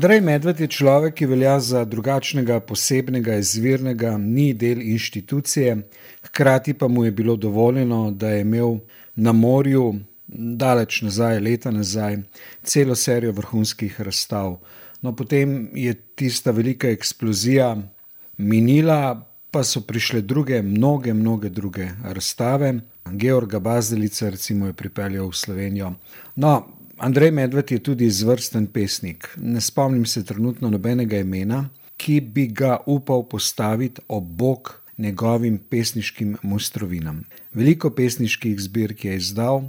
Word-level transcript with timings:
Andrej 0.00 0.20
Medved 0.24 0.60
je 0.60 0.66
človek, 0.66 1.12
ki 1.14 1.26
velja 1.28 1.58
za 1.60 1.82
drugačnega, 1.84 2.62
posebnega, 2.64 3.34
izvirnega, 3.36 4.14
ni 4.16 4.54
del 4.56 4.80
inštitucije, 4.80 5.74
hkrati 6.24 6.72
pa 6.72 6.88
mu 6.88 7.04
je 7.04 7.10
bilo 7.10 7.34
dovoljeno, 7.36 8.10
da 8.10 8.30
je 8.30 8.40
imel 8.40 8.78
na 9.14 9.34
morju, 9.36 9.98
daleč 10.62 11.02
nazaj, 11.02 11.42
leta 11.44 11.70
nazaj, 11.70 12.16
celo 12.64 12.96
serijo 12.96 13.36
vrhunskih 13.42 14.00
razstav. 14.00 14.56
No, 15.02 15.12
potem 15.16 15.68
je 15.76 15.92
tista 15.94 16.50
velika 16.50 16.88
eksplozija 16.88 17.76
minila, 18.38 19.20
pa 19.50 19.64
so 19.64 19.84
prišle 19.84 20.20
druge, 20.20 20.62
mnoge, 20.62 21.12
mnoge 21.14 21.48
druge 21.48 21.90
razstave. 22.04 22.78
Georga 23.04 23.60
Bazdelica, 23.60 24.30
recimo, 24.30 24.66
je 24.66 24.72
pripeljal 24.72 25.28
v 25.28 25.36
Slovenijo. 25.36 25.92
No, 26.36 26.79
Andrej 27.00 27.30
Medved 27.30 27.70
je 27.72 27.78
tudi 27.80 28.04
izvrsten 28.04 28.66
pesnik. 28.66 29.28
Ne 29.36 29.60
spomnim 29.60 30.04
se 30.06 30.20
trenutno 30.24 30.68
nobenega 30.70 31.16
imena, 31.16 31.62
ki 31.96 32.20
bi 32.20 32.44
ga 32.46 32.76
upal 32.86 33.24
postaviti 33.28 34.02
ob 34.08 34.24
bok 34.24 34.74
njegovim 34.98 35.56
pesniškim 35.70 36.36
mostrovinam. 36.42 37.22
Veliko 37.52 37.90
pesniških 37.90 38.60
zbirk 38.60 39.04
je 39.04 39.16
izdal, 39.16 39.62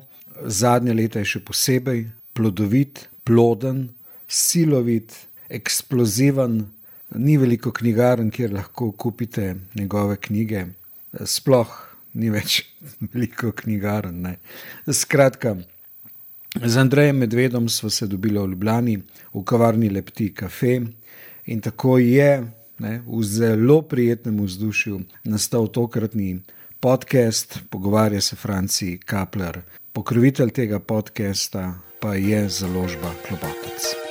zadnje 0.44 0.94
leta 0.94 1.24
je 1.24 1.32
še 1.32 1.44
posebej 1.48 2.04
plodovit, 2.36 3.08
ploden, 3.24 3.88
silovit, 4.28 5.16
eksploziven. 5.48 6.66
Ni 7.16 7.38
veliko 7.40 7.72
knjigarn, 7.72 8.28
kjer 8.32 8.52
lahko 8.60 8.92
kupite 8.92 9.54
njegove 9.76 10.20
knjige, 10.20 10.66
sploh 11.24 11.72
ni 12.14 12.28
več 12.30 12.66
veliko 13.14 13.56
knjigarn. 13.56 14.20
Ne. 14.28 14.38
Skratka, 14.92 15.62
z 16.56 16.78
Andrejem 16.78 17.18
Medvedom 17.18 17.70
smo 17.70 17.90
se 17.90 18.08
dobili 18.08 18.40
v 18.40 18.50
Ljubljani, 18.50 18.98
v 19.34 19.44
kavarni 19.44 19.90
Lepti 19.90 20.34
Cafe 20.40 20.82
in 21.46 21.62
tako 21.62 21.98
je 21.98 22.44
ne, 22.80 23.02
v 23.08 23.24
zelo 23.24 23.82
prijetnem 23.82 24.44
vzdušju 24.44 25.02
nastal 25.24 25.68
tokratni 25.68 26.42
podcast, 26.80 27.60
pogovarja 27.70 28.22
se 28.22 28.36
Franci 28.36 29.00
Kapler. 29.06 29.62
Pokrovitelj 29.94 30.50
tega 30.50 30.80
podcasta 30.80 31.74
pa 32.00 32.16
je 32.16 32.50
založba 32.50 33.14
Klobotec. 33.28 34.11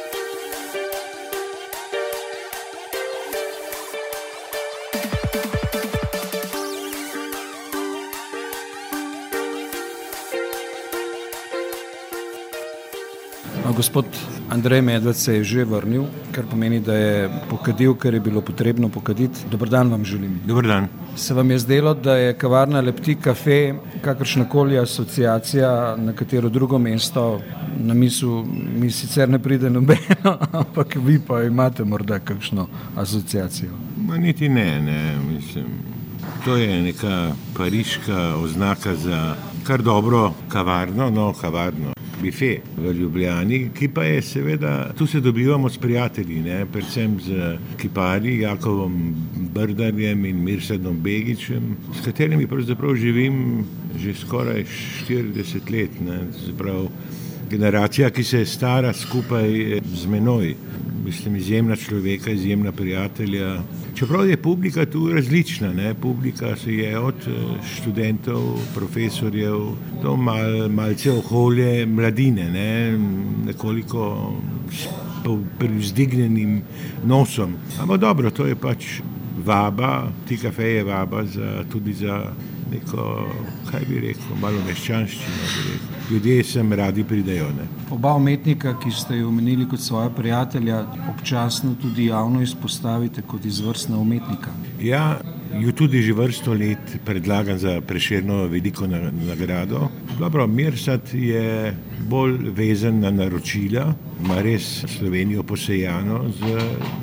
Gospod 13.80 14.04
Andrej 14.50 14.82
Medved 14.82 15.16
se 15.16 15.34
je 15.34 15.44
že 15.44 15.62
vrnil, 15.64 16.02
kar 16.36 16.44
pomeni, 16.44 16.82
da 16.84 16.94
je 16.94 17.30
pokadil, 17.48 17.94
kar 17.96 18.14
je 18.14 18.20
bilo 18.20 18.40
potrebno 18.44 18.88
pokaditi. 18.88 19.46
Dobro 19.50 19.70
dan 19.70 19.88
vam 19.90 20.04
želim. 20.04 20.40
Dobro 20.44 20.68
dan. 20.68 20.88
Se 21.16 21.34
vam 21.34 21.50
je 21.50 21.58
zdelo, 21.58 21.94
da 21.94 22.14
je 22.16 22.34
kavarna 22.36 22.80
Lepti 22.80 23.16
Cafe, 23.24 23.74
kakršna 24.04 24.44
koli 24.48 24.78
asociacija 24.78 25.96
na 25.96 26.12
katero 26.12 26.48
drugo 26.48 26.78
mesto, 26.78 27.40
na 27.78 27.94
mislu, 27.94 28.44
mi 28.76 28.90
sicer 28.90 29.28
ne 29.28 29.38
pride 29.38 29.70
nobeno, 29.70 30.36
ampak 30.60 30.96
vi 30.96 31.16
pa 31.26 31.42
imate 31.42 31.84
morda 31.84 32.18
kakšno 32.18 32.66
asociacijo? 32.96 33.70
Ma 33.96 34.16
niti 34.16 34.48
ne, 34.48 34.80
ne, 34.80 35.16
mislim. 35.32 35.64
To 36.44 36.56
je 36.56 36.82
neka 36.82 37.32
pariška 37.56 38.36
oznaka 38.44 38.94
za 38.94 39.34
kar 39.64 39.82
dobro 39.82 40.32
kavarno, 40.48 41.10
no 41.10 41.32
kavarno 41.40 41.99
bife 42.22 42.60
v 42.76 42.92
Ljubljani, 42.92 43.70
ki 43.74 43.88
pa 43.94 44.04
je 44.04 44.22
seveda, 44.22 44.92
tu 44.98 45.06
se 45.06 45.20
dobivamo 45.20 45.68
s 45.68 45.78
prijatelji, 45.78 46.42
ne? 46.42 46.66
predvsem 46.72 47.18
z 47.20 47.56
kiparji, 47.80 48.40
Jakovom 48.40 49.14
Brdarjem 49.54 50.24
in 50.24 50.44
Mirsadom 50.44 51.00
Begičem, 51.02 51.76
s 51.94 52.04
katerimi 52.04 52.46
pravzaprav 52.46 52.94
živim 52.94 53.64
že 53.98 54.14
skoraj 54.14 54.64
40 55.08 55.70
let. 55.70 55.90
Zaprav, 56.46 56.86
generacija, 57.50 58.10
ki 58.10 58.24
se 58.24 58.38
je 58.38 58.46
stara 58.46 58.92
skupaj 58.92 59.80
z 59.94 60.06
menoj. 60.06 60.54
Mislim, 61.04 61.36
izjemna 61.36 61.76
človeka, 61.76 62.30
izjemna 62.30 62.72
prijatelja. 62.72 63.62
Čeprav 63.94 64.28
je 64.28 64.36
publika 64.36 64.86
tu 64.86 65.08
različna, 65.12 65.72
ne? 65.72 65.94
publika 65.94 66.56
se 66.56 66.74
je 66.74 66.98
od 66.98 67.14
eh, 67.26 67.32
študentov, 67.74 68.58
profesorjev 68.74 69.58
do 70.02 70.16
mal, 70.16 70.68
malce 70.68 71.12
okolje 71.12 71.86
mladine, 71.86 72.50
ne? 72.50 72.98
nekoliko 73.46 74.32
s 74.72 74.86
privzdignjenim 75.58 76.62
nosom. 77.04 77.54
Ampak 77.80 78.00
dobro, 78.00 78.30
to 78.30 78.46
je 78.46 78.56
pač 78.56 79.00
vaba, 79.44 80.08
ti 80.28 80.36
kafe 80.36 80.68
je 80.68 80.84
vaba 80.84 81.24
za, 81.24 81.64
tudi 81.72 81.92
za 81.92 82.22
neko, 82.70 83.26
kaj 83.70 83.84
bi 83.88 84.00
rekel, 84.06 84.36
malo 84.40 84.62
meščanščino. 84.66 85.99
Ljudje 86.10 86.44
sem 86.44 86.72
radi 86.72 87.04
pridejo. 87.04 87.46
Ne. 87.54 87.68
Oba 87.90 88.14
umetnika, 88.14 88.74
ki 88.82 88.90
ste 88.90 89.20
jo 89.20 89.28
omenili 89.28 89.68
kot 89.68 89.80
svoja 89.80 90.10
prijatelja, 90.10 90.84
občasno 91.14 91.74
tudi 91.82 92.06
javno 92.06 92.42
izpostavite 92.42 93.22
kot 93.22 93.44
izvrstna 93.44 93.98
umetnika. 93.98 94.50
Ja, 94.82 95.20
jo 95.60 95.72
tudi 95.72 96.02
že 96.02 96.12
vrsto 96.12 96.54
let 96.54 96.98
predlagam 97.04 97.58
za 97.58 97.80
preširno 97.80 98.46
veliko 98.46 98.86
nagrado. 98.86 99.88
Dobro, 100.18 100.46
Mirsat 100.46 101.14
je 101.14 101.76
bolj 102.08 102.50
vezan 102.56 103.00
na 103.00 103.10
naročila, 103.10 103.94
ima 104.24 104.42
res 104.42 104.84
Slovenijo 104.98 105.42
posejano 105.42 106.24
z 106.28 106.58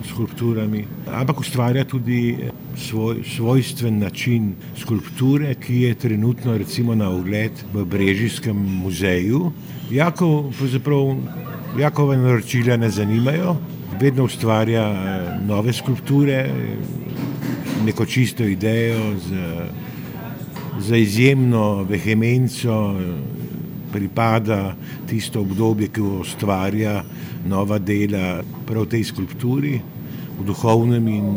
skulpturami, 0.09 0.85
ampak 1.13 1.39
ustvarja 1.39 1.83
tudi 1.83 2.37
svoj, 2.75 3.23
svojstven 3.35 3.99
način 3.99 4.53
skulpture, 4.81 5.55
ki 5.55 5.81
je 5.81 5.95
trenutno 5.95 6.57
recimo 6.57 6.95
na 6.95 7.09
ogled 7.09 7.51
v 7.73 7.85
Brežijskem 7.85 8.57
muzeju. 8.57 8.96
Jakov, 9.91 10.53
Jakova 11.77 12.15
naročila 12.17 12.77
ne 12.77 12.89
zanimajo, 12.89 13.55
vedno 13.99 14.23
ustvarja 14.23 14.85
nove 15.45 15.73
skulpture, 15.73 16.49
neko 17.85 18.05
čisto 18.05 18.43
idejo, 18.43 19.13
z, 19.19 19.29
z 20.79 20.97
izjemno 20.97 21.83
vehemenco 21.83 22.95
pripada 23.91 24.75
tisto 25.09 25.41
obdobje, 25.41 25.87
ki 25.87 26.01
ustvarja 26.01 27.03
nova 27.45 27.79
dela 27.79 28.41
prav 28.65 28.89
tej 28.89 29.03
skulpturi, 29.03 29.79
v 30.37 30.45
duhovnem 30.45 31.07
in 31.07 31.29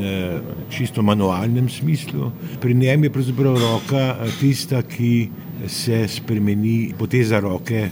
čisto 0.68 1.02
manualnem 1.02 1.68
smislu. 1.68 2.32
Pri 2.60 2.74
njem 2.74 3.04
je 3.04 3.10
pravzaprav 3.10 3.56
roka 3.56 4.16
tista, 4.40 4.82
ki 4.82 5.30
se 5.66 6.08
spremeni, 6.08 6.94
poteza 6.98 7.40
roke 7.40 7.90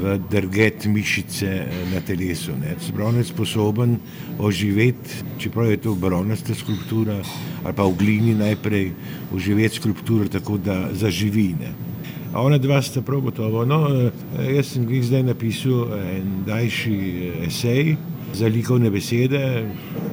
v 0.00 0.16
drget 0.30 0.86
mišice 0.86 1.66
na 1.92 2.00
telesu. 2.00 2.52
Zbrav 2.86 3.16
je 3.16 3.24
sposoben 3.24 3.98
oživeti, 4.38 5.24
čeprav 5.38 5.70
je 5.70 5.76
to 5.76 5.94
bronasta 5.94 6.54
skulptura, 6.54 7.20
ali 7.64 7.74
pa 7.74 7.84
v 7.84 7.96
glini 7.98 8.34
najprej 8.34 8.90
oživeti 9.34 9.76
skulpturo 9.76 10.28
tako, 10.28 10.56
da 10.58 10.88
zaživi. 10.92 11.54
Ne. 11.60 11.72
A 12.32 12.42
ona 12.42 12.58
dva 12.58 12.82
sta 12.82 13.02
prav 13.02 13.20
gotovo. 13.20 13.64
No, 13.66 13.90
jaz 14.38 14.72
sem 14.72 14.86
jih 14.88 15.04
zdaj 15.04 15.22
napisal 15.22 15.90
en 15.98 16.44
daljši 16.46 16.96
esej 17.46 17.96
za 18.34 18.46
likovne 18.46 18.90
besede. 18.90 19.66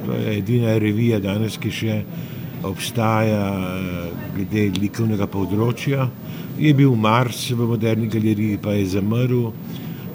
To 0.06 0.12
je 0.18 0.38
edina 0.38 0.78
revija 0.78 1.20
danes, 1.22 1.56
ki 1.56 1.70
še 1.70 2.02
obstaja 2.66 3.44
glede 4.34 4.70
likovnega 4.80 5.28
področja 5.30 6.08
je 6.58 6.72
bil 6.74 6.94
Mars 6.98 7.50
v 7.50 7.66
moderni 7.70 8.08
galeriji, 8.10 8.58
pa 8.62 8.74
je 8.74 8.86
zamrl. 8.98 9.52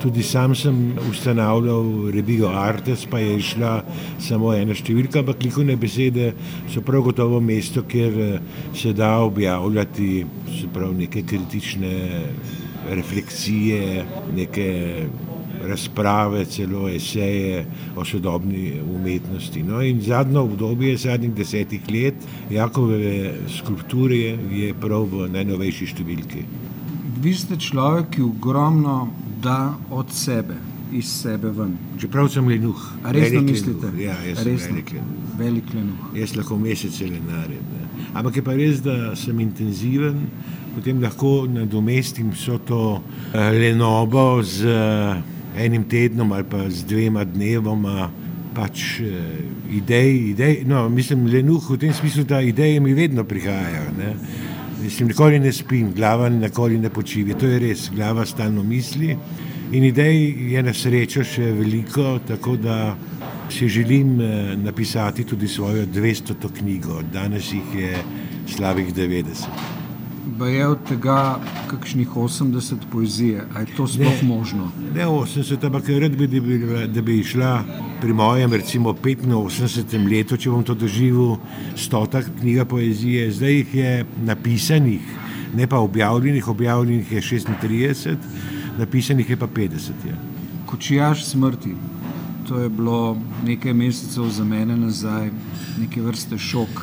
Tudi 0.03 0.23
sam 0.23 0.51
sem 0.55 0.97
ustanavljal 1.07 2.09
revijo 2.11 2.49
Artes, 2.51 3.05
pa 3.07 3.21
je 3.23 3.37
išla 3.39 3.77
samo 4.19 4.51
ena 4.51 4.75
številka, 4.75 5.21
ampak 5.21 5.45
likovne 5.45 5.77
besede 5.79 6.33
so 6.73 6.83
prav 6.83 7.05
gotovo 7.07 7.39
mesto, 7.39 7.85
kjer 7.87 8.41
se 8.75 8.91
da 8.91 9.13
objavljati 9.23 10.25
prav, 10.75 10.91
neke 10.97 11.23
kritične 11.23 11.93
refleksije, 12.91 14.03
neke 14.35 14.67
razprave, 15.67 16.45
celo 16.45 16.87
eseje 16.89 17.65
o 17.95 18.05
sodobni 18.05 18.81
umetnosti. 18.95 19.63
No, 19.63 19.81
in 19.81 20.01
zadnjo 20.01 20.43
obdobje, 20.43 20.97
zadnjih 20.97 21.33
desetih 21.33 21.81
let, 21.91 22.27
Jakove 22.51 23.33
skulpture 23.57 24.37
je 24.51 24.73
prav 24.79 25.07
v 25.11 25.29
najnovejši 25.33 25.89
številki. 25.93 26.45
Vi 27.23 27.33
ste 27.37 27.55
človek, 27.55 28.15
ki 28.17 28.23
ogromno 28.25 29.07
da 29.43 29.73
od 29.91 30.11
sebe, 30.11 30.57
iz 30.91 31.07
sebe 31.21 31.51
ven. 31.55 31.77
Čeprav 31.99 32.27
sem 32.31 32.47
lenuh. 32.47 32.81
Resno 33.15 33.41
mislite? 33.41 33.91
Ja, 33.99 34.17
jaz 34.27 34.43
sem 34.43 34.57
velik 34.59 34.91
lenuh. 34.93 35.29
Velik 35.39 35.73
lenuh. 35.73 36.09
Jaz 36.19 36.35
lahko 36.37 36.57
mesece 36.59 37.07
lenarjem. 37.07 37.71
Ampak 38.13 38.35
je 38.37 38.43
pa 38.45 38.53
res, 38.57 38.81
da 38.83 39.15
sem 39.17 39.39
intenziven, 39.41 40.27
potem 40.75 40.99
lahko 41.01 41.45
nadomestim 41.49 42.33
vso 42.35 42.59
to 42.67 42.81
lenobo 43.33 44.43
z 44.43 44.67
enim 45.57 45.83
tednom 45.83 46.31
ali 46.31 46.43
pa 46.49 46.69
z 46.69 46.85
dvema 46.85 47.23
dnevoma 47.23 48.09
pač 48.53 49.01
idej, 49.71 50.29
idej. 50.29 50.63
No, 50.69 50.89
mislim, 50.89 51.25
lenuh 51.27 51.69
v 51.69 51.77
tem 51.77 51.93
smislu, 51.93 52.23
da 52.23 52.41
ideje 52.41 52.79
mi 52.79 52.93
vedno 52.93 53.23
prihajajo. 53.23 53.91
Ne. 53.97 54.13
Mislim, 54.83 55.07
nikoli 55.07 55.39
ne 55.39 55.51
spim, 55.51 55.93
glava 55.93 56.29
nikoli 56.29 56.77
ne 56.77 56.89
počivi. 56.89 57.33
To 57.33 57.49
je 57.49 57.59
res, 57.59 57.89
glava 57.95 58.25
stalno 58.25 58.63
misli. 58.63 59.17
In 59.73 59.83
idej 59.83 60.53
je 60.53 60.63
na 60.63 60.73
srečo 60.73 61.23
še 61.25 61.49
veliko, 61.57 62.19
tako 62.27 62.57
da 62.61 62.95
si 63.49 63.67
želim 63.67 64.17
napisati 64.63 65.23
tudi 65.23 65.47
svojo 65.47 65.85
200. 65.85 66.51
knjigo. 66.59 67.01
Danes 67.13 67.53
jih 67.53 67.79
je 67.79 68.03
slabih 68.53 68.93
90 68.93 69.49
pa 69.49 69.82
je 70.47 70.67
od 70.67 70.79
tega 70.89 71.39
kakšnih 71.67 72.09
80 72.15 72.75
poezije. 72.91 73.43
Ali 73.55 73.65
je 73.69 73.75
to 73.75 73.87
sploh 73.87 74.21
ne, 74.21 74.27
možno? 74.27 74.71
Ne 74.95 75.05
80, 75.07 75.65
ampak 75.65 75.89
rad 75.89 76.15
bi, 76.17 76.27
da 76.27 76.39
bi, 76.39 76.57
da 76.87 77.01
bi 77.01 77.19
išla 77.19 77.63
pri 78.01 78.13
mojem, 78.13 78.53
recimo 78.53 78.93
85 78.93 80.09
letu, 80.09 80.37
če 80.37 80.49
bom 80.49 80.63
to 80.63 80.73
doživel, 80.75 81.37
stota 81.75 82.21
knjiga 82.21 82.65
poezije. 82.65 83.31
Zdaj 83.31 83.53
jih 83.53 83.75
je 83.75 84.05
napisanih, 84.25 85.01
ne 85.55 85.67
pa 85.67 85.79
objavljenih, 85.79 86.47
objavljenih 86.47 87.11
je 87.11 87.21
36, 87.21 88.15
napisanih 88.77 89.29
je 89.29 89.37
pa 89.37 89.47
50. 89.47 90.07
Ja. 90.09 90.17
Kočijaš 90.65 91.25
smrti. 91.25 91.75
To 92.47 92.59
je 92.59 92.69
bilo 92.69 93.17
nekaj 93.45 93.73
mesecev 93.73 94.27
za 94.29 94.43
mene 94.43 94.75
nazaj, 94.77 95.29
neke 95.79 96.01
vrste 96.01 96.37
šok. 96.37 96.81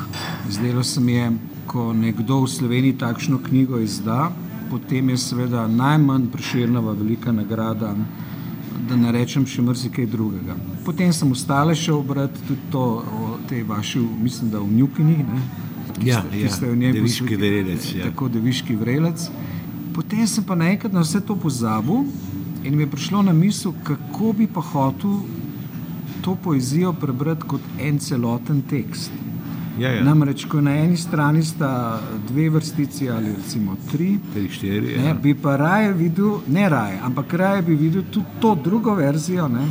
Zdelo 0.49 0.83
se 0.83 1.01
mi 1.01 1.13
je, 1.13 1.31
ko 1.67 1.93
nekdo 1.93 2.41
v 2.41 2.49
Sloveniji 2.49 2.97
takšno 2.97 3.39
knjigo 3.43 3.79
izda, 3.79 4.31
potem 4.69 5.09
je 5.09 5.17
seveda 5.17 5.67
najmanj 5.67 6.29
priširnava 6.31 6.93
velika 6.93 7.31
nagrada, 7.31 7.95
da 8.89 8.95
ne 8.95 9.11
rečem 9.11 9.45
še 9.47 9.61
marsikaj 9.61 10.07
drugega. 10.11 10.55
Potem 10.85 11.11
sem 11.13 11.31
ostale 11.31 11.75
še 11.75 11.93
obrati 11.93 12.41
tudi 12.47 12.71
to 12.71 12.85
o 13.01 13.37
tej 13.49 13.63
vaši, 13.67 13.99
mislim, 13.99 14.51
da 14.51 14.59
v 14.59 14.71
Njukini, 14.79 15.17
ne? 15.27 15.41
Ja, 16.01 16.21
ki 16.31 16.47
ste 16.49 16.65
ja, 16.65 16.71
v 16.71 16.77
njej 16.77 16.93
deviški 16.97 17.37
vrelec. 17.37 17.87
Ja. 17.95 18.09
Tako 18.09 18.29
deviški 18.31 18.75
vrelec. 18.79 19.27
Potem 19.93 20.23
sem 20.27 20.43
pa 20.47 20.55
naenkrat 20.55 20.93
na 20.95 21.03
vse 21.03 21.19
to 21.21 21.35
pozabil 21.35 22.07
in 22.63 22.77
mi 22.77 22.85
je 22.85 22.91
prišlo 22.93 23.21
na 23.27 23.33
misel, 23.35 23.75
kako 23.83 24.31
bi 24.37 24.47
pa 24.47 24.63
hotel 24.63 25.19
to 26.21 26.35
poezijo 26.35 26.93
prebrati 26.93 27.47
kot 27.47 27.61
en 27.81 27.99
celoten 27.99 28.61
tekst. 28.69 29.11
Ja, 29.79 29.89
ja. 29.89 30.03
Namreč, 30.03 30.45
ko 30.45 30.61
na 30.61 30.73
eni 30.75 30.97
strani 30.97 31.43
sta 31.43 31.99
dve 32.27 32.49
vrstici 32.49 33.09
ali 33.09 33.31
recimo 33.35 33.77
tri, 33.91 34.17
tri 34.33 34.49
štiri, 34.49 34.97
ne, 34.97 35.07
ja. 35.07 35.13
bi 35.13 35.33
pa 35.35 35.55
raje 35.55 35.93
videl, 35.93 36.41
ne 36.47 36.69
raje, 36.69 36.99
ampak 37.03 37.33
raje 37.33 37.61
bi 37.61 37.75
videl 37.75 38.03
tudi 38.11 38.41
to 38.41 38.55
drugo 38.63 38.95
verzijo, 38.95 39.47
ne, 39.47 39.65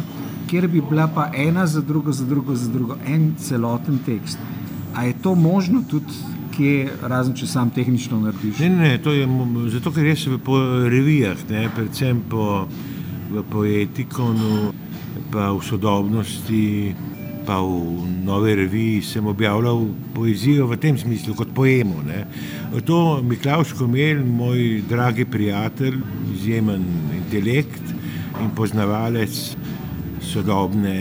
kjer 0.51 0.69
bi 0.69 0.81
bila 0.81 1.07
pa 1.15 1.31
ena 1.37 1.67
za 1.67 1.81
drugo, 1.81 2.13
za 2.13 2.25
drugo, 2.25 2.55
za 2.55 2.73
drugo, 2.73 2.97
en 3.07 3.35
celoten 3.39 3.99
tekst. 4.07 4.39
A 4.95 5.05
je 5.05 5.15
to 5.23 5.35
možno 5.35 5.83
tudi, 5.91 6.17
kje, 6.57 6.89
razen 7.03 7.35
če 7.37 7.47
sam 7.47 7.71
tehnično 7.71 8.21
narediš? 8.21 8.59
Ne, 8.59 8.69
ne, 8.69 8.99
to 8.99 9.13
je 9.13 9.29
zato, 9.71 9.93
ker 9.93 10.07
jaz 10.07 10.27
po 10.45 10.59
revijah, 10.89 11.39
ne, 11.51 11.69
predvsem 11.77 12.25
po 12.31 12.67
poetikonu, 13.51 14.73
pa 15.31 15.53
v 15.55 15.63
sodobnosti 15.63 16.95
pa 17.51 17.59
v 17.59 18.07
Novi 18.23 18.55
reviji 18.55 19.03
sem 19.03 19.27
objavljal 19.27 19.89
poezijo 20.15 20.69
v 20.71 20.77
tem 20.79 20.99
smislu, 20.99 21.35
kot 21.35 21.51
poemo. 21.51 21.99
Ne. 22.07 22.23
To 22.87 23.19
Miklaus 23.27 23.73
Komel, 23.75 24.21
moj 24.23 24.85
dragi 24.87 25.27
prijatelj, 25.27 25.97
izjemen 26.31 26.85
intelekt 27.17 27.91
in 28.39 28.53
poznavalec 28.55 29.35
sodobne 30.23 30.95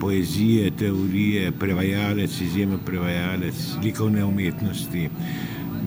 poezije, 0.00 0.74
teorije, 0.76 1.54
prevajalec, 1.56 2.36
izjemen 2.36 2.84
prevajalec, 2.84 3.64
likovne 3.80 4.24
umetnosti. 4.28 5.08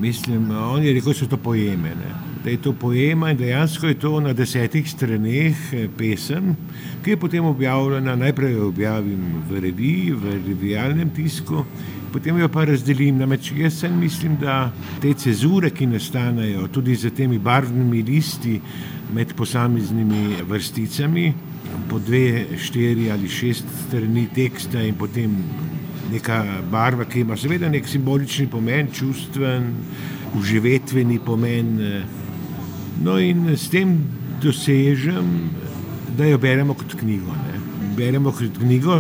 Mislim, 0.02 0.50
on 0.50 0.82
je 0.82 0.98
rekel, 0.98 1.14
da 1.14 1.20
so 1.20 1.30
to 1.30 1.38
poeme. 1.38 1.94
Ne 2.02 2.31
da 2.44 2.50
je 2.50 2.58
to 2.58 2.74
poema 2.74 3.32
in 3.32 3.38
dejansko 3.38 3.88
je 3.88 4.00
to 4.00 4.20
na 4.20 4.34
desetih 4.34 4.90
straneh 4.90 5.58
eh, 5.74 5.88
pesem, 5.98 6.56
ki 7.04 7.14
je 7.14 7.18
potem 7.18 7.46
objavljena. 7.46 8.16
Najprej 8.16 8.54
jo 8.54 8.68
objavim 8.68 9.44
v 9.50 9.60
reviji, 9.60 10.12
v 10.12 10.38
revijalnem 10.48 11.10
tisku, 11.10 11.66
potem 12.14 12.38
jo 12.38 12.50
pa 12.50 12.66
razdelim. 12.66 13.18
Namreč 13.18 13.52
jaz 13.58 13.80
sem 13.84 14.00
mislim, 14.00 14.38
da 14.42 14.72
te 15.02 15.14
cezure, 15.14 15.70
ki 15.70 15.88
nastanejo 15.88 16.68
tudi 16.68 16.96
z 16.96 17.14
temi 17.16 17.40
barvnimi 17.40 18.02
listi 18.02 18.60
med 19.14 19.34
posameznimi 19.38 20.42
vrsticami, 20.50 21.34
po 21.90 22.00
dve, 22.00 22.58
štiri 22.58 23.12
ali 23.12 23.30
šest 23.30 23.68
strani 23.88 24.26
teksta 24.36 24.82
in 24.82 24.96
potem 24.96 25.36
neka 26.12 26.44
barva, 26.72 27.06
ki 27.06 27.22
ima 27.22 27.38
seveda 27.38 27.70
nek 27.70 27.88
simbolični 27.88 28.48
pomen, 28.52 28.90
čustven, 28.92 29.70
uživetveni 30.40 31.20
pomen. 31.26 31.78
No, 33.02 33.18
in 33.18 33.50
s 33.58 33.66
tem 33.70 33.96
dosežem, 34.42 35.50
da 36.18 36.28
jo 36.30 36.38
beremo 36.38 36.76
kot 36.78 36.94
knjigo. 37.00 37.34
Ne. 37.34 37.58
Beremo 37.98 38.30
kot 38.32 38.60
knjigo, 38.62 39.00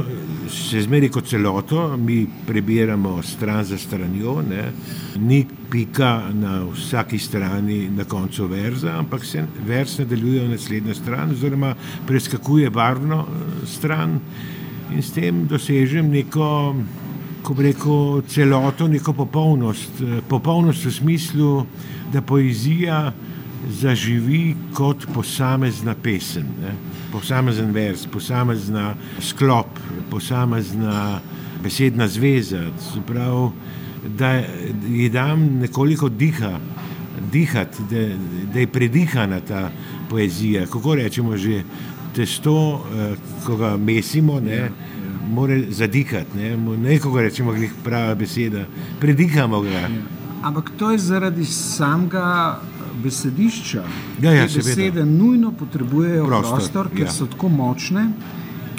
se 0.50 0.82
zmeri 0.82 1.10
kot 1.14 1.28
celoto, 1.30 1.84
mi 1.98 2.26
prebiramo 2.48 3.22
stran 3.22 3.64
za 3.66 3.78
stranjo, 3.78 4.42
ne. 4.42 4.72
ni 5.20 5.46
pika 5.72 6.32
na 6.34 6.64
vsaki 6.66 7.20
strani 7.20 7.90
na 7.90 8.04
koncu 8.04 8.48
verza, 8.48 8.98
ampak 8.98 9.26
se 9.26 9.46
vers 9.68 9.98
nadaljuje 10.00 10.48
v 10.48 10.52
naslednjo 10.56 10.96
stran, 10.96 11.32
oziroma 11.32 11.76
preskakuje 12.08 12.70
barvno 12.70 13.22
eh, 13.22 13.68
stran 13.68 14.20
in 14.96 15.02
s 15.04 15.14
tem 15.14 15.46
dosežem 15.48 16.10
neko. 16.10 16.76
Ko 17.42 17.56
reko 17.58 18.22
celoto, 18.30 18.86
neko 18.88 19.14
popolnost, 19.18 20.02
eh, 20.02 20.20
popolnost 20.30 20.86
v 20.86 20.92
smislu, 20.94 21.66
da 22.14 22.22
poezija 22.22 23.12
zaživi 23.70 24.56
kot 24.74 25.06
posamezna 25.14 25.96
pesem, 26.04 26.48
ne? 26.62 26.74
posamezen 27.12 27.72
vers, 27.72 28.06
posamezna 28.08 28.94
sklop, 29.20 29.80
posamezna 30.10 31.20
besedna 31.64 32.08
zveza. 32.08 32.62
Prav, 33.08 33.52
da 34.18 34.42
ji 34.90 35.10
dam 35.10 35.46
nekoliko 35.62 36.10
diha, 36.10 36.60
dihati, 37.32 37.84
da, 37.90 38.08
da 38.54 38.60
je 38.60 38.68
predihana 38.68 39.40
ta 39.40 39.70
poezija. 40.10 40.66
Kako 40.66 40.96
rečemo 40.96 41.38
že, 41.38 41.64
testo, 42.16 42.86
eh, 42.96 43.16
ko 43.46 43.58
ga 43.58 43.78
mesimo, 43.78 44.40
ne, 44.40 44.56
ja, 44.56 44.66
ja. 44.66 44.70
mora 45.30 45.56
zadihati, 45.70 46.38
ne, 46.38 46.58
nekoga 46.78 47.22
rečemo, 47.22 47.54
je 47.54 47.70
prava 47.84 48.16
beseda, 48.16 48.66
predihamo 49.00 49.62
ga. 49.62 49.70
Ja. 49.70 49.90
Ampak 50.44 50.72
to 50.78 50.92
je 50.92 50.98
zaradi 50.98 51.46
samega 51.46 52.60
besedišča, 53.04 53.84
ja, 54.22 54.34
ja, 54.34 54.48
te 54.48 54.62
besede 54.64 55.06
nujno 55.06 55.52
potrebujejo 55.60 56.26
prostor, 56.26 56.58
prostor 56.58 56.92
ker 56.96 57.08
ja. 57.08 57.12
so 57.12 57.28
tako 57.32 57.50
močne, 57.50 58.12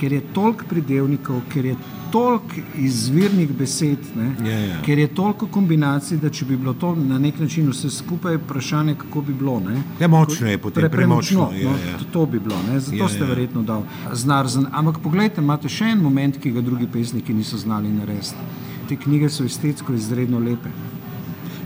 ker 0.00 0.12
je 0.12 0.22
toliko 0.34 0.64
pridevnikov, 0.68 1.42
ker 1.52 1.72
je 1.72 1.76
toliko 2.12 2.54
izvirnih 2.78 3.52
besed, 3.58 3.98
ja, 4.44 4.58
ja. 4.58 4.80
ker 4.84 4.98
je 4.98 5.08
toliko 5.14 5.46
kombinacij, 5.46 6.18
da 6.18 6.30
če 6.30 6.44
bi 6.44 6.56
bilo 6.56 6.74
to 6.74 6.94
na 6.94 7.18
nek 7.18 7.38
način 7.40 7.70
vse 7.70 7.90
skupaj, 7.90 8.36
vprašanje, 8.42 8.94
kako 9.00 9.22
bi 9.22 9.34
bilo. 9.34 9.60
Ne? 9.60 9.82
Ja, 10.00 10.08
močno 10.08 10.48
je 10.50 10.58
potem 10.58 10.82
pre, 10.82 10.90
premočno. 10.90 11.48
Ja, 11.54 11.70
no, 11.70 11.76
ja. 11.86 11.98
To 12.12 12.26
bi 12.26 12.40
bilo, 12.40 12.58
ne? 12.68 12.80
zato 12.80 12.96
ja, 12.96 13.08
ste 13.08 13.24
ja. 13.24 13.28
verjetno 13.30 13.62
dal 13.62 13.86
znarzen. 14.12 14.66
Ampak 14.72 15.00
pogledajte, 15.02 15.40
imate 15.40 15.72
še 15.72 15.94
en 15.94 16.02
moment, 16.04 16.36
ki 16.42 16.52
ga 16.52 16.60
drugi 16.60 16.86
pesniki 16.92 17.34
niso 17.34 17.58
znali 17.58 17.92
narediti. 17.92 18.50
Te 18.88 18.96
knjige 18.96 19.30
so 19.32 19.46
estetsko 19.48 19.94
izredno 19.96 20.38
lepe. 20.42 20.70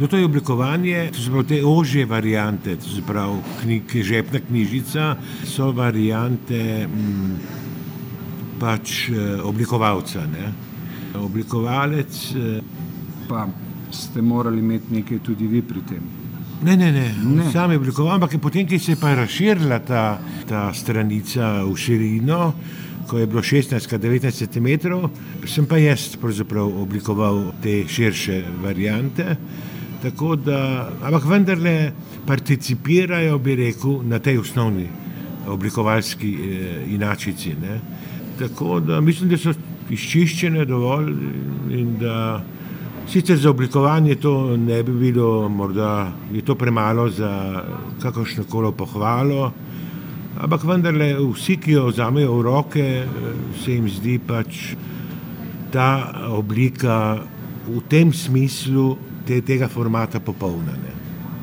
No, 0.01 0.07
to 0.07 0.17
je 0.17 0.25
oblikovanje, 0.25 1.11
to 1.13 1.23
so 1.25 1.31
prav 1.33 1.45
te 1.49 1.63
ožje 1.65 2.05
variante, 2.07 2.77
to 2.77 2.89
so 2.89 3.03
prav 3.07 3.39
knjig, 3.63 3.95
žepna 4.05 4.41
knjižica, 4.49 5.17
so 5.49 5.71
variante 5.73 6.59
m, 6.85 6.91
mm, 6.93 7.37
pač 8.61 9.09
eh, 9.09 9.41
oblikovalca. 9.41 10.27
Ne? 10.29 10.51
Oblikovalec. 11.17 12.19
Eh, 12.37 12.61
pa 13.29 13.47
ste 13.91 14.23
morali 14.23 14.61
imeti 14.61 14.95
nekaj 14.95 15.19
tudi 15.25 15.47
vi 15.47 15.63
pri 15.63 15.81
tem. 15.89 16.03
Ne, 16.63 16.77
ne, 16.77 16.91
ne, 16.93 17.15
ne. 17.25 17.51
sam 17.53 17.71
je 17.71 17.77
oblikoval, 17.77 18.15
ampak 18.15 18.37
potem, 18.41 18.69
ko 18.69 18.79
se 18.79 18.93
je 18.93 19.01
pa 19.01 19.15
razširila 19.15 19.79
ta, 19.79 20.19
ta 20.49 20.73
stranica 20.75 21.65
v 21.65 21.73
širino, 21.77 22.53
ko 23.09 23.19
je 23.19 23.27
bilo 23.27 23.41
16-19 23.43 24.45
cm, 24.45 24.69
sem 25.47 25.67
pa 25.67 25.79
jaz 25.79 26.17
oblikoval 26.21 27.53
te 27.63 27.85
širše 27.89 28.43
variante. 28.63 29.37
Tako 30.03 30.37
da, 30.37 30.91
ampak 31.03 31.25
vendarle 31.25 31.93
participirajo, 32.27 33.39
bi 33.39 33.57
rekel, 33.57 34.01
na 34.05 34.19
tej 34.19 34.39
osnovni 34.39 34.89
oblikovalski 35.49 36.33
eh, 36.35 36.85
inačici. 36.95 37.55
Ne. 37.63 37.81
Tako 38.39 38.81
da 38.81 39.01
mislim, 39.01 39.31
da 39.31 39.39
so 39.39 39.55
izčiščene 39.91 40.65
dovolj 40.65 41.13
in 41.71 41.97
da 42.01 42.43
sicer 43.09 43.39
za 43.39 43.51
oblikovanje 43.51 44.17
to 44.21 44.57
ne 44.57 44.83
bi 44.83 44.93
bilo, 44.93 45.49
morda 45.49 46.13
je 46.33 46.43
to 46.43 46.55
premalo 46.55 47.09
za 47.11 47.63
kakršno 48.03 48.45
koli 48.51 48.73
pohvalo, 48.77 49.53
Ampak 50.37 50.67
vendarle, 50.69 51.15
vsi, 51.17 51.57
ki 51.57 51.73
jo 51.73 51.87
vzamejo 51.89 52.35
v 52.37 52.43
roke, 52.45 52.87
se 53.57 53.73
jim 53.73 53.87
zdi 53.89 54.19
pač 54.21 54.75
ta 55.73 56.13
oblika 56.29 57.25
v 57.65 57.81
tem 57.89 58.13
smislu 58.13 58.99
te, 59.27 59.41
tega 59.43 59.69
formata 59.69 60.21
popolnjene. 60.23 60.95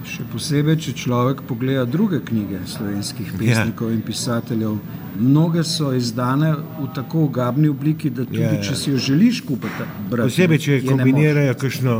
Še 0.03 0.25
posebej, 0.31 0.77
če 0.83 0.93
človek 0.99 1.45
pogleda 1.47 1.85
druge 1.87 2.19
knjige 2.27 2.59
slovenskih 2.67 3.29
ja. 3.31 3.37
pesnikov 3.39 3.89
ja. 3.89 3.95
in 3.95 4.01
pisateljev. 4.03 4.75
Mnoge 5.13 5.63
so 5.67 5.91
izdane 5.93 6.49
v 6.57 6.87
tako 6.95 7.27
ogabni 7.27 7.69
obliki, 7.69 8.09
da 8.09 8.25
tudi 8.25 8.41
ja, 8.41 8.55
ja. 8.57 8.63
če 8.65 8.75
si 8.77 8.91
jo 8.91 8.99
želiš 8.99 9.43
kupiti, 9.47 9.87
brati. 10.09 10.33
Posebej, 10.33 10.61
če 10.65 10.79
kombinirajo 10.87 11.53
kakšno 11.61 11.97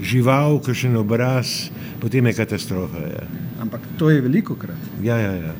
žival, 0.00 0.58
kakšen 0.64 0.96
obraz, 0.98 1.54
potem 2.02 2.26
je 2.30 2.34
katastrofa. 2.40 3.04
Ja. 3.12 3.28
Ampak 3.64 3.86
to 4.00 4.10
je 4.10 4.24
veliko 4.24 4.58
krat. 4.58 4.90
Ja, 5.04 5.20
ja, 5.20 5.36
ja. 5.38 5.54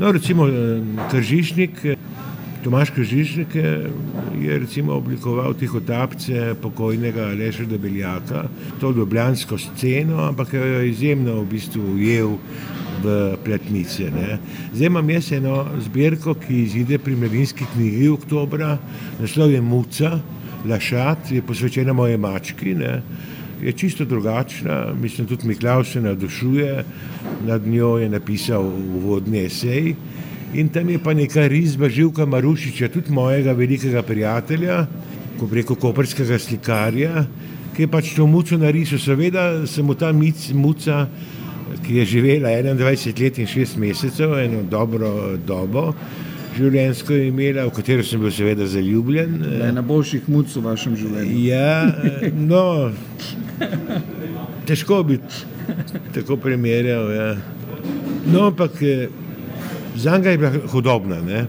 No, 0.00 0.12
recimo, 0.12 0.48
kržišnik. 1.12 1.84
Tomaš 2.62 2.90
Kržišnik 2.90 3.54
je 4.40 4.58
recimo 4.58 4.92
oblikoval 4.92 5.54
tihotapce 5.54 6.54
pokojnega 6.62 7.26
Leša 7.38 7.64
Debeljaka, 7.64 8.44
to 8.80 8.90
ljubljansko 8.90 9.58
sceno, 9.58 10.22
ampak 10.28 10.52
jo 10.54 10.62
je 10.62 10.90
izjemno 10.90 11.40
v 11.40 11.46
bistvu 11.50 11.82
ujel 11.94 12.36
v 13.02 13.36
pletnice. 13.44 14.10
Ne. 14.14 14.38
Zdaj 14.74 14.86
imam 14.86 15.10
jaz 15.10 15.32
eno 15.32 15.64
zbirko, 15.82 16.34
ki 16.34 16.62
izide 16.62 16.98
pri 17.02 17.16
Mladinski 17.16 17.66
knjigi 17.74 18.08
oktobra, 18.08 18.78
naslov 19.20 19.50
je 19.50 19.60
Muca, 19.60 20.18
Lašat, 20.68 21.32
je 21.34 21.42
posvečena 21.42 21.92
moje 21.92 22.16
mački. 22.16 22.74
Ne. 22.78 23.00
Je 23.62 23.72
čisto 23.72 24.04
drugačna, 24.04 24.94
mislim, 25.02 25.26
tudi 25.26 25.48
Miklav 25.48 25.84
se 25.84 26.00
navdušuje, 26.00 26.84
nad 27.46 27.66
njo 27.66 27.96
je 27.98 28.08
napisal 28.08 28.70
uvodni 28.94 29.46
esej. 29.46 29.94
In 30.52 30.68
tam 30.68 30.88
je 30.90 30.98
pa 31.00 31.14
neka 31.16 31.46
risba 31.48 31.88
Živka 31.88 32.26
Marušiča, 32.26 32.88
tudi 32.92 33.12
mojega 33.12 33.52
velikega 33.56 34.02
prijatelja, 34.04 34.82
ko 35.40 35.46
preko 35.48 35.74
koperskega 35.80 36.36
slikarja, 36.38 37.24
ki 37.72 37.86
je 37.86 37.88
pač 37.88 38.10
to 38.16 38.26
muco 38.28 38.58
narisal. 38.60 39.00
Seveda 39.00 39.64
sem 39.66 39.86
mu 39.86 39.96
ta 39.96 40.10
mic, 40.12 40.50
muca, 40.52 41.06
ki 41.86 42.02
je 42.02 42.04
živela 42.04 42.52
21 42.52 43.22
let 43.22 43.38
in 43.40 43.48
6 43.48 43.78
mesecev, 43.80 44.36
eno 44.42 44.60
dobro 44.68 45.38
dobo, 45.40 45.94
življenjsko 46.58 47.16
je 47.16 47.30
imela, 47.30 47.64
v 47.64 47.72
katero 47.72 48.04
sem 48.04 48.20
bil 48.20 48.34
seveda 48.36 48.68
zaljubljen. 48.68 49.40
Je 49.56 49.72
na 49.72 49.80
boljših 49.80 50.28
muc 50.28 50.52
v 50.52 50.66
vašem 50.68 51.00
življenju. 51.00 51.38
Ja, 51.48 51.88
no, 52.36 52.92
težko 54.68 55.00
bi 55.08 55.16
tako 56.12 56.36
primerjal. 56.36 57.08
Ja. 57.16 57.32
No, 58.28 58.50
ampak 58.52 58.76
Za 59.96 60.16
njega 60.16 60.30
je 60.30 60.38
bila 60.38 60.52
hudobna, 60.72 61.20
ne? 61.20 61.46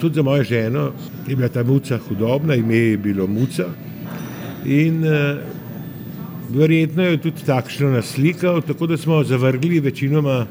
tudi 0.00 0.14
za 0.14 0.22
mojo 0.22 0.44
ženo 0.44 0.92
je 1.28 1.36
bila 1.36 1.48
ta 1.48 1.62
muca 1.62 1.98
hudobna, 2.08 2.54
ime 2.54 2.76
je 2.76 2.96
bilo 2.96 3.26
muca. 3.26 3.64
In 4.64 5.04
uh, 5.04 5.38
verjetno 6.50 7.02
je 7.02 7.16
tudi 7.16 7.44
takšno 7.46 7.90
naslikal, 7.90 8.60
tako 8.62 8.86
da 8.86 8.96
smo 8.96 9.24
zavrgli 9.24 9.80
večinoma 9.80 10.46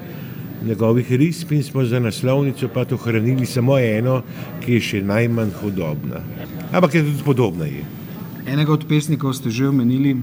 njegovih 0.66 1.12
risb 1.12 1.52
in 1.52 1.64
smo 1.64 1.86
za 1.86 2.00
naslovnico 2.00 2.68
pa 2.74 2.86
to 2.86 2.98
hranili 2.98 3.46
samo 3.46 3.80
eno, 3.80 4.22
ki 4.66 4.74
je 4.74 4.82
še 4.82 5.02
najmanj 5.02 5.54
hudobna. 5.62 6.22
Ampak 6.72 6.96
je 6.96 7.04
tudi 7.04 7.24
podobna. 7.26 7.66
Je. 7.66 7.86
Enega 8.48 8.74
od 8.74 8.86
pesnikov 8.90 9.34
ste 9.34 9.50
že 9.50 9.68
omenili, 9.68 10.16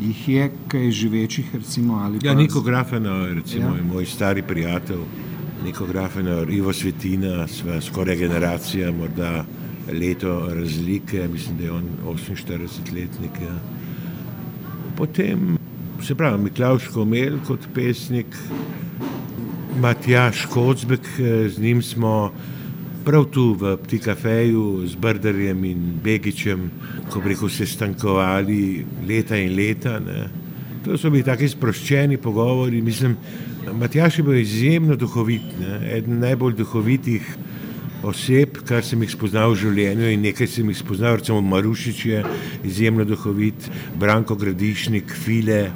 jih 0.00 0.28
je 0.28 0.50
kaj 0.68 0.90
živečih, 0.90 1.54
recimo 1.54 2.00
ali 2.02 2.18
pa. 2.18 2.26
Ja, 2.26 2.34
Niko 2.34 2.60
Grafeno, 2.60 3.26
recimo, 3.34 3.76
ja. 3.76 3.84
moj 3.84 4.06
stari 4.06 4.42
prijatelj 4.42 5.27
neko 5.64 5.86
grafeno 5.86 6.42
Ivo 6.50 6.72
Svetina, 6.72 7.46
sva 7.48 7.80
skoraj 7.80 8.16
generacija, 8.16 8.92
morda 8.92 9.44
leto 9.92 10.48
razlike, 10.54 11.28
mislim, 11.32 11.56
da 11.58 11.64
je 11.64 11.70
on 11.70 11.84
48-letnik. 12.06 13.40
Ja. 13.42 13.58
Potem, 14.96 15.56
se 16.02 16.14
pravi, 16.14 16.42
Miklaš 16.42 16.88
Komel 16.88 17.38
kot 17.46 17.60
pesnik, 17.74 18.26
Matjaš 19.80 20.46
Kocbek, 20.46 21.06
z 21.48 21.58
njim 21.58 21.82
smo 21.82 22.32
prav 23.04 23.24
tu 23.24 23.54
v 23.60 23.76
Ptikafeju 23.76 24.86
z 24.86 24.94
Brdarjem 24.94 25.64
in 25.64 25.92
Begičem, 26.04 26.70
ko 27.10 27.20
bi 27.20 27.32
rekel, 27.32 27.48
se 27.48 27.66
stankovali 27.66 28.84
leta 29.08 29.36
in 29.36 29.54
leta. 29.56 29.98
Ne. 29.98 30.28
To 30.84 30.98
so 30.98 31.10
bili 31.10 31.24
taki 31.24 31.48
sproščeni 31.48 32.16
pogovori, 32.16 32.82
mislim, 32.82 33.16
Matjaš 33.72 34.18
je 34.18 34.24
bil 34.24 34.34
izjemno 34.38 34.96
duhovit, 34.96 35.42
ne? 35.60 35.78
eden 35.96 36.18
najbolj 36.20 36.54
duhovitih 36.58 37.24
oseb, 38.06 38.60
kar 38.66 38.84
sem 38.86 39.02
jih 39.02 39.10
spoznal 39.10 39.52
v 39.52 39.58
življenju 39.62 40.10
in 40.12 40.22
nekaj 40.28 40.46
sem 40.50 40.68
jih 40.70 40.78
spoznal, 40.78 41.18
recimo 41.18 41.40
Marušič 41.42 42.04
je 42.06 42.22
izjemno 42.64 43.04
duhovit, 43.04 43.68
Branko 43.98 44.36
Gradišnik, 44.38 45.10
File, 45.10 45.72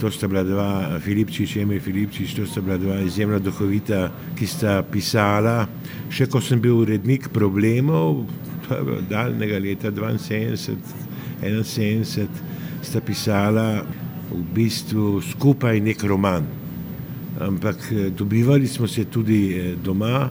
to 0.00 0.10
sta 0.14 0.28
bila 0.30 0.44
dva, 0.46 0.98
Filipčič, 1.04 1.56
Emil 1.60 1.80
Filipčič, 1.84 2.34
to 2.38 2.46
sta 2.46 2.62
bila 2.64 2.78
dva 2.80 3.00
izjemno 3.04 3.40
duhovita, 3.42 4.08
ki 4.38 4.48
sta 4.48 4.78
pisala, 4.86 5.66
še 6.10 6.28
ko 6.30 6.40
sem 6.40 6.62
bil 6.62 6.80
urednik 6.84 7.28
problemov, 7.34 8.24
daljnega 9.10 9.60
leta 9.64 9.92
72, 9.92 10.78
71, 11.42 12.40
sta 12.84 13.04
pisala 13.04 13.68
v 14.30 14.40
bistvu 14.54 15.18
skupaj 15.24 15.80
nek 15.84 16.02
roman 16.08 16.67
ampak 17.40 17.76
eh, 17.92 18.10
dobivali 18.10 18.66
smo 18.66 18.88
se 18.88 19.04
tudi 19.04 19.54
eh, 19.54 19.74
doma 19.84 20.30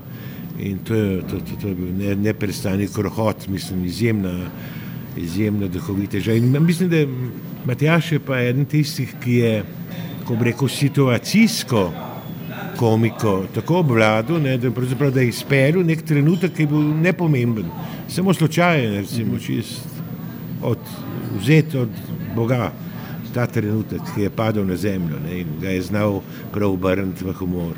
in 0.60 0.78
to 0.78 0.96
je, 0.96 1.22
to, 1.22 1.38
to, 1.38 1.62
to 1.62 1.68
je 1.68 1.76
bil 1.76 2.18
neprestani 2.18 2.88
krohot, 2.88 3.48
mislim, 3.48 3.86
izjemna, 3.86 4.50
izjemna 5.18 5.68
duhoviteža. 5.68 6.34
In 6.34 6.58
mislim, 6.66 6.90
da 6.90 6.98
je 6.98 7.08
Matjaš 7.66 8.12
je 8.12 8.20
pa 8.20 8.40
eden 8.40 8.66
tistih, 8.66 9.12
ki 9.24 9.34
je, 9.34 9.64
ko 10.26 10.36
bi 10.36 10.46
rekel, 10.50 10.68
situacijsko 10.68 11.82
komiko 12.78 13.46
tako 13.54 13.80
obvladal, 13.80 14.40
da, 14.40 14.58
da 15.12 15.22
je 15.22 15.28
izpeljal 15.28 15.84
nek 15.86 16.02
trenutek, 16.06 16.54
ki 16.56 16.64
je 16.64 16.68
bil 16.68 16.86
nepomemben, 17.04 17.66
samo 18.08 18.34
slučajen, 18.34 18.94
recimo, 19.02 19.40
čist 19.40 19.84
od, 20.62 20.78
vzet 21.42 21.76
od 21.76 21.90
Boga 22.36 22.72
ta 23.38 23.46
trenutek, 23.46 24.02
ki 24.16 24.26
je 24.26 24.30
padel 24.34 24.66
na 24.66 24.76
zemljo 24.76 25.20
ne, 25.22 25.42
in 25.44 25.50
ga 25.62 25.70
je 25.70 25.82
znal 25.86 26.22
preobrniti 26.54 27.26
v 27.26 27.36
humor. 27.38 27.76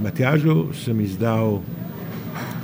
Matjažu 0.00 0.72
sem 0.72 1.00
izdal 1.04 1.60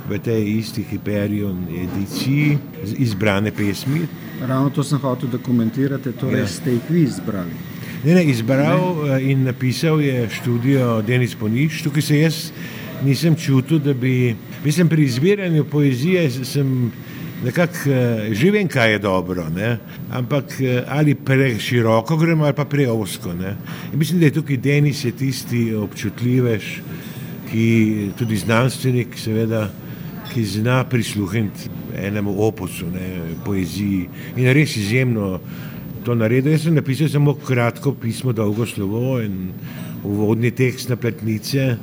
v 0.09 0.17
tej 0.17 0.41
isti 0.57 0.81
Hyperion 0.89 1.67
ediciji 1.69 2.57
izbrane 2.97 3.53
pesmi. 3.53 4.07
Ravno 4.41 4.73
to 4.73 4.83
sem 4.83 4.97
hotel 4.97 5.29
dokumentirati, 5.29 6.15
torej 6.17 6.41
ja. 6.41 6.49
ste 6.49 6.73
jih 6.73 6.89
vi 6.89 7.05
izbrali. 7.05 7.53
Ne, 8.03 8.17
ne, 8.17 8.23
izbral 8.25 8.81
ne. 8.81 9.13
Eh, 9.13 9.29
in 9.31 9.45
napisal 9.45 10.01
je 10.01 10.25
študijo 10.29 11.01
Denis 11.05 11.37
Poniš, 11.37 11.83
tukaj 11.85 12.01
se 12.01 12.19
jaz 12.19 12.39
nisem 13.03 13.35
čutil, 13.35 13.79
da 13.79 13.93
bi, 13.93 14.35
mislim, 14.63 14.89
pri 14.89 15.03
izbiranju 15.03 15.65
poezije 15.65 16.29
sem 16.31 16.91
nekako 17.43 17.89
uh, 17.89 18.33
že 18.33 18.51
vem, 18.51 18.67
kaj 18.67 18.91
je 18.91 18.99
dobro, 18.99 19.45
ne? 19.49 19.77
ampak 20.11 20.55
uh, 20.59 20.83
ali 20.87 21.15
preširoko 21.15 22.17
gremo 22.17 22.45
ali 22.45 22.53
pa 22.53 22.65
preosko. 22.65 23.33
Mislim, 23.93 24.19
da 24.19 24.25
je 24.25 24.37
tukaj 24.39 24.57
Denis 24.57 25.05
je 25.05 25.11
tisti 25.11 25.73
občutljivež, 25.75 26.63
ki 27.51 27.67
tudi 28.17 28.37
znanstvenik, 28.37 29.17
seveda, 29.17 29.67
ki 30.33 30.45
zna 30.45 30.83
prisluhniti 30.89 31.69
enemu 31.95 32.33
opusu, 32.41 32.87
ne? 32.89 33.35
poeziji 33.45 34.07
in 34.35 34.49
res 34.53 34.75
izjemno 34.77 35.39
to 36.03 36.15
naredil. 36.15 36.51
Jaz 36.51 36.67
sem 36.67 36.75
napisal 36.75 37.09
samo 37.09 37.35
kratko 37.35 37.93
pismo, 37.95 38.33
dolgo 38.33 38.65
slovo 38.65 39.19
in 39.21 39.51
uvodni 40.03 40.51
tekst 40.51 40.89
na 40.89 40.95
pletnice. 40.95 41.77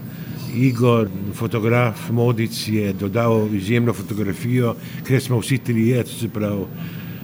Igor, 0.54 1.09
fotograf 1.35 2.11
Modic, 2.11 2.69
je 2.69 2.92
dodal 2.92 3.49
izjemno 3.54 3.92
fotografijo, 3.92 4.75
ker 5.07 5.23
smo 5.23 5.38
vsi 5.38 5.59
trije, 5.59 6.04
se 6.07 6.28
pravi 6.28 6.64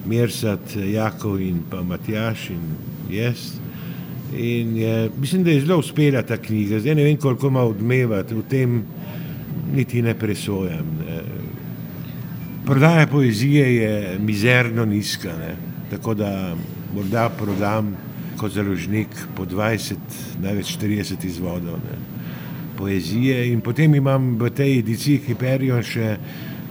Mirsat, 0.06 0.76
Jakov 0.76 1.40
in 1.40 1.62
pa 1.70 1.82
Matjaš 1.82 2.50
in 2.50 2.62
jaz. 3.10 3.52
In 4.36 4.76
je, 4.76 5.10
mislim, 5.20 5.44
da 5.44 5.50
je 5.50 5.60
zelo 5.60 5.78
uspela 5.78 6.22
ta 6.22 6.36
knjiga. 6.36 6.80
Zdaj 6.80 6.94
ne 6.94 7.04
vem, 7.04 7.16
koliko 7.16 7.46
ima 7.46 7.62
odmevati, 7.62 8.34
v 8.34 8.42
tem 8.50 8.82
niti 9.74 10.02
ne 10.02 10.14
presojam. 10.14 10.86
Ne. 11.06 11.20
Prodaja 12.66 13.06
poezije 13.06 13.76
je 13.76 14.18
mizerno 14.18 14.84
nizka, 14.84 15.32
ne. 15.38 15.56
tako 15.90 16.14
da 16.14 16.56
morda 16.94 17.28
prodam 17.38 17.96
kot 18.36 18.52
založnik 18.52 19.08
po 19.36 19.44
20, 19.46 19.94
največ 20.42 20.76
40 20.78 21.26
izvodov. 21.26 21.78
Ne 21.86 22.15
poezije. 22.76 23.46
In 23.52 23.60
potem 23.64 23.94
imam 23.94 24.34
v 24.40 24.50
tej 24.54 24.78
ediciji 24.84 25.22
Hyperion 25.26 25.84
še, 25.84 26.16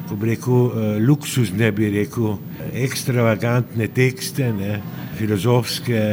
ko 0.05 0.17
bi 0.19 0.33
rekel, 0.33 0.59
uh, 0.69 0.89
luksuzne, 1.01 1.71
bi 1.75 1.89
rekel, 1.93 2.37
ekstravagantne 2.85 3.89
tekste, 3.93 4.51
ne, 4.53 4.79
filozofske, 5.17 6.03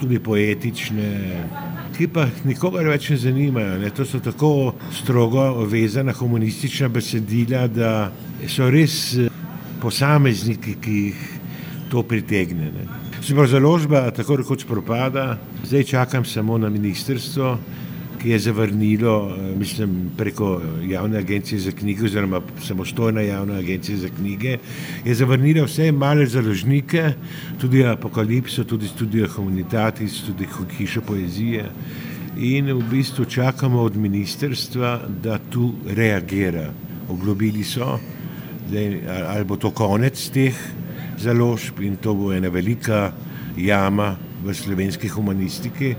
tudi 0.00 0.18
poetične, 0.20 1.10
ki 1.94 2.08
pa 2.10 2.26
nikogar 2.44 2.88
več 2.90 3.08
ne 3.12 3.18
zanimajo. 3.20 3.78
Ne. 3.82 3.90
To 3.94 4.06
so 4.06 4.20
tako 4.22 4.74
strogo 4.92 5.64
vezana 5.70 6.14
komunistična 6.16 6.90
besedila, 6.92 7.66
da 7.70 8.10
so 8.50 8.68
res 8.72 9.14
eh, 9.18 9.30
posamezniki, 9.82 10.76
ki 10.82 10.98
jih 11.06 11.24
to 11.92 12.02
pritegne. 12.02 12.72
Ne. 12.74 12.88
Založba 13.24 14.10
tako 14.12 14.36
rekoč 14.42 14.66
propada, 14.68 15.38
zdaj 15.64 15.84
čakam 15.94 16.24
samo 16.28 16.58
na 16.58 16.68
ministrstvo, 16.68 17.54
je 18.24 18.38
zavrnilo, 18.38 19.36
eh, 19.36 19.56
mislim, 19.58 20.10
preko 20.16 20.60
javne 20.88 21.18
agencije 21.18 21.60
za 21.60 21.70
knjige, 21.70 22.04
oziroma 22.04 22.40
samostojna 22.62 23.20
javna 23.20 23.54
agencija 23.54 23.98
za 23.98 24.08
knjige, 24.08 24.58
je 25.04 25.14
zavrnilo 25.14 25.64
vse 25.64 25.92
male 25.92 26.26
založnike, 26.26 27.12
tudi 27.60 27.84
Apokalipso, 27.84 28.64
tudi 28.64 28.88
Studio 28.88 29.28
Humanitatis, 29.28 30.22
tudi 30.26 30.46
Hišo 30.78 31.00
poezije. 31.00 31.70
In 32.38 32.72
v 32.72 32.82
bistvu 32.90 33.24
čakamo 33.24 33.80
od 33.80 33.96
ministrstva, 33.96 35.00
da 35.22 35.38
tu 35.38 35.72
reagira. 35.86 36.72
Oglobili 37.08 37.64
so, 37.64 37.98
da 38.72 38.78
ali 39.28 39.44
bo 39.44 39.56
to 39.56 39.70
konec 39.70 40.28
teh 40.28 40.54
založb 41.18 41.80
in 41.80 41.96
to 41.96 42.14
bo 42.14 42.32
ena 42.32 42.48
velika 42.48 43.12
jama 43.56 44.16
v 44.44 44.54
slovenski 44.54 45.08
humanistiki 45.08 45.94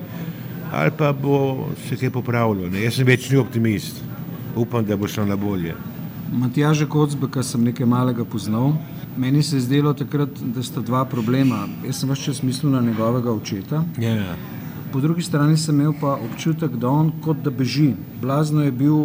ali 0.75 0.91
pa 0.97 1.13
bo 1.13 1.67
se 1.87 1.95
kaj 1.95 2.09
popravilo. 2.09 2.69
Ne? 2.69 2.83
Jaz 2.83 2.99
sem 2.99 3.07
večni 3.07 3.37
optimist, 3.37 4.01
upam, 4.55 4.85
da 4.85 4.97
bo 4.97 5.07
šlo 5.07 5.25
na 5.25 5.35
bolje. 5.35 5.75
Matjaža 6.31 6.85
Kocbeka 6.85 7.43
sem 7.43 7.63
nekaj 7.63 7.87
malega 7.87 8.25
poznal. 8.25 8.73
Meni 9.17 9.43
se 9.43 9.55
je 9.55 9.61
zdelo 9.61 9.93
takrat, 9.93 10.29
da 10.55 10.63
sta 10.63 10.81
dva 10.81 11.05
problema. 11.05 11.67
Jaz 11.85 12.01
sem 12.01 12.11
vse 12.11 12.23
čas 12.23 12.41
mislil 12.43 12.73
na 12.73 12.81
njegovega 12.81 13.31
očeta. 13.31 13.83
Ja, 13.99 14.15
ja. 14.15 14.35
Po 14.91 14.99
drugi 14.99 15.23
strani 15.23 15.57
sem 15.57 15.79
imel 15.79 15.93
pa 16.01 16.17
občutek, 16.25 16.75
da 16.75 16.89
on 16.89 17.11
kot 17.23 17.39
da 17.43 17.51
beži. 17.51 17.93
Blazno 18.21 18.63
je 18.63 18.71
bil 18.71 18.97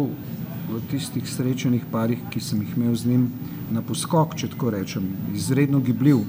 v 0.71 0.81
tistih 0.91 1.23
srečenih 1.27 1.87
parih, 1.91 2.19
ki 2.31 2.39
sem 2.39 2.61
jih 2.61 2.75
imel 2.77 2.95
z 2.95 3.07
njim 3.07 3.29
na 3.71 3.81
poskok, 3.81 4.35
če 4.35 4.51
tako 4.51 4.73
rečem, 4.75 5.07
izredno 5.35 5.79
gibljiv. 5.79 6.25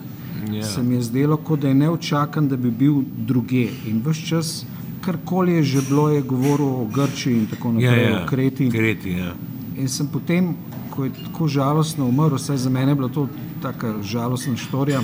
Ja. 0.53 0.63
Se 0.67 0.83
mi 0.83 0.95
je 0.95 1.03
zdelo, 1.03 1.37
kot 1.37 1.63
da 1.63 1.69
je 1.69 1.75
neočakan, 1.75 2.49
da 2.49 2.57
bi 2.57 2.71
bil 2.71 3.03
druge. 3.27 3.69
In 3.91 4.03
vse 4.07 4.27
čas 4.27 4.55
karkoli 5.03 5.53
je 5.53 5.63
že 5.63 5.81
bilo, 5.89 6.09
je 6.11 6.23
govoril 6.23 6.67
o 6.67 6.89
Grčiji 6.95 7.39
in 7.39 7.47
tako 7.47 7.73
naprej, 7.73 8.03
ja, 8.03 8.11
ja. 8.11 8.23
o 8.23 8.27
Kreti. 8.27 8.71
Kreti 8.71 9.11
ja. 9.19 9.35
In 9.77 9.89
sem 9.89 10.07
potem, 10.07 10.55
ko 10.91 11.05
je 11.05 11.11
tako 11.25 11.49
žalostno 11.49 12.07
umrl, 12.07 12.37
vsaj 12.37 12.57
za 12.57 12.71
mene 12.71 12.93
je 12.93 12.95
bila 12.95 13.09
to 13.09 13.29
tako 13.63 14.03
žalostna 14.03 14.57
štorija, 14.57 15.01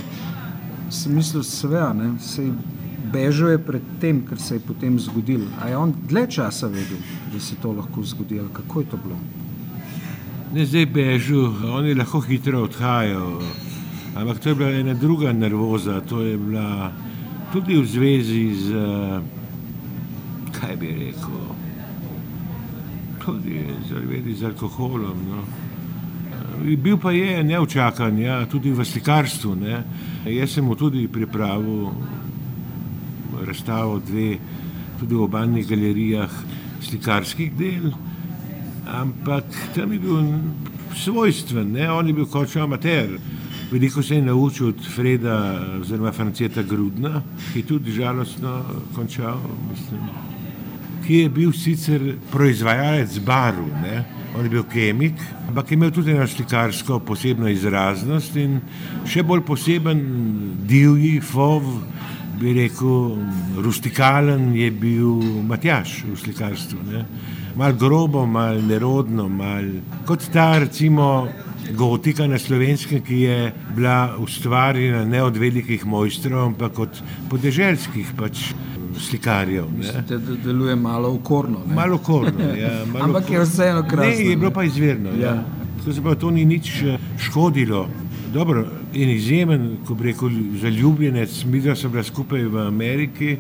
sem 0.90 1.14
mislil, 1.14 1.42
da 1.42 2.18
se 2.18 2.44
je 2.44 2.52
bežal 3.12 3.58
pred 3.58 3.82
tem, 4.00 4.22
kar 4.26 4.38
se 4.38 4.54
je 4.54 4.60
potem 4.60 4.98
zgodilo. 5.00 5.46
A 5.60 5.68
je 5.68 5.76
on 5.76 5.94
dlje 6.08 6.26
časa 6.30 6.66
vedel, 6.66 6.98
da 7.32 7.40
se 7.40 7.56
to 7.62 7.72
lahko 7.72 8.02
zgodi, 8.02 8.38
ali 8.40 8.48
kako 8.52 8.80
je 8.80 8.86
to 8.86 8.96
bilo? 8.96 9.18
Ne 10.54 10.66
zdaj 10.66 10.86
bežal, 10.86 11.52
oni 11.74 11.94
lahko 11.94 12.20
hitro 12.20 12.62
odhajajo. 12.62 13.40
Ampak 14.16 14.38
to 14.38 14.48
je 14.48 14.54
bila 14.54 14.70
ena 14.70 14.94
druga 14.94 15.32
nervoza, 15.32 16.00
to 16.00 16.20
je 16.20 16.36
bila 16.38 16.92
tudi 17.52 17.76
v 17.80 17.86
zvezi 17.86 18.54
z 18.54 18.68
kaj 20.60 20.76
bi 20.76 20.92
rekel, 20.98 21.40
tudi 23.22 23.64
zaradi 23.88 24.34
z 24.34 24.44
alkoholom. 24.44 25.18
No. 25.30 25.42
Bil 26.76 26.98
pa 26.98 27.12
je 27.12 27.42
neočakan, 27.44 28.18
ja, 28.18 28.46
tudi 28.50 28.72
v 28.74 28.84
slikarstvu. 28.84 29.54
Ne. 29.54 29.82
Jaz 30.26 30.56
sem 30.56 30.64
mu 30.64 30.74
tudi 30.74 31.06
pripravil 31.08 31.92
razstavo 33.46 34.00
dve, 34.02 34.38
tudi 34.98 35.14
v 35.14 35.22
obaljnih 35.22 35.68
galerijah 35.68 36.32
slikarskih 36.82 37.52
del, 37.58 37.92
ampak 38.88 39.44
tam 39.74 39.92
je 39.92 39.98
bil 39.98 40.16
svojstven, 40.96 41.72
ne. 41.72 41.90
on 41.92 42.08
je 42.08 42.14
bil 42.14 42.26
kot 42.26 42.56
amater. 42.56 43.18
Veliko 43.70 44.02
se 44.02 44.16
je 44.16 44.22
naučil 44.22 44.68
od 44.68 44.80
Freda 44.94 45.60
oziroma 45.80 46.12
Franceta 46.12 46.62
Grudna, 46.62 47.22
ki 47.52 47.60
je 47.60 47.66
tudi 47.66 47.92
žalostno 47.92 48.62
končal. 48.96 49.36
Mislim 49.70 50.37
ki 51.08 51.22
je 51.22 51.28
bil 51.32 51.52
sicer 51.56 52.02
proizvajalec 52.28 53.14
barv, 53.24 53.64
ne? 53.80 54.02
on 54.36 54.44
je 54.44 54.50
bil 54.52 54.64
kemik, 54.68 55.16
ampak 55.48 55.70
je 55.70 55.76
imel 55.78 55.90
tudi 55.90 56.12
eno 56.12 56.26
slikarsko 56.28 56.98
posebno 57.00 57.48
izraznost 57.48 58.36
in 58.36 58.58
še 59.08 59.24
bolj 59.24 59.40
poseben 59.48 60.02
divji, 60.68 61.16
fov, 61.24 61.64
bi 62.38 62.52
rekel, 62.60 63.16
rustikalen 63.64 64.52
je 64.54 64.68
bil 64.70 65.24
Matjaš 65.48 66.02
v 66.10 66.18
slikarstvu. 66.20 66.84
Ne? 66.92 67.02
Mal 67.56 67.72
grobo, 67.80 68.26
mal 68.28 68.60
nerodno, 68.68 69.30
mal 69.32 69.64
kot 70.06 70.28
ta 70.32 70.58
recimo 70.60 71.26
gotika 71.72 72.28
na 72.28 72.38
slovenskem, 72.38 73.00
ki 73.00 73.24
je 73.24 73.52
bila 73.74 74.14
ustvarjena 74.20 75.06
ne 75.08 75.24
od 75.24 75.40
velikih 75.40 75.88
mojstrov, 75.88 76.52
ampak 76.52 76.84
od 76.84 77.02
podeželskih 77.32 78.12
pač 78.16 78.50
slikarjev. 78.98 79.64
Mislite, 79.78 80.18
da 80.18 80.36
deluje 80.44 80.76
malo 80.76 81.14
okorno. 81.14 81.58
Ne? 81.68 81.74
Malo 81.74 81.94
okorno, 81.94 82.44
ja. 82.62 82.84
Malo 82.92 83.04
Ampak 83.04 83.30
je 83.30 83.40
vseeno 83.40 83.82
krasno. 83.82 84.10
Ne, 84.10 84.30
je 84.30 84.36
bilo 84.36 84.50
pa 84.50 84.64
izvirno. 84.64 85.10
Ja. 85.10 85.34
Ja. 85.34 85.44
Se 85.92 86.02
pa 86.02 86.14
to 86.14 86.30
ni 86.30 86.44
nič 86.44 86.82
eh, 86.82 86.98
škodilo. 87.18 87.88
Dobro, 88.32 88.66
in 88.92 89.10
izjemen, 89.10 89.76
ko 89.86 89.94
bi 89.94 90.10
rekel, 90.10 90.30
zaljubljenec, 90.60 91.44
mi 91.44 91.60
dva 91.60 91.76
smo 91.76 91.90
bila 91.90 92.04
skupaj 92.04 92.42
v 92.44 92.66
Ameriki 92.66 93.36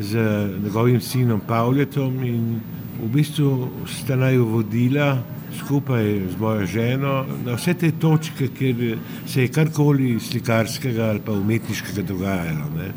z 0.00 0.18
njegovim 0.64 1.00
sinom 1.00 1.40
Pavletom 1.48 2.22
in 2.24 2.60
v 3.02 3.08
bistvu 3.10 3.68
sta 3.86 4.16
naj 4.16 4.38
vodila 4.38 5.18
skupaj 5.58 6.04
z 6.32 6.38
mojo 6.40 6.66
ženo 6.66 7.24
na 7.44 7.56
vse 7.56 7.74
te 7.74 7.90
točke, 7.90 8.48
kjer 8.58 8.98
se 9.26 9.42
je 9.42 9.48
karkoli 9.48 10.20
slikarskega 10.20 11.04
ali 11.04 11.20
pa 11.26 11.32
umetniškega 11.32 12.02
dogajalo. 12.08 12.70
Ne. 12.78 12.92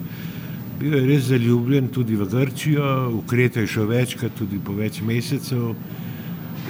Bil 0.79 0.93
je 0.93 1.05
res 1.07 1.27
zaljubljen 1.29 1.88
tudi 1.88 2.15
v 2.15 2.27
Grčijo, 2.27 3.09
v 3.09 3.21
Kreto 3.27 3.59
je 3.63 3.67
šel 3.67 3.88
večkrat, 3.88 4.35
tudi 4.35 4.59
po 4.59 4.73
več 4.75 4.99
mesecev. 5.01 5.75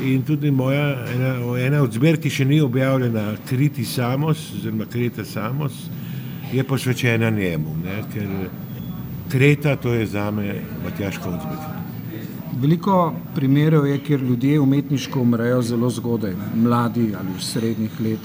In 0.06 0.26
tudi 0.28 0.52
moja, 0.52 1.06
ena, 1.16 1.32
ena 1.58 1.82
od 1.82 1.94
zbirk, 1.96 2.22
ki 2.22 2.30
še 2.30 2.46
ni 2.46 2.60
objavljena, 2.62 3.32
Kriti 3.48 3.86
Samos, 3.88 4.52
oziroma 4.58 4.86
Kreta 4.92 5.26
Samos, 5.26 5.86
je 6.52 6.64
posvečena 6.64 7.32
njemu, 7.32 7.78
ne? 7.86 8.04
ker 8.14 8.30
Kreta 9.32 9.76
to 9.76 9.96
je 9.96 10.06
za 10.06 10.30
me 10.32 10.60
Matjaš 10.84 11.18
Kozbek. 11.24 11.75
Veliko 12.54 13.14
primerov 13.36 13.88
je, 13.88 13.98
kjer 14.00 14.22
ljudje 14.24 14.60
umetniško 14.60 15.22
umrejo 15.22 15.62
zelo 15.62 15.90
zgodaj, 15.90 16.36
mladi 16.56 17.10
ali 17.20 17.34
v 17.38 17.44
srednjih 17.44 18.02
let. 18.02 18.20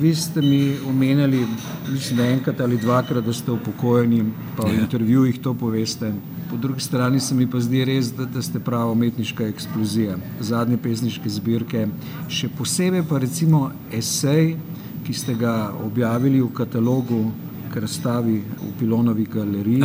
Vi 0.00 0.14
ste 0.14 0.42
mi 0.42 0.76
omenjali, 0.88 1.46
mislim, 1.92 2.16
da 2.16 2.26
enkrat 2.26 2.60
ali 2.60 2.76
dvakrat, 2.76 3.24
da 3.24 3.32
ste 3.32 3.52
upokojeni, 3.52 4.24
pa 4.56 4.66
v 4.66 4.74
ja. 4.74 4.80
intervjujih 4.80 5.38
to 5.40 5.54
poveste. 5.54 6.12
Po 6.50 6.56
drugi 6.56 6.80
strani 6.80 7.20
se 7.20 7.34
mi 7.34 7.46
pa 7.50 7.60
zdi 7.60 7.84
res, 7.84 8.12
da, 8.12 8.24
da 8.24 8.42
ste 8.42 8.60
prava 8.60 8.92
umetniška 8.92 9.46
eksplozija, 9.46 10.16
zadnje 10.40 10.76
pesniške 10.76 11.28
zbirke, 11.28 11.86
še 12.28 12.48
posebej 12.58 13.02
pa 13.08 13.18
recimo 13.18 13.70
esej, 13.92 14.56
ki 15.04 15.14
ste 15.14 15.34
ga 15.34 15.72
objavili 15.84 16.40
v 16.42 16.52
katalogu 16.54 17.24
razstavi 17.74 18.38
v 18.38 18.72
Pilonovi 18.78 19.26
galeriji. 19.26 19.82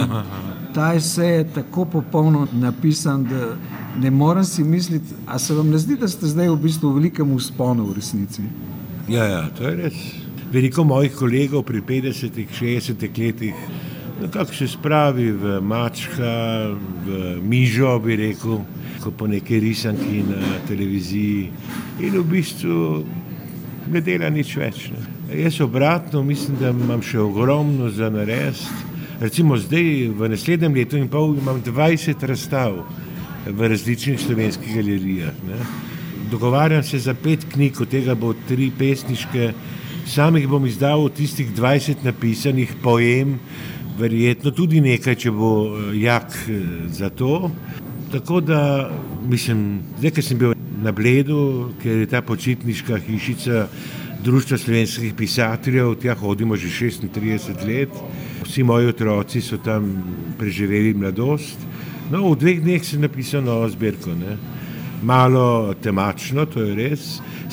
Ta 0.79 0.93
esej 0.95 1.33
je 1.37 1.43
tako 1.53 1.83
popolno 1.85 2.47
napisan, 2.53 3.23
da 3.23 3.57
ne 3.99 4.11
morem 4.11 4.45
si 4.45 4.63
misliti, 4.63 5.15
a 5.27 5.39
se 5.39 5.53
vam 5.53 5.69
ne 5.69 5.77
zdi, 5.77 5.97
da 5.99 6.07
ste 6.07 6.27
zdaj 6.27 6.47
v 6.49 6.55
bistvu 6.55 6.93
v 6.93 6.95
velikem 7.01 7.33
usponu 7.35 7.83
v 7.89 7.97
resnici. 7.97 8.45
Ja, 9.09 9.25
ja, 9.27 9.41
to 9.57 9.67
je 9.67 9.75
res. 9.75 9.97
Veliko 10.53 10.85
mojih 10.87 11.11
kolegov 11.19 11.65
pri 11.67 11.81
50-ih, 11.83 12.47
60-ih 12.61 13.19
letih 13.19 13.67
nekako 14.21 14.55
se 14.55 14.67
spravi 14.67 15.31
v 15.31 15.59
mačka, 15.61 16.71
v 17.05 17.41
mižo, 17.43 17.99
bi 17.99 18.15
rekel, 18.15 18.61
kot 19.03 19.19
po 19.19 19.27
neki 19.27 19.59
risanki 19.59 20.23
na 20.31 20.63
televiziji 20.67 21.49
in 21.99 22.15
v 22.21 22.23
bistvu 22.23 23.03
ne 23.91 23.99
dela 23.99 24.31
nič 24.31 24.55
več. 24.55 24.93
Ne. 24.95 25.03
Jaz 25.43 25.59
obratno 25.59 26.23
mislim, 26.23 26.55
da 26.63 26.71
imam 26.71 27.03
še 27.03 27.19
ogromno 27.19 27.91
za 27.91 28.07
narediti. 28.09 28.87
Recimo 29.19 29.57
zdaj, 29.59 30.15
v 30.15 30.29
naslednjem 30.31 30.75
letu 30.79 30.95
in 30.95 31.09
pol, 31.11 31.33
imam 31.35 31.57
20 31.59 32.23
razstav 32.23 32.85
v 33.43 33.67
različnih 33.67 34.15
slovenskih 34.15 34.75
galerijah. 34.75 35.35
Ne. 35.43 35.57
Dogovarjam 36.31 36.83
se 36.83 36.99
za 37.03 37.13
pet 37.13 37.43
knjig, 37.51 37.81
od 37.81 37.91
tega 37.91 38.15
bo 38.15 38.31
tri 38.47 38.71
pesniške, 38.71 39.51
sam 40.07 40.37
jih 40.39 40.47
bom 40.47 40.63
izdal 40.65 41.03
od 41.03 41.19
tistih 41.19 41.51
20 41.51 42.05
napisanih 42.07 42.71
poem, 42.83 43.35
verjetno 43.99 44.55
tudi 44.55 44.79
nekaj, 44.79 45.19
če 45.19 45.35
bo 45.35 45.51
eh, 45.67 45.99
jak 45.99 46.39
eh, 46.47 46.87
za 46.87 47.09
to. 47.09 47.51
Tako 48.11 48.39
da 48.39 48.87
mislim, 49.27 49.81
zdaj, 49.99 50.15
ker 50.15 50.23
sem 50.23 50.39
bil 50.39 50.55
na 50.79 50.95
Bledu, 50.95 51.73
ker 51.83 52.05
je 52.05 52.07
ta 52.07 52.23
počitniška 52.23 53.03
hišica 53.03 53.67
Društva 54.23 54.57
slovenskih 54.57 55.13
pisateljev, 55.13 55.95
tja 55.95 56.15
hodimo 56.15 56.55
že 56.55 56.67
36 56.67 57.67
let. 57.67 57.89
Vsi 58.43 58.63
moji 58.63 58.87
otroci 58.87 59.41
so 59.41 59.57
tam 59.57 60.03
preživeli 60.37 60.93
mladost 60.93 61.69
No, 62.09 62.33
v 62.33 62.41
dveh 62.41 62.57
dneh 62.57 62.81
sem 62.81 63.05
napisal 63.05 63.45
novo 63.45 63.69
zbirko. 63.69 64.17
Ne? 64.17 64.33
Malo 65.05 65.69
temačno, 65.77 66.49
to 66.49 66.65
je 66.65 66.73
res. 66.73 67.03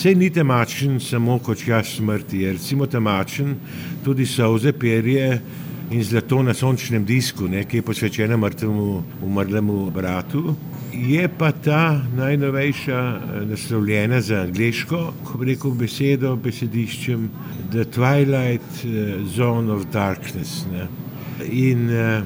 Sej 0.01 0.17
ni 0.17 0.33
temačen 0.33 0.97
samo 0.97 1.37
kot 1.45 1.61
čas 1.61 2.01
smrti, 2.01 2.41
je 2.49 2.57
recimo 2.57 2.89
temačen 2.89 3.53
tudi 4.01 4.25
solze, 4.25 4.73
perje 4.73 5.37
in 5.91 6.03
zlato 6.05 6.43
na 6.43 6.55
sončnem 6.55 7.05
disku, 7.05 7.49
ne, 7.49 7.65
ki 7.65 7.77
je 7.77 7.83
posvečena 7.83 8.37
mrtvemu 8.37 9.03
umrlemu 9.23 9.91
bratu. 9.91 10.57
Je 10.93 11.29
pa 11.29 11.53
ta 11.53 12.03
najnovejša 12.17 13.21
naslovljena 13.51 14.21
za 14.21 14.41
angliško, 14.47 15.13
ko 15.25 15.45
rekel 15.45 15.71
besedo, 15.77 16.37
besediščem 16.37 17.29
The 17.71 17.85
Twilight 17.85 18.83
Zone 19.37 19.73
of 19.73 19.87
Darkness. 19.93 20.65
Ne. 20.73 20.89
In 21.53 21.91
uh, 21.93 22.25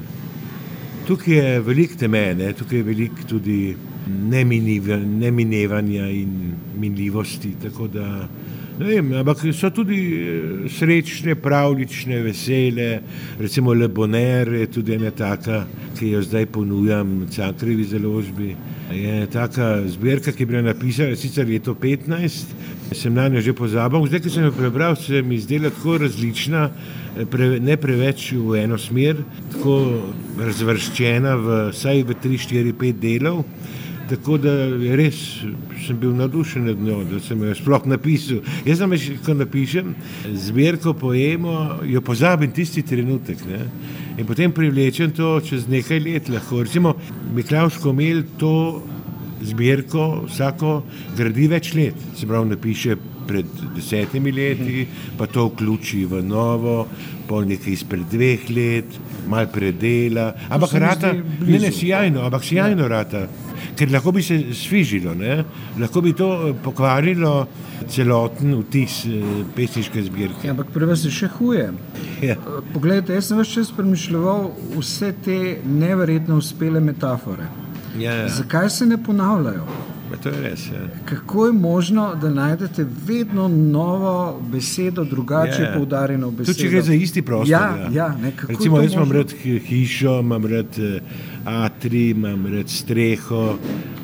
tukaj 1.07 1.35
je 1.35 1.59
veliko 1.59 1.99
temene, 1.99 2.53
tukaj 2.53 2.79
je 2.79 2.83
veliko 2.83 3.27
tudi 3.27 3.75
neminevanja 5.19 6.09
in 6.09 6.55
minljivosti. 6.79 7.55
Da, 7.93 8.27
vem, 8.79 9.13
ampak 9.19 9.43
so 9.53 9.69
tudi 9.73 9.97
srečne, 10.69 11.35
pravlične, 11.35 12.21
vesele, 12.23 13.01
recimo 13.39 13.73
Le 13.73 13.87
Bonheur 13.87 14.53
je 14.53 14.67
tudi 14.67 14.95
ena 14.95 15.11
taka, 15.11 15.65
ki 15.97 16.13
jo 16.15 16.21
zdaj 16.21 16.45
ponujam 16.51 17.25
v 17.25 17.29
Cankrevi 17.31 17.83
založbi. 17.83 18.55
Je 18.91 19.27
taka 19.31 19.87
zbirka, 19.87 20.31
ki 20.31 20.43
je 20.43 20.47
bila 20.47 20.61
napisana 20.61 21.15
sicer 21.15 21.47
leto 21.47 21.75
15, 21.75 22.55
sem 22.95 23.13
na 23.13 23.27
njo 23.29 23.41
že 23.41 23.53
pozabil, 23.53 24.07
zdaj, 24.07 24.21
ki 24.21 24.29
sem 24.29 24.43
jo 24.47 24.55
prebral, 24.55 24.95
se 24.95 25.21
mi 25.21 25.39
zdela 25.39 25.69
tako 25.69 25.97
različna, 25.97 26.69
pre, 27.31 27.59
ne 27.59 27.77
preveč 27.77 28.31
v 28.35 28.63
eno 28.63 28.77
smer, 28.79 29.19
tako 29.51 30.01
razvrščena 30.39 31.35
v 31.35 31.59
vsaj 31.71 32.03
v 32.07 32.17
3, 32.23 32.41
4, 32.47 32.75
5 32.75 32.99
delov. 32.99 33.45
Tako 34.11 34.35
da 34.43 34.51
res 34.99 35.17
sem 35.85 35.95
bil 35.99 36.11
navdušen 36.17 36.65
nad 36.67 36.79
njo, 36.83 36.97
da 37.07 37.19
sem 37.23 37.39
jo 37.47 37.53
sploh 37.55 37.85
napisal. 37.87 38.41
Jaz 38.65 38.81
znam 38.81 38.91
reči, 38.91 39.13
ko 39.23 39.35
napišem 39.39 39.93
zbirko 40.35 40.93
poemo, 40.99 41.53
jo 41.87 42.01
pozabim 42.03 42.51
tisti 42.51 42.83
trenutek. 42.83 43.45
Ne? 43.47 43.61
In 44.19 44.27
potem 44.27 44.51
privlečem 44.51 45.13
to 45.15 45.37
čez 45.47 45.69
nekaj 45.71 46.01
let. 46.03 46.29
Lahko. 46.29 46.63
Recimo, 46.67 46.95
Miklaš 47.35 47.79
Komel 47.79 48.25
to 48.39 48.81
zbirko 49.41 50.25
vsako 50.27 50.81
gradi 51.17 51.47
več 51.47 51.71
let. 51.77 52.03
Se 52.17 52.27
pravi, 52.27 52.51
napiše 52.51 52.97
pred 53.31 53.47
desetimi 53.77 54.33
leti, 54.35 54.83
pa 55.17 55.29
to 55.31 55.45
vključi 55.53 56.03
v 56.09 56.19
novo, 56.25 56.83
pol 57.29 57.47
nekaj 57.47 57.71
izpred 57.77 58.03
dveh 58.11 58.49
let, 58.51 58.99
mal 59.31 59.47
predela. 59.53 60.33
Ampak 60.49 60.75
rata, 60.83 61.13
ne, 61.15 61.61
ne, 61.63 61.71
sjajno, 61.71 62.25
ampak 62.27 62.43
sjajno 62.43 62.89
ja. 62.89 62.91
rata 62.97 63.23
ker 63.77 63.91
lahko 63.91 64.11
bi 64.11 64.23
se 64.23 64.37
svižilo, 64.53 65.13
ne? 65.15 65.43
lahko 65.79 66.01
bi 66.01 66.13
to 66.13 66.29
eh, 66.49 66.55
pokvarilo 66.63 67.47
celoten 67.89 68.55
vtis 68.61 69.05
eh, 69.05 69.23
pesniške 69.55 70.03
zbirke. 70.03 70.47
Ja, 70.47 70.55
ampak 70.55 70.73
pri 70.73 70.89
vas 70.89 71.05
je 71.05 71.13
še 71.13 71.31
huje. 71.37 71.69
Ja. 72.21 72.37
Eh, 72.37 72.59
poglejte, 72.73 73.15
jaz 73.17 73.31
sem 73.31 73.41
več 73.41 73.55
čas 73.57 73.71
premišljal 73.75 74.51
vse 74.75 75.13
te 75.25 75.39
neverjetno 75.65 76.37
uspele 76.41 76.83
metafore. 76.83 77.49
Ja, 77.99 78.13
ja. 78.23 78.29
Zakaj 78.31 78.69
se 78.69 78.85
ne 78.87 78.97
ponavljajo? 79.03 79.65
To 80.23 80.29
je 80.29 80.41
res. 80.41 80.65
Ja. 80.67 80.87
Kako 81.05 81.45
je 81.45 81.53
možno, 81.53 82.15
da 82.21 82.29
najdete 82.29 82.85
vedno 83.07 83.47
novo 83.47 84.41
besedo, 84.51 85.03
drugače 85.03 85.61
ja, 85.61 85.69
ja. 85.69 85.73
poudarjeno 85.77 86.31
besedo? 86.31 86.53
Tudi 86.53 86.63
če 86.63 86.69
gre 86.69 86.81
za 86.81 86.93
isti 86.93 87.21
prostor. 87.21 87.51
Ja, 87.51 87.87
ja. 87.91 87.91
Ja, 87.91 88.33
Recimo, 88.47 88.81
jaz 88.81 88.93
imam 88.93 89.11
rad 89.11 89.33
hišo, 89.67 90.19
imam 90.19 90.45
rad 90.45 90.77
atri, 91.45 92.09
imam 92.09 92.45
rad 92.53 92.69
streho, 92.69 93.57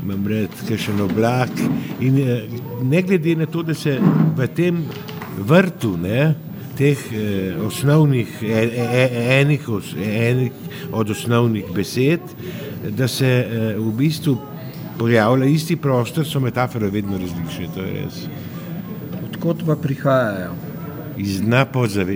imam 0.04 0.28
rad 0.28 0.58
kakšen 0.68 1.02
oblak. 1.02 1.50
In 2.00 2.18
eh, 2.18 2.44
ne 2.84 3.02
glede 3.02 3.36
na 3.36 3.46
to, 3.46 3.64
da 3.64 3.74
se 3.74 4.00
v 4.38 4.48
tem 4.56 4.84
vrtu, 5.38 5.98
ne, 5.98 6.36
teh 6.78 6.98
eh, 7.14 7.56
osnovnih, 7.66 8.38
e, 8.42 8.48
e, 8.48 8.86
e, 9.02 9.42
enih, 9.42 9.70
enih 10.06 10.52
od 10.92 11.10
osnovnih 11.10 11.66
besed, 11.76 12.22
da 12.98 13.08
se 13.08 13.28
eh, 13.28 13.76
v 13.78 13.92
bistvu 13.98 14.38
pojavlja 15.00 15.46
isti 15.46 15.76
prostor, 15.76 16.26
so 16.26 16.40
metafore 16.40 16.90
vedno 16.90 17.18
različne. 17.18 17.68
To 17.76 17.86
je 17.86 17.94
res. 17.94 18.24
Odkot 19.30 19.66
pa 19.66 19.76
prihajajo? 19.76 20.56
iz 21.18 21.42
dna 21.42 21.66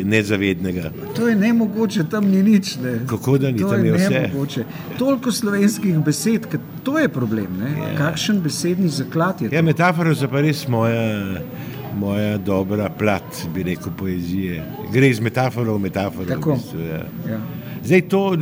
nezavednega. 0.04 0.92
To 1.16 1.28
je 1.28 1.36
ne 1.36 1.54
mogoče, 1.54 2.04
tam 2.10 2.26
ni 2.26 2.44
nič. 2.44 2.76
Ne. 2.84 3.00
Kako 3.08 3.38
da 3.38 3.52
ni 3.52 3.60
to 3.60 3.70
tam 3.70 3.86
je 3.86 3.94
vse? 3.94 4.30
Mogoče. 4.34 4.64
Toliko 4.98 5.32
slovenskih 5.32 5.98
besed, 6.00 6.48
to 6.84 7.00
je 7.00 7.10
problem. 7.10 7.62
Ja. 7.62 7.98
Kakšen 7.98 8.42
besedni 8.42 8.90
zaklad 8.90 9.42
je 9.42 9.50
to? 9.50 9.56
Ja, 9.56 9.62
metafora 9.62 10.14
je 10.22 10.28
pa 10.28 10.42
res 10.42 10.68
moja. 10.68 11.42
Moja 11.92 12.38
dobra 12.38 12.88
plat, 12.90 13.42
bi 13.54 13.64
rekel, 13.64 13.92
poezije. 14.00 14.64
Gre 14.94 15.10
iz 15.10 15.20
metafore 15.20 15.72
v 15.72 15.80
metaforo. 15.80 16.26
Tako. 16.26 16.54
V 16.54 16.56
bistvu, 16.56 16.80
ja. 16.80 17.02
Ja. 17.28 17.40
Zdaj 17.82 18.02
to, 18.02 18.38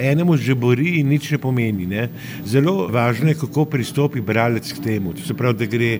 enemu 0.00 0.36
že 0.36 0.54
bori 0.54 0.98
in 1.00 1.08
nič 1.12 1.30
ne 1.30 1.38
pomeni. 1.38 1.86
Ne? 1.86 2.08
Zelo 2.44 2.88
važno 2.88 3.28
je, 3.28 3.36
kako 3.36 3.64
pristopi 3.68 4.20
bralec 4.20 4.72
k 4.72 4.82
temu. 4.84 5.12
To 5.12 5.22
se 5.22 5.34
pravi, 5.34 5.58
da 5.58 5.66
gre 5.68 5.98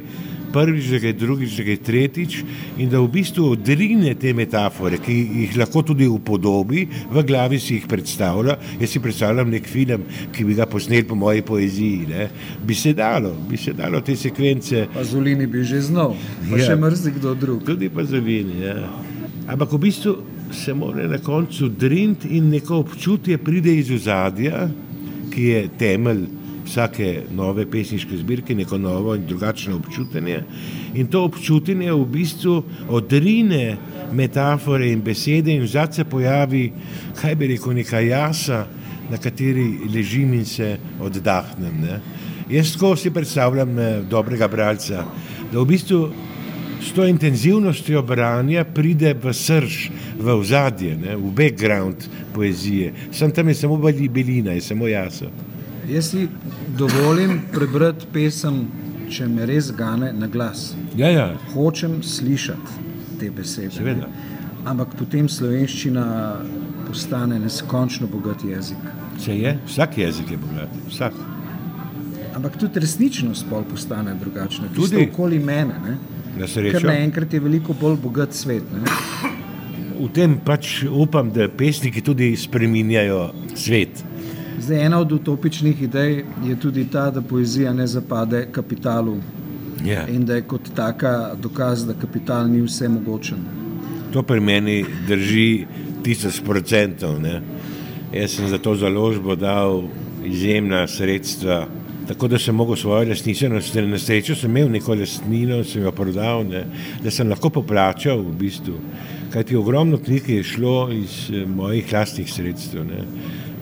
prvič, 0.52 0.86
da 0.88 0.96
je 0.96 1.12
drugič, 1.12 1.56
da 1.56 1.62
je 1.62 1.76
tretjič, 1.76 2.36
in 2.78 2.88
da 2.88 3.00
v 3.00 3.10
bistvu 3.12 3.50
odrine 3.52 4.14
te 4.14 4.32
metafore, 4.32 4.98
ki 5.04 5.12
jih 5.12 5.56
lahko 5.60 5.82
tudi 5.82 6.08
upodobi, 6.08 6.86
v 7.12 7.24
glavi 7.28 7.60
si 7.60 7.76
jih 7.76 7.86
predstavlja. 7.88 8.56
Jaz 8.80 8.94
si 8.94 9.02
predstavljam 9.04 9.50
nek 9.52 9.68
film, 9.68 10.06
ki 10.32 10.48
bi 10.48 10.56
ga 10.56 10.66
posnel 10.66 11.04
po 11.04 11.18
moji 11.18 11.44
poeziji. 11.44 12.08
Ne? 12.08 12.30
Bi 12.64 12.74
se 12.74 12.94
dalo, 12.96 13.34
bi 13.50 13.60
se 13.60 13.76
dalo 13.76 14.00
te 14.00 14.16
sekvence. 14.16 14.86
Pazolini 14.94 15.46
bi 15.46 15.64
že 15.64 15.82
znal, 15.90 16.16
pa 16.48 16.56
ja. 16.56 16.70
še 16.70 16.80
mrzli 16.80 17.14
kdo 17.20 17.34
drug. 17.36 17.62
Tudi 17.68 17.92
pazolini. 17.92 18.62
Ja. 18.64 18.80
Ampak 19.48 19.72
v 19.76 19.84
bistvu 19.84 20.16
se 20.52 20.74
mora 20.74 21.08
na 21.08 21.18
koncu 21.18 21.68
drinti 21.68 22.28
in 22.28 22.48
neko 22.48 22.76
občutje 22.76 23.38
pride 23.38 23.74
iz 23.74 23.90
ozadja, 23.90 24.68
ki 25.34 25.42
je 25.42 25.68
temelj 25.78 26.26
vsake 26.68 27.22
nove 27.34 27.64
pesniške 27.70 28.16
zbirke 28.16 28.54
neko 28.54 28.78
novo 28.78 29.14
in 29.14 29.26
drugačno 29.26 29.76
občutje. 29.76 30.44
In 30.94 31.06
to 31.06 31.24
občutje 31.24 31.92
v 31.92 32.04
bistvu 32.04 32.62
odrine 32.88 33.76
metafore 34.12 34.92
in 34.92 35.02
besede, 35.02 35.54
in 35.54 35.66
zdaj 35.66 35.92
se 35.92 36.04
pojavi, 36.04 36.72
kaj 37.20 37.34
bi 37.34 37.46
rekel, 37.46 37.72
neka 37.72 38.00
jasa, 38.00 38.66
na 39.10 39.16
kateri 39.16 39.88
ležim 39.94 40.34
in 40.34 40.44
se 40.44 40.76
oddahnem. 41.00 41.80
Ne. 41.80 42.00
Jaz 42.50 42.72
tako 42.72 42.96
si 42.96 43.10
predstavljam 43.10 43.78
eh, 43.78 44.02
dobrega 44.10 44.48
bralca, 44.48 45.04
da 45.52 45.60
v 45.60 45.64
bistvu 45.64 46.08
s 46.82 46.92
to 46.92 47.06
intenzivnostjo 47.06 48.02
branja 48.02 48.64
pride 48.64 49.14
v 49.14 49.32
srž, 49.34 49.90
v 50.20 50.34
ozadje, 50.34 50.96
ne, 50.96 51.16
v 51.16 51.32
background 51.34 52.08
poezije. 52.34 52.92
Sem 53.12 53.30
tam 53.30 53.48
je 53.48 53.54
samo 53.54 53.76
belina, 53.76 54.52
je 54.52 54.60
samo 54.60 54.88
jasa. 54.88 55.26
Jaz 55.88 56.10
si 56.10 56.28
dovolim 56.76 57.40
prebrati 57.52 58.06
pesem, 58.12 58.66
če 59.10 59.26
me 59.28 59.46
res 59.46 59.70
gane 59.72 60.12
na 60.12 60.26
glas. 60.26 60.74
Ja, 60.96 61.08
ja. 61.10 61.30
Hočem 61.54 62.02
slišati 62.02 62.88
te 63.20 63.30
besede. 63.30 63.70
Seveda. 63.70 64.08
Ampak 64.68 64.94
potem 64.98 65.28
slovenščina 65.28 66.04
postane 66.86 67.38
neskončno 67.40 68.06
bogat 68.06 68.44
jezik. 68.44 68.84
Se 69.18 69.34
je, 69.34 69.56
vsak 69.66 69.98
jezik 69.98 70.30
je 70.30 70.36
bogat. 70.36 70.76
Vsak. 70.88 71.16
Ampak 72.36 72.58
tudi 72.60 72.80
resničnost 72.80 73.48
pol 73.50 73.64
postane 73.66 74.14
drugačna. 74.20 74.68
Tudi 74.74 75.08
okoli 75.08 75.38
mene. 75.38 75.80
Ne? 75.84 75.96
Ker 76.36 76.84
naenkrat 76.86 77.32
je 77.32 77.40
veliko 77.40 77.74
bolj 77.80 77.96
bogat 78.02 78.34
svet. 78.34 78.62
Ne? 78.72 78.84
V 79.98 80.08
tem 80.14 80.36
pač 80.44 80.84
upam, 80.86 81.32
da 81.34 81.48
pesniki 81.48 82.02
tudi 82.04 82.30
spreminjajo 82.36 83.30
svet. 83.58 84.04
Zdaj, 84.58 84.84
ena 84.86 85.00
od 85.00 85.12
utopičnih 85.12 85.82
idej 85.82 86.24
je 86.46 86.56
tudi 86.60 86.84
ta, 86.90 87.10
da 87.10 87.22
poezija 87.22 87.72
ne 87.72 87.86
zapade 87.86 88.46
kapitalu 88.52 89.16
yeah. 89.82 89.88
Ja. 89.90 90.06
in 90.08 90.26
da 90.26 90.34
je 90.34 90.42
kot 90.42 90.70
taka 90.74 91.34
dokaz, 91.42 91.86
da 91.86 91.94
kapital 91.94 92.50
ni 92.50 92.62
vse 92.62 92.88
mogočen. 92.88 93.38
To 94.12 94.22
pri 94.22 94.40
meni 94.40 94.84
drži 95.08 95.66
tisoč 96.02 96.40
procentov. 96.44 97.20
Ne? 97.20 97.40
Jaz 98.12 98.36
sem 98.36 98.48
za 98.48 98.58
to 98.58 98.74
založbo 98.74 99.36
dal 99.36 99.82
izjemna 100.24 100.86
sredstva, 100.86 101.66
tako 102.08 102.28
da 102.28 102.38
sem 102.38 102.60
lahko 102.60 102.76
svojo 102.76 103.08
lastnino, 103.08 103.60
na 103.88 103.98
srečo 103.98 104.34
sem 104.34 104.50
imel 104.50 104.70
neko 104.72 104.94
lastnino, 104.94 105.62
sem 105.64 105.82
jo 105.82 105.92
prodal, 105.92 106.46
ne? 106.48 106.64
da 107.04 107.10
sem 107.10 107.28
lahko 107.28 107.50
poplačal 107.50 108.22
v 108.24 108.36
bistvu. 108.38 108.78
Kajti 109.32 109.56
ogromno 109.56 109.98
knjig 110.00 110.28
je 110.28 110.42
šlo 110.42 110.76
iz 110.92 111.28
eh, 111.28 111.44
mojih 111.46 111.92
lastnih 111.92 112.32
sredstev. 112.32 112.86
Ne? 112.88 113.04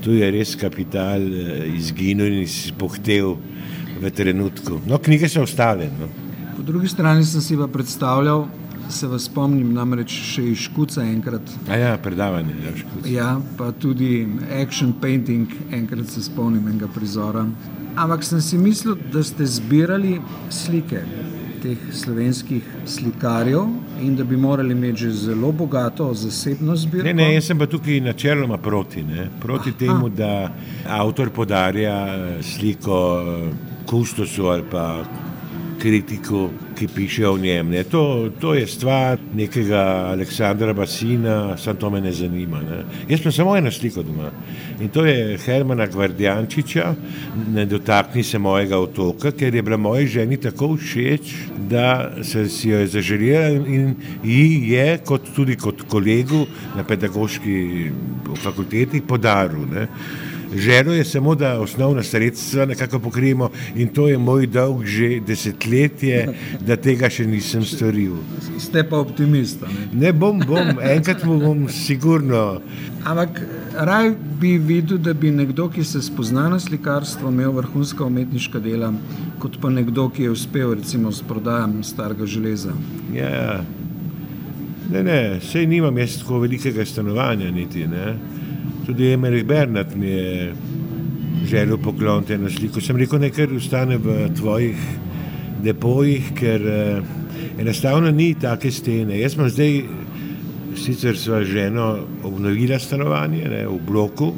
tu 0.06 0.14
je 0.14 0.28
res 0.30 0.54
kapital 0.54 1.18
eh, 1.18 1.64
izginil 1.74 2.30
in 2.30 2.44
izpohtel 2.44 3.34
v 3.98 4.12
trenutku. 4.14 4.78
No, 4.86 5.00
knjige 5.02 5.26
so 5.32 5.42
ostale. 5.42 5.88
No. 5.98 6.06
Po 6.54 6.62
drugi 6.62 6.88
strani 6.88 7.24
sem 7.26 7.42
si 7.42 7.56
pa 7.58 7.66
predstavljal, 7.66 8.46
se 8.88 9.08
vas 9.10 9.26
spomnim, 9.26 9.72
namreč 9.74 10.14
še 10.14 10.44
iz 10.52 10.68
Škuca 10.68 11.02
enkrat. 11.02 11.50
A 11.66 11.78
ja, 11.80 11.96
predavanje, 11.98 12.54
ja, 12.62 12.74
škuc. 12.78 13.08
Ja, 13.10 13.30
pa 13.58 13.72
tudi 13.74 14.28
action 14.60 14.94
painting, 15.02 15.50
enkrat 15.74 16.06
se 16.12 16.22
spomnim 16.22 16.68
enega 16.70 16.86
prizora. 16.94 17.42
Ampak 17.96 18.24
sem 18.24 18.40
si 18.40 18.58
mislil, 18.58 18.96
da 19.12 19.22
ste 19.24 19.46
zbirali 19.46 20.20
slike 20.50 21.00
teh 21.62 21.78
slovenskih 21.92 22.62
slikarjev 22.86 23.64
in 24.02 24.16
da 24.16 24.24
bi 24.24 24.36
morali 24.36 24.72
imeti 24.72 24.96
že 24.96 25.10
zelo 25.10 25.52
bogato 25.52 26.14
zasebno 26.14 26.76
zbirko. 26.76 27.06
Ne, 27.06 27.14
ne, 27.14 27.34
jaz 27.34 27.48
sem 27.48 27.58
pa 27.58 27.66
tukaj 27.66 28.00
načeloma 28.00 28.58
proti, 28.58 29.02
ne? 29.02 29.28
proti 29.40 29.70
Aha. 29.70 29.78
temu, 29.78 30.08
da 30.08 30.50
avtor 30.88 31.30
podarja 31.30 31.96
eh, 32.06 32.42
sliko 32.42 32.98
eh, 33.22 33.50
kustosu 33.86 34.46
ali 34.46 34.62
pa 34.70 35.04
kritiku, 35.82 36.48
ki 36.78 36.88
piše 36.88 37.28
o 37.28 37.38
njem. 37.38 37.70
Ne? 37.70 37.84
To, 37.84 38.30
to 38.40 38.54
je 38.54 38.66
stvar 38.66 39.18
nekega 39.34 40.10
Aleksandra 40.12 40.72
Basina, 40.72 41.56
samo 41.56 41.80
to 41.80 41.90
me 41.90 42.00
ne 42.00 42.12
zanima. 42.12 42.60
Ne? 42.62 42.82
Jaz 43.08 43.22
sem 43.22 43.32
samo 43.32 43.56
eno 43.56 43.70
sliko 43.70 44.02
doma 44.02 44.30
in 44.80 44.88
to 44.88 45.04
je 45.06 45.38
Hermana 45.38 45.86
Gvardjančiča, 45.86 46.94
ne 47.54 47.66
dotakni 47.66 48.22
se 48.22 48.38
mojega 48.38 48.78
otoka, 48.78 49.30
ker 49.32 49.54
je 49.54 49.62
bila 49.62 49.76
moji 49.76 50.06
ženi 50.06 50.36
tako 50.36 50.76
všeč, 50.76 51.32
da 51.70 52.12
se 52.22 52.48
si 52.48 52.68
jo 52.68 52.78
je 52.78 52.86
zaželjela 52.86 53.48
in 53.66 53.94
ji 54.24 54.70
je, 54.72 54.98
kot 54.98 55.32
tudi 55.36 55.56
kot 55.56 55.82
kolegu 55.88 56.46
na 56.76 56.84
pedagoški 56.84 57.90
fakulteti, 58.42 59.00
podaril. 59.00 59.64
Ne? 59.72 59.86
Želo 60.54 60.92
je 60.92 61.04
samo, 61.04 61.34
da 61.34 61.60
osnovna 61.60 62.02
sredstva 62.02 62.64
nekako 62.66 62.98
pokrijemo 62.98 63.50
in 63.74 63.88
to 63.88 64.08
je 64.08 64.18
moj 64.18 64.46
dolg 64.46 64.84
že 64.84 65.20
desetletje, 65.26 66.28
da 66.60 66.76
tega 66.76 67.10
še 67.10 67.26
nisem 67.26 67.64
storil. 67.64 68.16
Ste 68.58 68.84
pa 68.88 68.98
optimista. 68.98 69.66
Ne? 69.66 69.88
Ne 70.06 70.12
bom, 70.12 70.40
bom, 70.46 70.78
enkrat 70.82 71.24
mu 71.24 71.38
bom 71.40 71.66
sigurno. 71.68 72.60
Ampak 73.04 73.40
raj 73.74 74.12
bi 74.40 74.56
videl, 74.58 74.98
da 74.98 75.14
bi 75.14 75.30
nekdo, 75.30 75.68
ki 75.70 75.84
se 75.84 76.02
spozna 76.02 76.48
na 76.48 76.60
slikarstvo, 76.60 77.30
imel 77.30 77.52
vrhunska 77.52 78.04
umetniška 78.04 78.60
dela, 78.60 78.92
kot 79.38 79.60
pa 79.62 79.70
nekdo, 79.70 80.08
ki 80.10 80.26
je 80.26 80.30
uspel 80.30 80.74
recimo 80.74 81.12
s 81.12 81.22
prodajem 81.22 81.82
starega 81.84 82.26
železa. 82.26 82.72
Ja, 83.14 83.62
ne, 84.90 85.02
ne, 85.02 85.20
sej 85.42 85.66
nimam 85.66 85.98
jaz 85.98 86.18
tako 86.22 86.40
velikega 86.42 86.84
stanovanja 86.86 87.50
niti. 87.50 87.86
Ne. 87.86 88.35
Tudi 88.86 89.12
Emerik 89.12 89.44
Bernat 89.44 89.94
mi 89.94 90.06
je 90.06 90.54
želel 91.46 91.78
pokloniti 91.78 92.32
eno 92.32 92.50
sliko. 92.50 92.80
Sem 92.80 92.96
rekel, 92.96 93.18
nekaj 93.18 93.56
ostane 93.56 93.96
v 93.98 94.28
tvojih 94.36 94.76
depojih, 95.62 96.28
ker 96.38 96.66
eh, 96.70 97.00
enostavno 97.58 98.10
ni 98.10 98.34
take 98.38 98.70
stene. 98.70 99.18
Jaz 99.18 99.34
sem 99.34 99.50
zdaj, 99.50 99.74
sicer 100.78 101.18
sva 101.18 101.42
ženo 101.44 101.88
obnovila 102.22 102.78
stanovanje 102.78 103.48
ne, 103.50 103.64
v 103.66 103.80
bloku, 103.88 104.30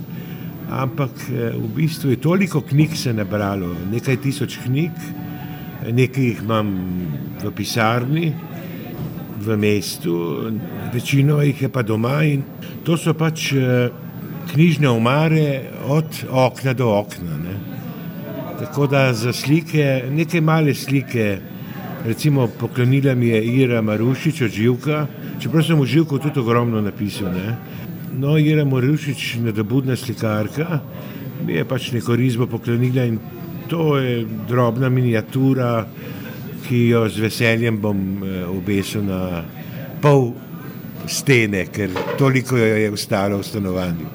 ampak 0.70 1.28
eh, 1.28 1.52
v 1.52 1.68
bistvu 1.76 2.16
je 2.16 2.22
toliko 2.24 2.64
knjig 2.64 2.96
se 2.96 3.12
nabralo, 3.12 3.74
nekaj 3.92 4.16
tisoč 4.24 4.58
knjig, 4.64 5.06
nekaj 5.92 6.24
jih 6.24 6.44
imam 6.48 6.72
v 7.44 7.52
pisarni, 7.52 8.32
v 9.44 9.60
mestu, 9.60 10.18
večino 10.92 11.42
jih 11.44 11.62
je 11.62 11.68
pa 11.68 11.82
doma 11.82 12.22
in 12.24 12.42
to 12.84 12.96
so 12.96 13.12
pač 13.12 13.52
eh, 13.52 14.07
knjižne 14.52 14.88
omare 14.88 15.62
od 15.86 16.24
okna 16.30 16.72
do 16.72 16.88
okna. 16.98 17.36
Ne. 17.36 17.54
Tako 18.58 18.86
da 18.86 19.12
za 19.12 19.32
slike, 19.32 20.02
neke 20.10 20.40
male 20.40 20.74
slike, 20.74 21.38
recimo 22.04 22.48
poklonila 22.60 23.14
mi 23.14 23.28
je 23.28 23.44
Ira 23.44 23.82
Marušič 23.82 24.42
od 24.42 24.50
Živka, 24.50 25.06
čeprav 25.40 25.62
sem 25.62 25.80
v 25.80 25.86
Živku 25.86 26.18
tudi 26.18 26.40
ogromno 26.40 26.80
napisal. 26.80 27.32
Ne. 27.32 27.56
No, 28.18 28.38
Ira 28.38 28.64
Marušič, 28.64 29.36
nadobudna 29.44 29.96
slikarka, 29.96 30.80
mi 31.46 31.52
je 31.52 31.64
pač 31.64 31.92
neko 31.92 32.16
risbo 32.16 32.46
poklonila 32.46 33.04
in 33.04 33.18
to 33.68 33.98
je 33.98 34.24
drobna 34.48 34.88
miniatura, 34.88 35.86
ki 36.68 36.88
jo 36.88 37.08
z 37.08 37.20
veseljem 37.20 37.78
bom 37.80 38.24
eh, 38.24 38.44
obesil 38.48 39.04
na 39.04 39.42
pol 40.02 40.32
stene, 41.06 41.66
ker 41.72 41.92
toliko 42.18 42.58
jo 42.58 42.76
je 42.76 42.90
ostalo 42.92 43.38
v 43.38 43.46
stanovanju. 43.46 44.08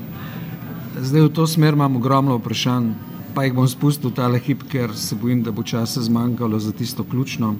Zdaj 1.01 1.21
v 1.21 1.29
to 1.34 1.47
smer 1.47 1.73
imam 1.73 1.95
ogromno 1.95 2.38
vprašanj, 2.38 2.91
pa 3.34 3.43
jih 3.43 3.53
bom 3.53 3.67
spustil 3.67 4.12
tale 4.13 4.39
hip, 4.39 4.63
ker 4.69 4.93
se 4.95 5.15
bojim, 5.15 5.41
da 5.43 5.51
bo 5.51 5.63
časa 5.63 6.01
zmanjkalo 6.01 6.60
za 6.60 6.71
tisto 6.71 7.03
ključno. 7.03 7.56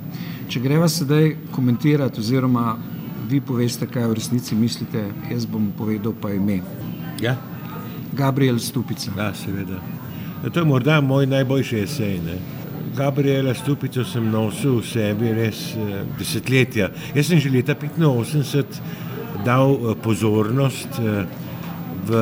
Če 0.48 0.60
greva 0.60 0.90
sedaj 0.90 1.36
komentirati, 1.52 2.22
oziroma 2.22 2.76
vi 3.30 3.42
poveste, 3.42 3.88
kaj 3.90 4.08
v 4.12 4.20
resnici 4.20 4.56
mislite, 4.56 5.08
jaz 5.32 5.46
bom 5.50 5.72
povedal 5.78 6.14
pa 6.22 6.34
ime. 6.34 6.62
Ja, 7.22 7.38
Gabriel 8.14 8.60
Stupica. 8.60 9.12
ja 9.18 9.34
seveda. 9.34 9.82
Ja, 10.44 10.50
to 10.50 10.60
je 10.60 10.66
morda 10.66 11.02
moj 11.02 11.26
najboljši 11.26 11.80
esej. 11.80 12.20
Ne? 12.26 12.38
Gabriela 12.96 13.54
Stupico 13.54 14.04
sem 14.06 14.30
nosil 14.30 14.78
v 14.82 14.86
sebi 14.86 15.32
res 15.34 15.74
eh, 15.74 16.04
desetletja. 16.20 16.92
Jaz 17.16 17.28
sem 17.28 17.40
že 17.40 17.50
leta 17.50 17.74
85 17.74 18.82
dal 19.46 19.74
eh, 19.74 19.96
pozornost 20.04 21.00
eh, 21.00 21.26
v, 22.08 22.22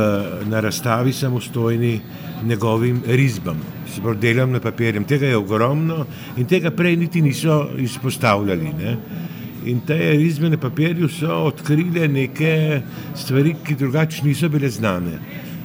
na 0.50 0.60
razstavi 0.60 1.13
samostojni 1.13 2.00
njegovim 2.44 3.02
risbam, 3.08 3.58
se 3.88 4.02
pravi 4.02 4.17
delom 4.17 4.52
na 4.52 4.60
papirjem. 4.60 5.04
Tega 5.04 5.28
je 5.28 5.38
ogromno 5.38 6.06
in 6.38 6.48
tega 6.48 6.72
prej 6.72 6.96
niti 6.96 7.22
niso 7.22 7.67
izpostavljali. 7.78 8.74
Ne? 8.80 8.98
In 9.65 9.82
te 9.86 9.98
risbe 10.12 10.50
na 10.50 10.58
papirju 10.58 11.10
so 11.10 11.44
odkrile 11.52 12.08
neke 12.08 12.82
stvari, 13.15 13.56
ki 13.63 13.76
drugače 13.76 14.26
niso 14.26 14.50
bile 14.50 14.70
znane. 14.70 15.20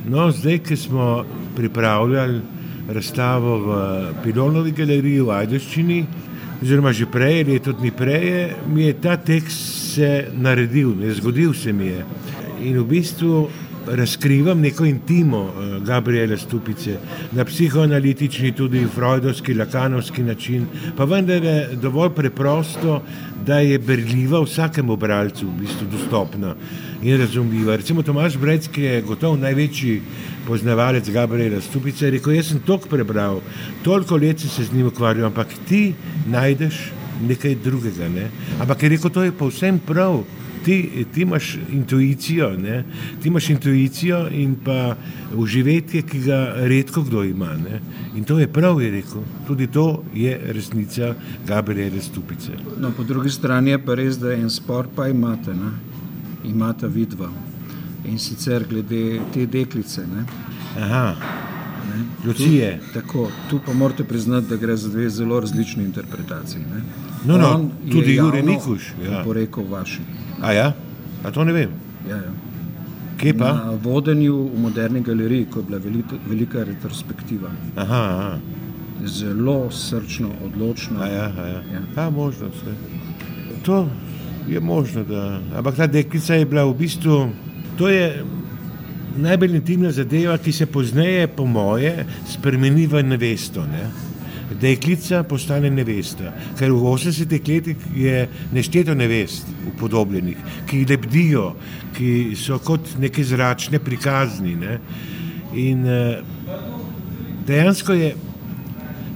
No, 0.08 0.30
zdaj, 0.30 0.58
ki 0.58 0.76
smo 0.76 1.24
pripravljali 1.56 2.40
razstavo 2.88 3.58
v 3.58 3.78
Pilonovi 4.22 4.70
galeriji 4.70 5.20
v 5.20 5.32
Ajdoščini, 5.34 6.04
oziroma 6.62 6.92
že 6.92 7.08
prej, 7.10 7.44
leto 7.48 7.72
dni 7.72 7.90
prej, 7.90 8.52
mi 8.68 8.86
je 8.86 8.92
ta 9.00 9.16
tekst 9.16 9.76
se 9.96 10.28
naredil, 10.32 10.94
ne 11.00 11.10
zgodil 11.14 11.54
se 11.54 11.72
mi 11.72 11.86
je. 11.86 12.04
In 12.68 12.78
v 12.78 12.84
bistvu 12.84 13.48
razkrivam 13.86 14.60
neko 14.60 14.84
intimo 14.84 15.38
eh, 15.48 15.80
Gabriela 15.80 16.36
Stupice 16.36 16.98
na 17.32 17.44
psihoanalitični, 17.44 18.52
tudi 18.52 18.86
freudovski, 18.94 19.54
lakanovski 19.54 20.22
način, 20.22 20.66
pa 20.96 21.04
vendar 21.04 21.44
je 21.44 21.68
dovolj 21.82 22.10
preprosto, 22.10 23.02
da 23.46 23.58
je 23.58 23.78
berljiva 23.78 24.40
vsakemu 24.42 24.96
bralcu, 24.96 25.46
v 25.46 25.60
bistvu 25.60 25.86
dostopna 25.92 26.54
in 27.02 27.20
razumljiva. 27.20 27.76
Recimo 27.76 28.02
Tomaš 28.02 28.36
Brec, 28.36 28.68
ki 28.68 28.82
je 28.82 29.02
gotovo 29.02 29.36
največji 29.36 30.00
poznavalec 30.46 31.10
Gabriela 31.10 31.60
Stupice, 31.60 32.06
je 32.06 32.10
rekel, 32.10 32.32
jaz 32.32 32.50
sem 32.50 32.60
toliko 32.60 32.88
prebral, 32.88 33.40
toliko 33.82 34.16
let 34.16 34.40
se 34.40 34.64
z 34.64 34.72
njim 34.72 34.86
ukvarjal, 34.86 35.26
ampak 35.26 35.48
ti 35.68 35.94
najdeš 36.26 36.90
nekaj 37.28 37.54
drugega. 37.64 38.08
Ne? 38.08 38.30
Ampak 38.60 38.82
je 38.82 38.88
rekel, 38.88 39.10
to 39.10 39.22
je 39.22 39.32
povsem 39.32 39.78
prav. 39.78 40.24
Ti, 40.66 41.06
ti 41.14 41.22
imaš 41.22 41.58
intuicijo, 41.72 42.50
ne? 42.58 42.84
ti 43.22 43.28
imaš 43.28 43.50
intuicijo 43.50 44.26
in 44.32 44.56
pa 44.64 44.96
uživetje, 45.34 46.02
ki 46.02 46.20
ga 46.20 46.54
redko 46.56 47.02
kdo 47.06 47.22
ima. 47.24 47.52
Ne? 47.54 47.80
In 48.16 48.24
to 48.24 48.38
je 48.38 48.48
prav, 48.52 48.82
je 48.82 48.90
rekel. 48.90 49.22
Tudi 49.46 49.66
to 49.66 50.02
je 50.14 50.40
resnica 50.44 51.14
Gabriela 51.46 52.02
Stupice. 52.02 52.58
No, 52.80 52.90
po 52.96 53.04
drugi 53.04 53.30
strani 53.30 53.70
je 53.70 53.84
pa 53.84 53.94
res, 53.94 54.18
da 54.18 54.34
en 54.34 54.50
spor 54.50 54.88
pa 54.96 55.08
imate, 55.08 55.54
ne? 55.54 55.70
imate 56.44 56.88
vidva. 56.88 57.30
In 58.04 58.18
sicer 58.18 58.66
glede 58.68 59.20
te 59.34 59.46
deklice. 59.46 60.02
Ne? 60.06 60.26
Aha, 60.82 61.14
Ne? 61.86 62.04
Lucije. 62.28 62.80
Tu, 62.80 63.00
tako, 63.00 63.30
tu 63.50 63.60
pa 63.66 63.72
morate 63.72 64.04
priznati, 64.04 64.46
da 64.46 64.56
gre 64.56 64.76
za 64.76 64.88
dve 64.88 65.10
zelo 65.10 65.40
različni 65.40 65.84
interpretaciji. 65.84 66.60
Ne? 66.60 66.82
No, 67.24 67.38
no, 67.38 67.48
On 67.48 67.70
tudi 67.90 68.14
javno 68.14 68.42
Mikuš, 68.42 68.92
ja. 69.04 69.20
Oporekal 69.20 69.64
vaši. 69.64 70.00
a 70.42 70.52
ja, 70.52 70.72
a 71.24 71.30
to 71.30 71.44
ne 71.44 71.52
vem. 71.52 71.70
Ja, 72.08 72.16
ja. 72.16 72.32
Kje 73.16 73.38
pa? 73.38 73.52
Na 73.52 73.70
vodenju 73.82 74.50
v 74.54 74.60
moderni 74.60 75.00
galeriji, 75.00 75.46
ko 75.46 75.58
je 75.58 75.64
bila 75.64 75.78
velika, 75.78 76.16
velika 76.28 76.64
retrospektiva, 76.64 77.48
Aha, 77.76 78.02
aha. 78.10 78.38
zelo 79.04 79.70
srčno, 79.70 80.28
odločno. 80.44 81.00
A 81.00 81.06
ja, 81.06 81.32
a 81.38 81.46
ja. 81.46 81.62
Ja. 81.72 81.80
Ta 81.94 82.10
možnost. 82.10 82.60
je. 82.66 82.74
To 83.62 83.88
je 84.48 84.60
možno, 84.60 85.04
da. 85.04 85.40
Ampak 85.56 85.76
ta 85.76 85.86
deklica 85.86 86.34
je 86.34 86.44
bila 86.46 86.64
v 86.64 86.74
bistvu, 86.74 87.28
to 87.78 87.88
je 87.88 88.24
najbolj 89.16 89.56
intimna 89.56 89.90
zadeva, 89.92 90.38
ki 90.38 90.52
se 90.52 90.66
pozneje, 90.66 91.26
po 91.26 91.46
moje, 91.46 92.06
spremeni 92.28 92.86
v 92.86 93.02
nevesto. 93.02 93.64
Ne? 93.64 93.90
Deklica 94.60 95.22
postane 95.28 95.70
nevesta, 95.70 96.32
ker 96.58 96.72
v 96.72 96.92
80-ih 96.92 97.48
letih 97.48 97.88
je 97.96 98.22
nešteto 98.52 98.94
nevest 98.94 99.48
upodobljenih, 99.72 100.38
ki 100.68 100.84
lebdijo, 100.88 101.50
ki 101.96 102.36
so 102.38 102.58
kot 102.64 102.96
neke 103.00 103.24
zračne 103.24 103.78
prikazni. 103.78 104.54
Ne? 104.56 104.78
In 105.56 105.84
eh, 105.86 106.22
dejansko 107.46 107.96
je 107.96 108.14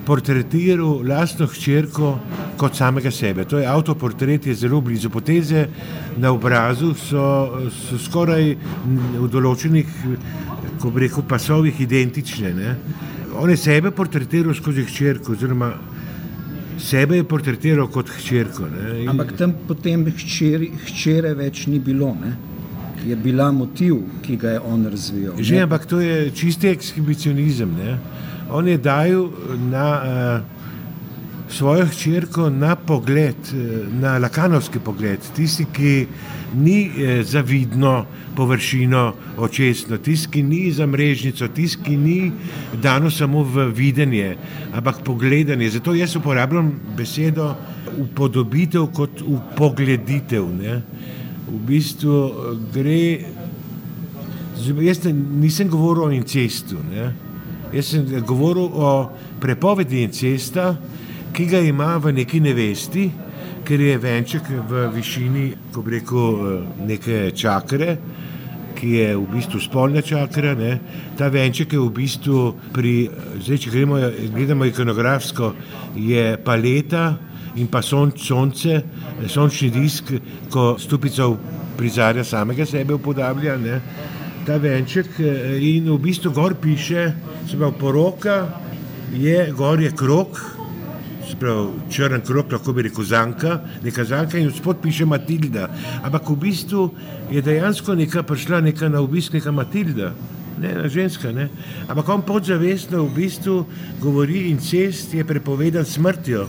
portretiral 0.06 1.04
lastno 1.06 1.46
hčerko 1.46 2.14
kot 2.60 2.76
samega 2.76 3.10
sebe. 3.10 3.44
To 3.48 3.58
je 3.58 3.66
avtoportret, 3.66 4.46
je 4.46 4.54
zelo 4.54 4.80
blizu. 4.80 5.10
Poteze 5.10 5.66
na 6.18 6.32
obrazu 6.32 6.94
so, 6.98 7.22
so 7.70 7.98
skoraj 7.98 8.50
v 9.16 9.28
določenih, 9.30 9.94
ko 10.80 10.90
bi 10.90 11.06
rekel, 11.06 11.24
pasovih 11.28 11.80
identične. 11.80 12.52
Ne? 12.56 12.74
On 13.40 13.50
je 13.50 13.56
sebe 13.56 13.90
portretiral 13.90 14.54
skozi 14.54 14.84
hčerko, 14.84 15.32
oziroma 15.32 15.70
sebe 16.78 17.16
je 17.16 17.24
portretiral 17.24 17.88
kot 17.88 18.10
hčerko. 18.18 18.68
Ne? 18.68 19.06
Ampak 19.08 19.32
tam 19.38 19.54
potem 19.68 20.04
hčeri, 20.12 20.68
hčere 20.84 21.32
več 21.38 21.64
ni 21.70 21.80
bilo. 21.80 22.12
Ne? 22.20 22.34
Je 23.06 23.16
bila 23.16 23.48
motiv, 23.52 24.02
ki 24.20 24.36
ga 24.36 24.56
je 24.58 24.60
on 24.60 24.84
razvijal. 24.92 25.40
Že, 25.40 25.62
ampak 25.64 25.86
to 25.88 26.02
je 26.04 26.30
čisti 26.36 26.68
ekshibicionizem. 26.68 27.72
Ne? 27.80 27.96
On 28.52 28.68
je 28.68 28.76
dal 28.76 29.30
na 29.70 29.86
uh, 29.96 30.60
svojo 31.48 31.86
hčerko 31.88 32.50
na 32.52 32.74
pogled, 32.76 33.54
na 34.00 34.18
lakanovski 34.18 34.84
pogled, 34.84 35.24
tisti, 35.36 35.64
ki 35.72 35.94
ni 36.54 36.90
eh, 36.96 37.22
zavidno 37.22 38.06
površino 38.36 39.12
očesno, 39.38 39.98
tisti, 39.98 40.30
ki 40.30 40.42
ni 40.42 40.72
za 40.72 40.86
mrežnico, 40.86 41.48
tisti, 41.48 41.82
ki 41.84 41.96
ni 41.96 42.32
dano 42.82 43.10
samo 43.10 43.42
v 43.42 43.68
videnje, 43.74 44.36
ampak 44.72 45.02
pogledanje. 45.04 45.70
Zato 45.70 45.94
jaz 45.94 46.16
uporabljam 46.16 46.72
besedo 46.96 47.54
upodobitev 47.98 48.86
kot 48.94 49.22
upogleditev. 49.22 50.46
Ne? 50.62 50.82
V 51.50 51.58
bistvu 51.66 52.18
gre, 52.74 53.26
jaz 54.86 55.04
nisem 55.40 55.68
govoril 55.68 56.08
o 56.08 56.12
incestu, 56.14 56.78
ne? 56.90 57.12
jaz 57.72 57.92
sem 57.94 58.06
govoril 58.26 58.70
o 58.72 59.10
prepovedi 59.40 60.02
incesta, 60.02 60.74
ki 61.32 61.46
ga 61.46 61.60
ima 61.62 61.96
v 62.02 62.12
neki 62.12 62.40
nevesti, 62.42 63.10
ker 63.70 63.80
je 63.80 63.98
venček 64.02 64.48
v 64.66 64.88
višini, 64.90 65.44
ko 65.70 65.84
bi 65.86 65.92
rekel, 65.94 66.38
neke 66.88 67.28
čakre, 67.38 67.92
ki 68.74 68.88
je 68.96 69.12
v 69.14 69.26
bistvu 69.30 69.60
spolna 69.62 70.02
čakra. 70.02 70.56
Ne. 70.58 70.72
Ta 71.14 71.28
venček 71.30 71.76
je 71.76 71.78
v 71.78 71.92
bistvu 71.94 72.40
pri, 72.74 72.94
zdaj 73.38 73.62
če 73.62 73.70
gremo, 73.70 74.00
gledamo 74.34 74.66
ikonografsko, 74.66 75.52
je 75.94 76.34
paleta 76.42 77.14
in 77.62 77.70
pa 77.70 77.78
sonce, 77.78 78.82
sončni 79.30 79.70
disk, 79.70 80.16
ko 80.50 80.74
stupica 80.74 81.30
prizarja 81.78 82.26
samega 82.26 82.66
sebe 82.66 82.98
upodablja. 82.98 83.54
Ne. 83.54 83.78
Ta 84.50 84.58
venček 84.58 85.20
in 85.62 85.86
v 85.94 86.00
bistvu 86.10 86.34
gor 86.34 86.58
piše, 86.58 87.12
se 87.46 87.54
pravi 87.54 87.78
poroka, 87.78 88.40
je 89.14 89.52
gor 89.54 89.78
je 89.78 89.94
krok, 89.94 90.58
pravi, 91.38 91.90
črn 91.90 92.22
krok, 92.26 92.52
lahko 92.52 92.72
bi 92.72 92.82
rekel 92.88 93.04
zanka, 93.04 93.60
neka 93.84 94.04
zanka 94.04 94.38
in 94.38 94.50
spod 94.54 94.80
piše 94.82 95.04
Matilda. 95.06 95.68
Ampak 96.02 96.30
v 96.30 96.36
bistvu 96.46 96.90
je 97.30 97.42
dejansko 97.42 97.94
neka 97.94 98.22
prišla 98.22 98.60
neka 98.60 98.88
na 98.88 99.00
obisk, 99.00 99.32
neka 99.32 99.52
Matilda. 99.52 100.14
Ne, 100.60 100.88
ženska, 100.88 101.32
ne. 101.32 101.48
Ampak 101.88 102.08
on 102.08 102.22
podzavestno 102.22 103.04
v 103.04 103.14
bistvu 103.14 103.64
govori 104.00 104.50
incest 104.50 105.14
je 105.14 105.24
prepovedan 105.24 105.84
smrtjo. 105.84 106.48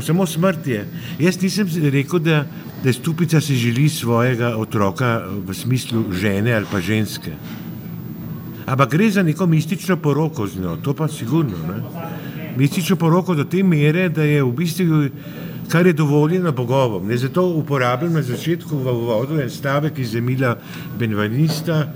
Samo 0.00 0.26
smrt 0.26 0.66
je. 0.66 0.86
Jaz 1.20 1.36
nisem 1.42 1.68
rekel, 1.92 2.18
da, 2.18 2.46
da 2.84 2.92
stupica 2.92 3.40
si 3.40 3.54
želi 3.54 3.88
svojega 3.88 4.56
otroka 4.56 5.20
v 5.28 5.54
smislu 5.54 6.04
žene 6.12 6.54
ali 6.56 6.66
pa 6.72 6.80
ženske. 6.80 7.36
Ampak 8.66 8.90
gre 8.90 9.10
za 9.10 9.22
neko 9.22 9.46
mistično 9.46 9.96
poroko 9.96 10.46
z 10.46 10.58
njo, 10.58 10.76
to 10.82 10.94
pa 10.94 11.08
sigurno. 11.08 11.54
Ne? 11.68 11.82
Mistično 12.56 12.96
poroko 12.96 13.34
do 13.34 13.44
te 13.44 13.62
mere, 13.62 14.08
da 14.08 14.22
je 14.22 14.42
v 14.42 14.52
bistvu, 14.52 15.08
kar 15.68 15.86
je 15.86 15.92
dovoljeno 15.92 16.52
bogovom. 16.52 17.06
Ne, 17.08 17.16
zato 17.16 17.46
uporabljam 17.48 18.12
na 18.12 18.22
začetku 18.22 18.76
v 18.78 18.92
vodu 18.92 19.40
en 19.40 19.50
stavek 19.50 19.98
iz 19.98 20.14
Emila 20.14 20.56
Benvanista, 20.98 21.92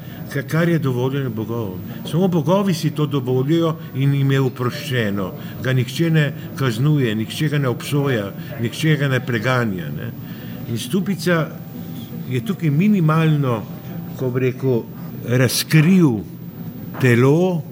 kar 0.48 0.68
je 0.68 0.78
dovoljeno 0.78 1.30
bogovom. 1.30 1.78
Samo 2.10 2.28
bogovi 2.28 2.74
si 2.74 2.90
to 2.90 3.06
dovolijo 3.06 3.76
in 3.94 4.14
jim 4.14 4.32
je 4.32 4.40
uproščeno. 4.40 5.32
Ga 5.62 5.72
nihče 5.72 6.10
ne 6.10 6.32
kaznuje, 6.56 7.14
nihče 7.14 7.48
ga 7.48 7.58
ne 7.58 7.68
obsoja, 7.68 8.30
nihče 8.60 8.96
ga 8.96 9.08
ne 9.08 9.20
preganja. 9.26 9.90
Ne. 9.96 10.12
In 10.70 10.78
stupica 10.78 11.46
je 12.30 12.44
tukaj 12.46 12.70
minimalno, 12.70 13.62
ko 14.18 14.30
bi 14.30 14.40
rekel, 14.40 14.82
razkril 15.26 16.20
telo 17.00 17.62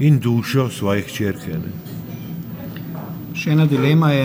in 0.00 0.18
dušo 0.18 0.68
svojih 0.70 1.12
črke. 1.12 1.58
Še 3.40 3.54
ena 3.54 3.64
dilema 3.64 4.10
je. 4.12 4.24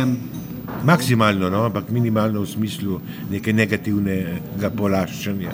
Maksimalno, 0.83 1.47
no, 1.49 1.61
ampak 1.69 1.87
minimalno 1.93 2.41
v 2.43 2.49
smislu 2.51 2.97
neke 3.31 3.53
negativnega 3.55 4.69
polaščanja. 4.75 5.53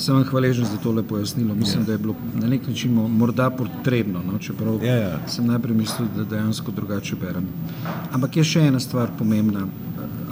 Sem 0.00 0.16
vam 0.16 0.26
hvaležen 0.28 0.68
za 0.68 0.76
tole 0.82 1.00
pojasnilo. 1.08 1.54
Mislim, 1.56 1.82
ja. 1.82 1.86
da 1.86 1.94
je 1.96 2.02
bilo 2.02 2.16
na 2.34 2.50
nek 2.52 2.66
način 2.68 2.92
morda 2.92 3.48
potrebno, 3.50 4.20
no, 4.26 4.36
čeprav 4.38 4.84
ja, 4.84 4.96
ja. 4.96 5.14
sem 5.28 5.46
najprej 5.48 5.78
mislil, 5.78 6.10
da 6.16 6.26
dejansko 6.28 6.74
drugače 6.76 7.16
berem. 7.20 7.48
Ampak 8.12 8.36
je 8.36 8.44
še 8.50 8.66
ena 8.68 8.80
stvar 8.80 9.14
pomembna. 9.18 9.64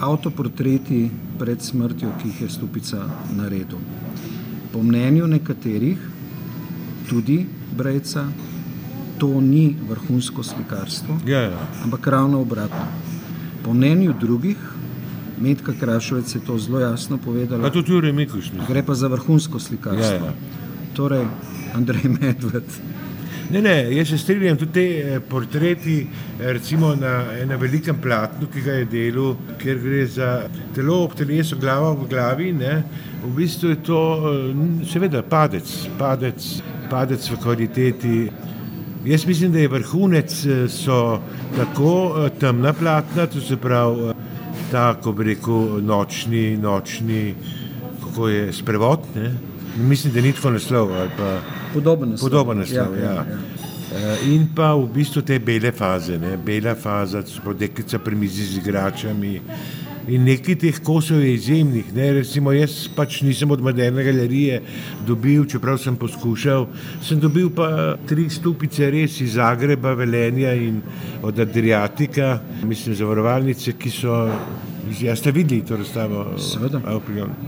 Avtoportreti 0.04 1.06
pred 1.40 1.64
smrtjo, 1.64 2.12
ki 2.20 2.28
jih 2.28 2.42
je 2.44 2.50
Stupica 2.58 3.06
naredil. 3.38 3.80
Po 4.72 4.84
mnenju 4.84 5.26
nekaterih, 5.32 6.04
tudi 7.08 7.40
Brejca, 7.78 8.26
to 9.18 9.40
ni 9.40 9.76
vrhunsko 9.88 10.42
slikarstvo, 10.42 11.18
ja, 11.26 11.40
ja. 11.40 11.68
ampak 11.84 12.06
ravno 12.06 12.40
obratno. 12.40 12.86
Po 13.64 13.74
mnenju 13.74 14.14
drugih, 14.20 14.56
Medka 15.40 15.72
Krašovec 15.80 16.34
je 16.34 16.40
to 16.46 16.58
zelo 16.58 16.80
jasno 16.80 17.18
povedala. 17.18 17.62
Pa 17.62 17.70
tudi 17.70 17.92
Jurek 17.92 18.14
Mikuš. 18.14 18.50
Gre 18.68 18.82
pa 18.82 18.94
za 18.94 19.08
vrhunsko 19.08 19.58
slikarstvo. 19.58 20.26
Ja, 20.26 20.32
ja. 20.32 20.32
Torej, 20.94 21.26
Andrej 21.74 22.08
Medved. 22.20 22.64
Ne, 23.50 23.62
ne, 23.62 23.96
jaz 23.96 24.08
se 24.08 24.18
strinjam 24.18 24.56
tudi 24.56 24.72
te 24.72 25.14
eh, 25.14 25.20
portreti, 25.20 26.06
eh, 26.40 26.52
recimo 26.52 26.94
na 26.94 27.22
enem 27.40 27.60
velikem 27.60 27.96
platnu, 27.96 28.46
ki 28.52 28.60
ga 28.60 28.72
je 28.72 28.84
delal, 28.84 29.36
ker 29.58 29.78
gre 29.80 30.02
za 30.06 30.32
telo 30.76 30.98
ob 31.06 31.14
telesu, 31.16 31.56
glava 31.56 31.94
v 31.96 32.08
glavi. 32.10 32.52
Ne, 32.52 32.82
v 33.22 33.30
bistvu 33.36 33.70
je 33.72 33.78
to, 33.88 34.02
eh, 34.32 34.84
seveda, 34.92 35.22
padec, 35.22 35.64
padec, 35.98 36.50
padec 36.90 37.30
v 37.30 37.40
kvaliteti. 37.40 38.18
Jaz 39.04 39.26
mislim, 39.26 39.52
da 39.52 39.58
je 39.58 39.68
vrhunec 39.68 40.46
eh, 40.46 40.68
so 40.68 41.20
tako 41.56 42.14
eh, 42.26 42.30
temna 42.40 42.72
platna, 42.72 43.26
to 43.26 43.40
se 43.40 43.56
pravi 43.56 44.08
eh, 44.08 44.14
ta, 44.70 44.94
ko 45.00 45.12
bi 45.12 45.24
rekel, 45.24 45.80
nočni, 45.82 46.56
nočni, 46.56 47.34
kako 48.04 48.28
je 48.28 48.52
sprevod. 48.52 49.00
Mislim, 49.76 50.12
da 50.12 50.20
ni 50.20 50.32
tako 50.32 50.50
naslov. 50.50 50.90
Podoben 51.74 52.10
naslov. 52.10 52.30
Podoben 52.30 52.58
naslov 52.58 52.98
ja, 52.98 53.04
ja. 53.04 53.14
Ja, 53.14 54.08
ja. 54.08 54.16
In 54.26 54.48
pa 54.54 54.74
v 54.74 54.88
bistvu 54.94 55.22
te 55.22 55.38
bele 55.38 55.72
faze, 55.72 56.18
ne? 56.18 56.36
bela 56.36 56.74
faza, 56.74 57.22
pa 57.44 57.52
deklica 57.52 57.98
pri 57.98 58.16
mizi 58.16 58.44
z 58.44 58.58
igračami. 58.58 59.40
In 60.08 60.24
nekaj 60.24 60.56
teh 60.62 60.76
kosov 60.80 61.20
je 61.20 61.34
izjemnih. 61.34 61.90
Ne? 61.92 62.06
Recimo, 62.16 62.52
jaz 62.56 62.86
pač 62.96 63.20
nisem 63.26 63.50
od 63.52 63.60
moderne 63.60 64.04
galerije 64.04 64.62
dobil, 65.06 65.44
čeprav 65.44 65.76
sem 65.82 65.98
poskušal. 66.00 66.64
Sem 67.04 67.20
dobil 67.20 67.50
pa 67.52 67.98
tri 68.08 68.28
stupice 68.32 68.88
res 68.90 69.20
iz 69.20 69.36
Zagreba, 69.36 69.92
Velenja 69.98 70.54
in 70.56 70.80
od 71.22 71.38
Adriatika, 71.44 72.38
mislim, 72.64 72.96
zavarovalnice, 72.96 73.76
ki 73.76 73.92
so 73.92 74.16
Ja, 75.00 75.16
ste 75.16 75.32
videli 75.32 75.62
to 75.62 75.76
razstavo? 75.76 76.38
Seveda. 76.38 76.80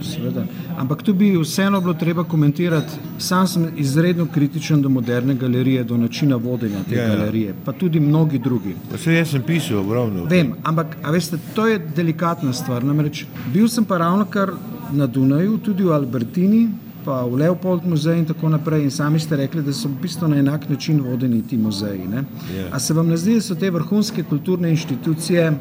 Seveda. 0.03 0.45
Ampak 0.79 1.03
tu 1.03 1.15
bi 1.15 1.37
vseeno 1.37 1.81
bilo 1.81 1.95
treba 1.95 2.25
komentirati. 2.25 2.93
Sam 3.19 3.47
sem 3.47 3.69
izredno 3.77 4.27
kritičen 4.35 4.83
do 4.83 4.89
moderne 4.89 5.35
galerije, 5.35 5.85
do 5.85 5.97
načina 5.97 6.37
vodenja 6.37 6.83
te 6.89 6.95
ja, 6.95 7.03
ja. 7.03 7.17
galerije, 7.17 7.55
pa 7.65 7.73
tudi 7.73 8.01
mnogi 8.01 8.39
drugi. 8.39 8.75
Vse 8.95 9.15
jaz 9.15 9.31
sem 9.31 9.43
pisal 9.43 9.79
ogromno. 9.79 10.25
Vem, 10.25 10.53
ampak 10.63 10.97
veste, 11.13 11.39
to 11.55 11.67
je 11.67 11.79
delikatna 11.97 12.53
stvar. 12.53 12.85
Namreč 12.85 13.25
bil 13.55 13.69
sem 13.69 13.85
pa 13.85 13.99
ravno 13.99 14.25
kar 14.25 14.53
na 14.93 15.07
Dunaju, 15.07 15.59
tudi 15.59 15.85
v 15.85 15.93
Albertini. 15.93 16.69
Pa 17.05 17.23
v 17.25 17.39
Leopold 17.41 17.87
muzej 17.89 18.19
in 18.19 18.27
tako 18.29 18.49
naprej. 18.53 18.83
In 18.85 18.91
sami 18.91 19.21
ste 19.21 19.37
rekli, 19.37 19.63
da 19.65 19.73
so 19.73 19.89
v 19.89 20.03
bistvu 20.03 20.29
na 20.29 20.37
enak 20.37 20.69
način 20.69 21.01
vodeni 21.01 21.41
ti 21.43 21.57
muzeji. 21.57 22.05
Yeah. 22.05 22.25
Ja. 22.57 22.67
A 22.73 22.79
se 22.79 22.95
vam 22.95 23.09
ne 23.09 23.17
zdi, 23.17 23.35
da 23.35 23.41
so 23.41 23.55
te 23.55 23.71
vrhunske 23.71 24.23
kulturne 24.23 24.71
inštitucije 24.71 25.53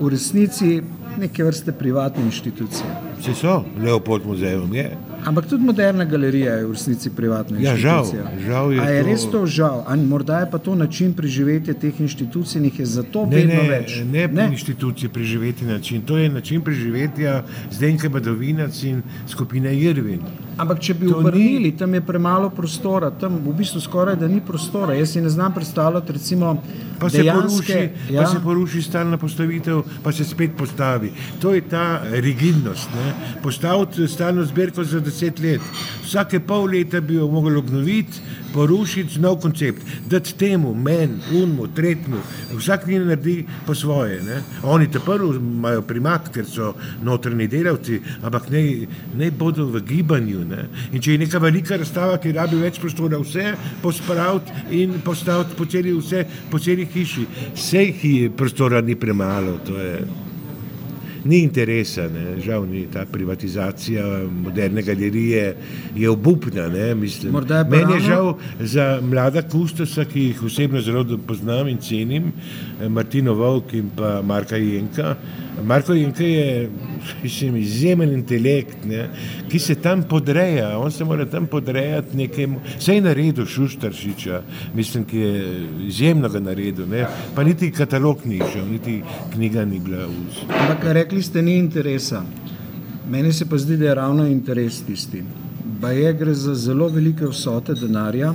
v 0.00 0.08
resnici 0.08 0.82
neke 1.18 1.44
vrste 1.44 1.72
privatne 1.72 2.24
inštitucije. 2.24 2.90
Vse 3.20 3.34
so, 3.34 3.64
Leopold 3.78 4.26
muzeum 4.26 4.74
je. 4.74 4.90
Ampak 5.24 5.46
tudi 5.46 5.64
moderna 5.64 6.04
galerija 6.04 6.54
je 6.54 6.66
v 6.66 6.72
resnici 6.72 7.10
privatna 7.10 7.58
ja, 7.60 7.72
inštitucija. 7.72 8.22
Žal, 8.22 8.40
žal 8.46 8.72
je, 8.72 8.80
A 8.80 8.88
je 8.90 9.02
to... 9.02 9.08
res 9.08 9.22
to 9.32 9.46
žal? 9.46 9.84
Ali 9.88 10.06
morda 10.06 10.40
je 10.40 10.50
pa 10.50 10.58
to 10.58 10.74
način 10.74 11.14
preživetja 11.16 11.74
teh 11.74 12.00
inštitucij 12.00 12.58
in 12.58 12.64
jih 12.64 12.78
je 12.78 12.86
zato 12.86 13.24
ne, 13.26 13.36
vedno 13.36 13.62
ne, 13.62 13.68
več? 13.68 13.96
Ne, 14.04 14.26
ne 14.28 14.48
inštitucije 14.52 15.08
preživeti 15.08 15.64
način. 15.64 16.02
To 16.02 16.18
je 16.18 16.28
način 16.28 16.60
preživetja 16.60 17.42
Zdenka 17.70 18.08
Badovinac 18.08 18.82
in 18.82 19.02
skupine 19.28 19.72
Irvin. 19.80 20.20
Ampak, 20.58 20.80
če 20.80 20.94
bi 20.94 21.08
obrnili, 21.12 21.70
ni... 21.70 21.76
tam 21.76 21.94
je 21.94 22.00
premalo 22.00 22.50
prostora, 22.50 23.10
tam 23.10 23.40
v 23.46 23.54
bistvu 23.56 23.80
skoraj 23.80 24.16
da 24.20 24.28
ni 24.28 24.42
prostora. 24.44 24.94
Jaz 24.94 25.16
si 25.16 25.20
ne 25.20 25.28
znam 25.28 25.54
predstavljati, 25.54 26.12
recimo, 26.12 26.58
pa 27.04 27.10
se 27.10 27.22
dejanske, 27.22 27.74
poruši, 27.74 28.14
ja. 28.14 28.22
pa 28.22 28.28
se 28.30 28.40
poruši 28.44 28.82
stalna 28.82 29.18
postavitev, 29.20 29.82
pa 30.02 30.12
se 30.12 30.24
spet 30.24 30.56
postavi. 30.58 31.12
To 31.40 31.54
je 31.54 31.60
ta 31.68 32.02
rigidnost. 32.12 32.88
Ne? 32.96 33.12
Postaviti 33.42 34.08
stalno 34.08 34.44
zbirko 34.44 34.84
za 34.84 35.00
deset 35.00 35.40
let. 35.40 35.60
Vsake 36.04 36.40
pol 36.40 36.70
leta 36.72 37.00
bi 37.00 37.18
jo 37.20 37.28
mogli 37.28 37.56
obnoviti, 37.60 38.20
porušiti 38.54 39.18
nov 39.20 39.40
koncept, 39.42 39.82
dati 40.06 40.34
temu, 40.38 40.74
meni, 40.74 41.18
unmu, 41.34 41.66
tretjemu, 41.74 42.20
vsak 42.54 42.86
ni 42.86 42.98
naredi 42.98 43.44
po 43.66 43.74
svoje. 43.74 44.20
Ne? 44.22 44.42
Oni 44.62 44.86
te 44.90 45.00
prvo 45.02 45.34
imajo 45.34 45.82
primat, 45.82 46.28
ker 46.34 46.46
so 46.46 46.72
notrni 47.02 47.48
delavci, 47.50 47.98
ampak 48.22 48.48
ne, 48.54 48.62
ne 49.18 49.30
bodo 49.30 49.66
v 49.74 49.82
gibanju. 49.88 50.44
Ne? 50.50 50.68
In 50.92 51.02
če 51.02 51.16
je 51.16 51.24
neka 51.24 51.42
velika 51.42 51.78
razstava, 51.80 52.20
ki 52.22 52.32
rabi 52.36 52.60
več 52.62 52.78
prostora, 52.82 53.18
vse 53.18 53.56
pospraviti 53.82 54.78
in 54.80 55.00
postaviti 55.04 55.58
po 55.58 55.66
celi, 55.66 55.96
vse, 55.98 56.22
po 56.50 56.62
celi 56.62 56.86
hiši, 56.94 57.26
vse 57.54 57.82
jih 57.84 58.04
je 58.04 58.30
prostora 58.30 58.80
ni 58.80 58.94
premalo. 58.96 59.58
To 59.66 59.78
je 59.78 59.98
ni 61.24 61.42
interesa, 61.42 62.08
ne? 62.08 62.40
žal 62.44 62.66
ni 62.68 62.86
ta 62.92 63.06
privatizacija 63.12 64.04
moderne 64.44 64.82
galerije, 64.82 65.56
je 65.96 66.10
obupna. 66.10 66.68
Meni 66.68 67.94
je 67.94 68.00
žal 68.00 68.34
za 68.60 69.00
mlada 69.02 69.42
kustosa, 69.42 70.04
ki 70.04 70.28
jih 70.28 70.42
osebno 70.42 70.80
zelo 70.80 71.04
poznam 71.26 71.68
in 71.68 71.78
cenim, 71.78 72.32
Martino 72.88 73.34
Vovk 73.34 73.74
in 73.74 73.90
pa 73.96 74.20
Marka 74.22 74.56
Jenka. 74.56 75.16
Marko 75.62 75.94
Jenka 75.94 76.24
je 76.24 76.70
mislim, 77.22 77.56
izjemen 77.56 78.12
intelekt, 78.12 78.84
ne? 78.84 79.08
ki 79.48 79.58
se 79.58 79.74
tam 79.74 80.02
podreja, 80.02 80.78
on 80.78 80.90
se 80.90 81.04
mora 81.04 81.26
tam 81.26 81.46
podrejati 81.46 82.16
nekemu, 82.16 82.60
vse 82.78 82.94
je 82.94 83.00
naredil 83.00 83.46
Šuštaršiča, 83.46 84.42
mislim, 84.74 85.04
ki 85.04 85.18
je 85.18 85.66
izjemno 85.86 86.28
ga 86.28 86.40
naredil, 86.40 86.88
ne? 86.88 87.06
pa 87.34 87.44
niti 87.44 87.70
katalog 87.70 88.18
ni 88.24 88.40
šel, 88.52 88.66
niti 88.70 89.00
knjiga 89.34 89.64
ni 89.64 89.78
bila 89.78 90.06
v. 90.06 90.48
Ampak 90.48 90.84
rekli 90.92 91.13
ste, 91.22 91.42
ni 91.42 91.58
interesa. 91.58 92.22
Meni 93.10 93.32
se 93.32 93.46
pa 93.46 93.58
zdi, 93.58 93.76
da 93.76 93.84
je 93.84 93.94
ravno 93.94 94.26
interes 94.26 94.82
tisti. 94.82 95.22
Pa 95.80 95.90
je 95.90 96.12
gre 96.12 96.34
za 96.34 96.54
zelo 96.54 96.88
velike 96.88 97.26
vsote 97.26 97.74
denarja 97.74 98.34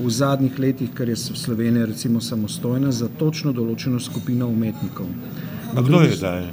v 0.00 0.10
zadnjih 0.10 0.58
letih, 0.58 0.90
kar 0.94 1.08
je 1.08 1.16
Slovenija 1.16 1.86
recimo 1.86 2.20
samostojna, 2.20 2.92
za 2.92 3.08
točno 3.08 3.52
določeno 3.52 4.00
skupino 4.00 4.48
umetnikov. 4.48 5.06
Kdo 5.72 6.02
je 6.04 6.16
zdaj? 6.16 6.46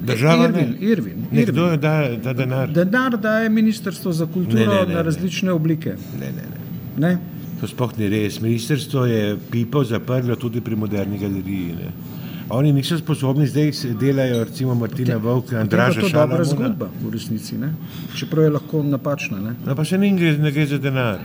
Država 0.00 0.48
Irvin, 0.48 0.74
Irvin, 0.80 1.26
Irvin. 1.32 1.52
Kdo 1.52 1.66
je 1.72 1.76
daje 1.76 2.16
da 2.16 2.32
denar? 2.32 2.72
Denar 2.72 3.16
daje 3.20 3.48
Ministrstvo 3.48 4.12
za 4.12 4.26
kulturo 4.26 4.60
ne, 4.60 4.66
ne, 4.66 4.86
ne, 4.88 4.94
na 4.94 5.02
različne 5.02 5.48
ne. 5.48 5.52
oblike. 5.52 5.96
Ne, 6.20 6.32
ne, 6.32 6.48
ne. 6.50 7.08
ne? 7.08 7.18
To 7.60 7.68
sploh 7.68 7.92
ni 7.98 8.08
res. 8.08 8.40
Ministrstvo 8.40 9.06
je 9.06 9.36
pipo 9.50 9.84
zaprlo 9.84 10.36
tudi 10.36 10.60
pri 10.60 10.76
moderni 10.76 11.18
galeriji. 11.18 11.76
Ne. 11.78 11.92
Oni 12.48 12.72
niso 12.72 12.98
sposobni, 12.98 13.46
zdaj 13.46 13.70
delajo, 14.00 14.44
recimo 14.44 14.74
Martina 14.74 15.16
Vovka, 15.16 15.60
Andraža 15.60 16.00
Šala. 16.00 16.10
To 16.10 16.18
je 16.18 16.28
dobra 16.28 16.44
zgodba 16.44 16.88
v 17.02 17.12
resnici, 17.12 17.56
ne? 17.58 17.72
čeprav 18.16 18.44
je 18.44 18.50
lahko 18.50 18.82
napačna. 18.82 19.40
Ne? 19.40 19.54
No, 19.64 19.74
pa 19.74 19.84
še 19.84 19.98
ne 19.98 20.12
gre 20.52 20.66
za 20.66 20.78
denar. 20.78 21.24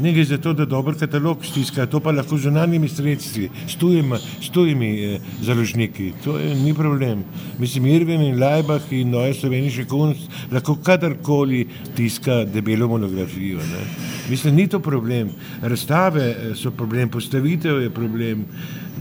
Ne 0.00 0.12
gre 0.12 0.24
za 0.24 0.36
to, 0.38 0.52
da 0.52 0.66
dober 0.68 0.94
katalog 0.98 1.44
stiska, 1.44 1.86
to 1.88 2.00
pa 2.04 2.12
lahko 2.12 2.36
z 2.36 2.50
zunanjimi 2.50 2.88
sredstvi, 2.88 3.48
s 3.68 3.78
tujimi, 3.80 4.18
s 4.44 4.50
tujimi 4.52 4.90
eh, 5.04 5.20
založniki. 5.40 6.10
To 6.24 6.36
je 6.38 6.54
ni 6.54 6.74
problem. 6.74 7.22
Mislim, 7.58 7.86
Irvin 7.86 8.22
in 8.22 8.40
Lajbah 8.40 8.92
in 8.92 9.14
Noe 9.14 9.32
Sloveniški 9.34 9.86
kunst 9.88 10.28
lahko 10.52 10.76
kadarkoli 10.84 11.64
tiska 11.96 12.42
debelo 12.44 12.88
monografijo. 12.92 13.58
Ne? 13.58 13.86
Mislim, 14.28 14.54
ni 14.54 14.66
to 14.68 14.82
problem. 14.84 15.30
Razstave 15.62 16.26
eh, 16.28 16.54
so 16.54 16.70
problem, 16.70 17.08
postavitev 17.08 17.80
je 17.82 17.90
problem. 17.90 18.44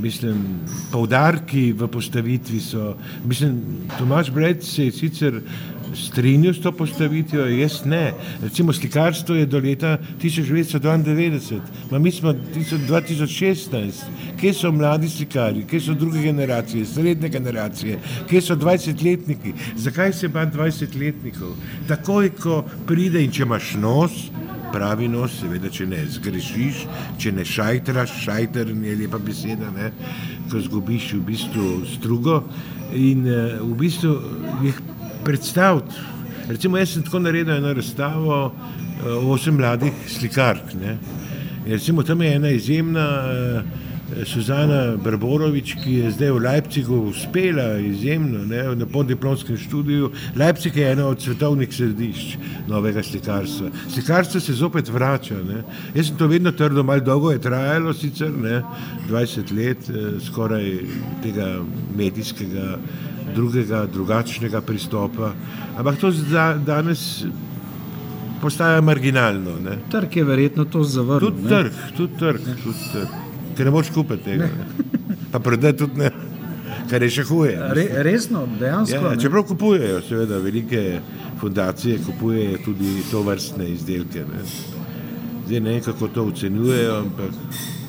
Mislim, 0.01 0.37
poudarki 0.91 1.71
v 1.73 1.87
postavitvi 1.87 2.59
so. 2.59 2.95
Mislim, 3.25 3.61
Tomaš 3.97 4.31
Brejc 4.31 4.63
se 4.63 4.85
je 4.85 4.91
sicer 4.91 5.41
strinjal 5.95 6.53
s 6.53 6.61
to 6.61 6.71
postavitvijo, 6.71 7.45
jaz 7.45 7.85
ne. 7.85 8.13
Recimo 8.41 8.73
slikarstvo 8.73 9.35
je 9.35 9.45
do 9.45 9.59
leta 9.59 9.97
1992, 10.23 11.59
ma 11.91 11.99
mi 11.99 12.11
smo 12.11 12.33
2016. 12.33 13.91
Kje 14.39 14.53
so 14.53 14.71
mladi 14.71 15.09
slikari, 15.09 15.63
kje 15.69 15.79
so 15.79 15.93
druge 15.93 16.21
generacije, 16.21 16.85
srednje 16.85 17.29
generacije, 17.29 17.99
kje 18.29 18.41
so 18.41 18.55
20-letniki? 18.55 19.53
Zakaj 19.75 20.13
se 20.13 20.27
ba 20.27 20.45
20-letnikov? 20.45 21.55
Takoj, 21.87 22.29
ko 22.39 22.63
pride 22.87 23.23
in 23.23 23.31
če 23.31 23.43
imaš 23.43 23.75
nos, 23.79 24.11
pravi 24.75 25.07
nos, 25.07 25.39
seveda, 25.39 25.71
če 25.71 25.87
ne 25.87 26.01
zgrešiš, 26.17 26.81
če 27.21 27.31
ne 27.35 27.45
šajtraš, 27.47 28.17
šajter 28.25 28.73
je 28.75 28.95
lepa 28.99 29.19
beseda, 29.23 29.71
ne? 29.75 29.91
ko 30.51 30.59
zgubiš 30.61 31.13
v 31.15 31.21
bistvu 31.31 31.69
strugo 31.95 32.41
in 32.93 33.23
uh, 33.25 33.55
v 33.63 33.71
bistvu 33.79 34.11
jih 34.65 34.81
predstaviti. 35.25 36.03
Recimo, 36.49 36.77
jaz 36.77 36.93
sem 36.93 37.05
tako 37.07 37.23
naredil 37.23 37.55
eno 37.55 37.71
razstavo 37.73 38.35
uh, 38.51 39.31
osem 39.31 39.57
mladih 39.57 39.95
slikark. 40.11 40.75
Recimo, 41.65 42.03
tam 42.05 42.21
je 42.21 42.35
ena 42.35 42.51
izjemna 42.53 43.07
uh, 43.23 43.84
Suzana 44.25 44.97
Brborovič, 45.01 45.75
ki 45.81 45.93
je 45.93 46.11
zdaj 46.13 46.31
v 46.31 46.41
Leipzigu 46.43 46.97
uspela 47.09 47.79
izjemno 47.81 48.43
ne? 48.45 48.75
na 48.75 48.85
podiplomskem 48.85 49.57
študiju. 49.57 50.11
Leipzig 50.35 50.77
je 50.77 50.91
eno 50.91 51.07
od 51.09 51.21
svetovnih 51.21 51.73
središč 51.73 52.37
novega 52.67 53.03
slikarstva. 53.03 53.71
Slikarstvo 53.89 54.39
se 54.39 54.53
zopet 54.53 54.89
vrača. 54.89 55.35
Ne? 55.47 55.63
Jaz 55.95 56.11
sem 56.11 56.17
to 56.17 56.27
vedno 56.27 56.51
trdo, 56.51 56.83
malo 56.83 57.01
dolgo 57.01 57.31
je 57.31 57.41
trajalo, 57.41 57.93
sicer 57.93 58.31
ne? 58.31 58.61
20 59.09 59.51
let 59.57 59.89
uh, 59.89 60.21
skoraj 60.21 60.69
tega 61.23 61.49
medijskega 61.97 62.77
drugega, 63.35 63.85
drugačnega 63.93 64.61
pristopa. 64.61 65.33
Ampak 65.77 65.99
to 65.99 66.13
danes 66.65 67.25
postaja 68.41 68.81
marginalno. 68.81 69.59
Ne? 69.65 69.77
Trg 69.91 70.17
je 70.17 70.23
verjetno 70.23 70.65
to 70.65 70.83
zavrnil. 70.83 71.31
Tudi 71.31 71.49
trg, 71.49 71.85
tudi 71.97 72.19
trg, 72.19 72.49
tudi 72.63 72.89
trg. 72.93 73.24
Ker 73.55 73.65
ne 73.65 73.71
moreš 73.71 73.91
kupiti 73.95 74.23
tega. 74.23 74.49
Ne. 74.51 74.93
Pa 75.31 75.39
predaj 75.39 75.77
tudi 75.77 75.99
ne. 75.99 76.11
Kar 76.89 77.03
je 77.03 77.09
še 77.09 77.23
huje. 77.25 77.55
Re, 77.75 77.85
resno, 78.05 78.43
dejansko. 78.59 79.01
Ja, 79.09 79.19
čeprav 79.19 79.47
kupujejo, 79.49 80.01
seveda, 80.05 80.37
velike 80.43 80.83
fundacije 81.41 81.97
kupujejo 82.05 82.59
tudi 82.65 82.91
to 83.09 83.23
vrstne 83.25 83.69
izdelke. 83.73 84.25
Ne. 84.29 84.43
Zdaj 85.47 85.61
ne 85.61 85.75
vem, 85.75 85.81
kako 85.85 86.07
to 86.13 86.25
ocenjujejo, 86.29 86.99
ampak 86.99 87.31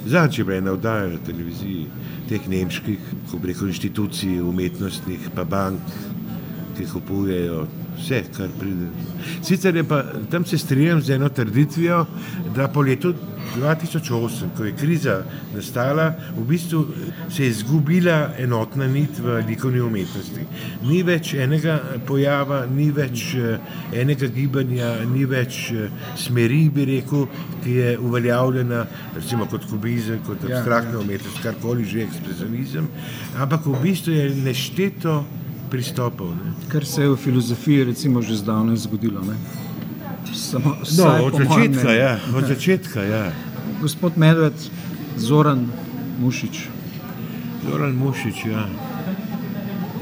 zadnjič 0.07 0.39
je 0.39 0.45
bila 0.45 0.59
ena 0.59 0.73
oddaja 0.73 1.11
na 1.13 1.21
televiziji 1.27 1.87
teh 2.29 2.49
nemških, 2.49 3.13
ko 3.31 3.39
preko 3.43 3.69
inštitucij, 3.69 4.41
umetnostnih, 4.43 5.29
pa 5.35 5.45
bank, 5.45 5.95
ki 6.77 6.89
kupujejo 6.93 7.67
vse, 7.99 8.23
kar 8.37 8.49
pride. 8.59 8.91
Sicer 9.43 9.77
je 9.77 9.85
pa 9.85 10.03
tam 10.31 10.45
se 10.45 10.59
strinjam 10.59 11.03
z 11.03 11.17
eno 11.17 11.29
trditvijo, 11.29 12.07
da 12.55 12.69
po 12.69 12.81
letu 12.81 13.15
2008, 13.57 14.51
ko 14.57 14.65
je 14.65 14.73
kriza 14.77 15.23
nastala, 15.55 16.13
v 16.37 16.45
bistvu 16.49 16.87
se 17.31 17.45
je 17.45 17.49
izgubila 17.49 18.31
enotna 18.39 18.87
nit 18.87 19.19
v 19.19 19.41
likovni 19.49 19.81
umetnosti. 19.81 20.45
Ni 20.85 21.03
več 21.03 21.35
enega 21.35 21.79
pojava, 22.07 22.65
ni 22.67 22.91
več 22.91 23.35
enega 23.93 24.29
gibanja, 24.35 24.93
ni 25.13 25.25
več 25.25 25.73
smeri, 26.19 26.67
bi 26.75 26.85
rekel, 26.91 27.27
ki 27.65 27.79
je 27.81 27.97
uveljavljena, 27.99 28.85
recimo 29.17 29.47
kot 29.51 29.65
kubizem, 29.71 30.21
kot 30.27 30.45
abstraktna 30.45 31.01
umetnost, 31.01 31.41
karkoli 31.43 31.85
že 31.87 32.05
ekspresionizem, 32.05 32.89
ampak 33.39 33.67
v 33.67 33.81
bistvu 33.83 34.13
je 34.13 34.31
nešteto 34.45 35.21
pristopov. 35.71 36.35
Ne. 36.35 36.53
Kar 36.69 36.85
se 36.85 37.03
je 37.03 37.09
v 37.09 37.17
filozofiji 37.17 37.85
recimo 37.85 38.23
že 38.23 38.37
zdavno 38.37 38.77
zgodilo. 38.77 39.23
Samo, 40.35 40.77
no, 40.99 41.25
od 41.25 41.35
začetka, 41.39 41.93
ja, 41.93 42.19
od 42.35 42.45
začetka 42.45 43.03
ja. 43.03 43.33
Gospod 43.81 44.17
Medved, 44.17 44.55
Zoran 45.17 45.69
Mušič. 46.21 46.69
Zoran 47.71 47.95
Mušič, 47.97 48.45
ja. 48.47 48.69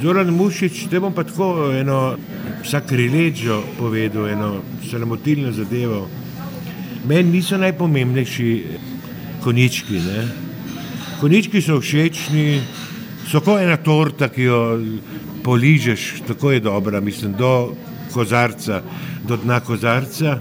Zoran 0.03 0.31
Mušič, 0.35 0.87
te 0.91 1.01
bom 1.01 1.15
pa 1.15 1.25
tako 1.25 1.73
eno 1.73 2.17
sakrilečo 2.65 3.63
povedal, 3.79 4.29
eno 4.29 4.51
sramotilno 4.89 5.53
zadevo. 5.53 6.09
Meni 7.09 7.39
niso 7.39 7.57
najpomembnejši 7.61 8.51
konički. 9.45 10.01
Ne? 10.01 10.29
Konički 11.21 11.63
so 11.63 11.81
všečni, 11.81 12.61
so 13.29 13.41
kot 13.45 13.63
ena 13.63 13.77
torta, 13.77 14.29
ki 14.29 14.43
jo 14.43 14.61
poližeš, 15.45 16.23
tako 16.27 16.53
je 16.53 16.61
dobra, 16.61 17.01
mislim, 17.01 17.33
do 17.39 17.75
kozarca, 18.13 18.83
do 19.29 19.37
dna 19.37 19.61
kozarca. 19.61 20.39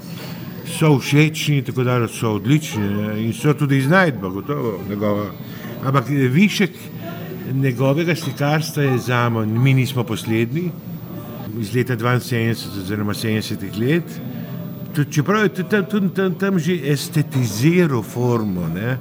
So 0.73 0.97
všečni, 0.99 1.61
tako 1.61 1.83
da 1.83 2.07
so 2.07 2.31
odlični 2.39 3.25
in 3.25 3.33
so 3.33 3.53
tudi 3.53 3.77
iznajdba, 3.77 4.29
gotovo. 4.29 4.79
Njegova. 4.89 5.25
Ampak 5.85 6.05
višek 6.09 6.71
njegovega 7.53 8.15
slikarstva 8.15 8.83
je 8.83 8.97
za 8.97 9.29
me, 9.29 9.45
mi 9.45 9.73
nismo 9.73 10.03
poslednji, 10.03 10.71
iz 11.59 11.75
leta 11.75 11.95
72 11.97 12.81
oziroma 12.81 13.13
70 13.13 13.79
let. 13.79 14.03
Čeprav 15.11 15.43
je 15.43 15.49
tudi 15.49 15.69
tam, 15.69 15.85
tam, 15.85 16.09
tam, 16.09 16.33
tam 16.33 16.59
že 16.59 16.79
estetiziral 16.85 18.03
formo. 18.03 18.67
Ne? 18.73 18.97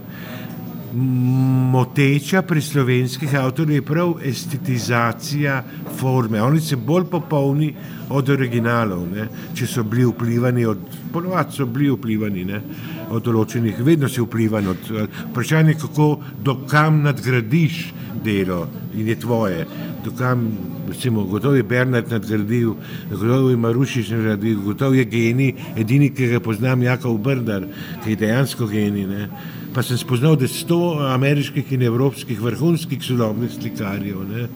Moteča 0.93 2.43
pri 2.43 2.61
slovenskih 2.61 3.35
avtorjih 3.35 3.79
je 3.81 3.83
prav 3.83 4.15
estetizacija 4.25 5.63
forme. 5.97 6.43
Oni 6.43 6.61
so 6.61 6.77
bolj 6.77 7.07
popolni 7.11 7.71
od 8.13 8.29
originalov, 8.29 9.07
ne? 9.09 9.25
če 9.57 9.67
so 9.67 9.85
bili 9.89 10.05
vplivani 10.05 10.67
od, 10.69 10.83
ponovadi 11.13 11.57
so 11.57 11.67
bili 11.67 11.89
vplivani 11.95 12.45
ne? 12.45 12.61
od 13.09 13.25
določenih, 13.25 13.81
vedno 13.81 14.09
si 14.09 14.21
vplivan 14.21 14.69
od 14.69 14.91
vprašanja, 15.31 15.79
kako 15.81 16.09
do 16.45 16.59
kam 16.69 17.01
nadgradiš 17.07 17.87
delo 18.25 18.67
in 18.93 19.09
je 19.09 19.17
tvoje. 19.17 19.65
Dokam, 20.05 20.45
recimo, 20.89 21.25
gotovo 21.25 21.55
je 21.57 21.63
Bernard 21.63 22.11
nadgradil, 22.13 22.75
gotovo 23.11 23.51
je 23.51 23.57
Marušič 23.57 24.13
nadgradil, 24.13 24.61
gotovo 24.61 24.99
je 24.99 25.05
genij, 25.09 25.55
edini, 25.77 26.11
ki 26.13 26.35
ga 26.35 26.41
poznam, 26.41 26.83
Jakov 26.83 27.19
Brdar, 27.23 27.65
ki 28.05 28.13
je 28.13 28.23
dejansko 28.27 28.69
genij. 28.69 29.07
Ne? 29.09 29.29
Pa 29.73 29.83
sem 29.83 29.97
spoznal, 29.97 30.37
da 30.37 30.45
je 30.45 30.53
sto 30.53 30.99
ameriških 31.01 31.73
in 31.73 31.83
evropskih 31.83 32.41
vrhunskih 32.41 33.01
sodobnih 33.01 33.51
slikarjev. 33.51 34.19
Ne? 34.29 34.49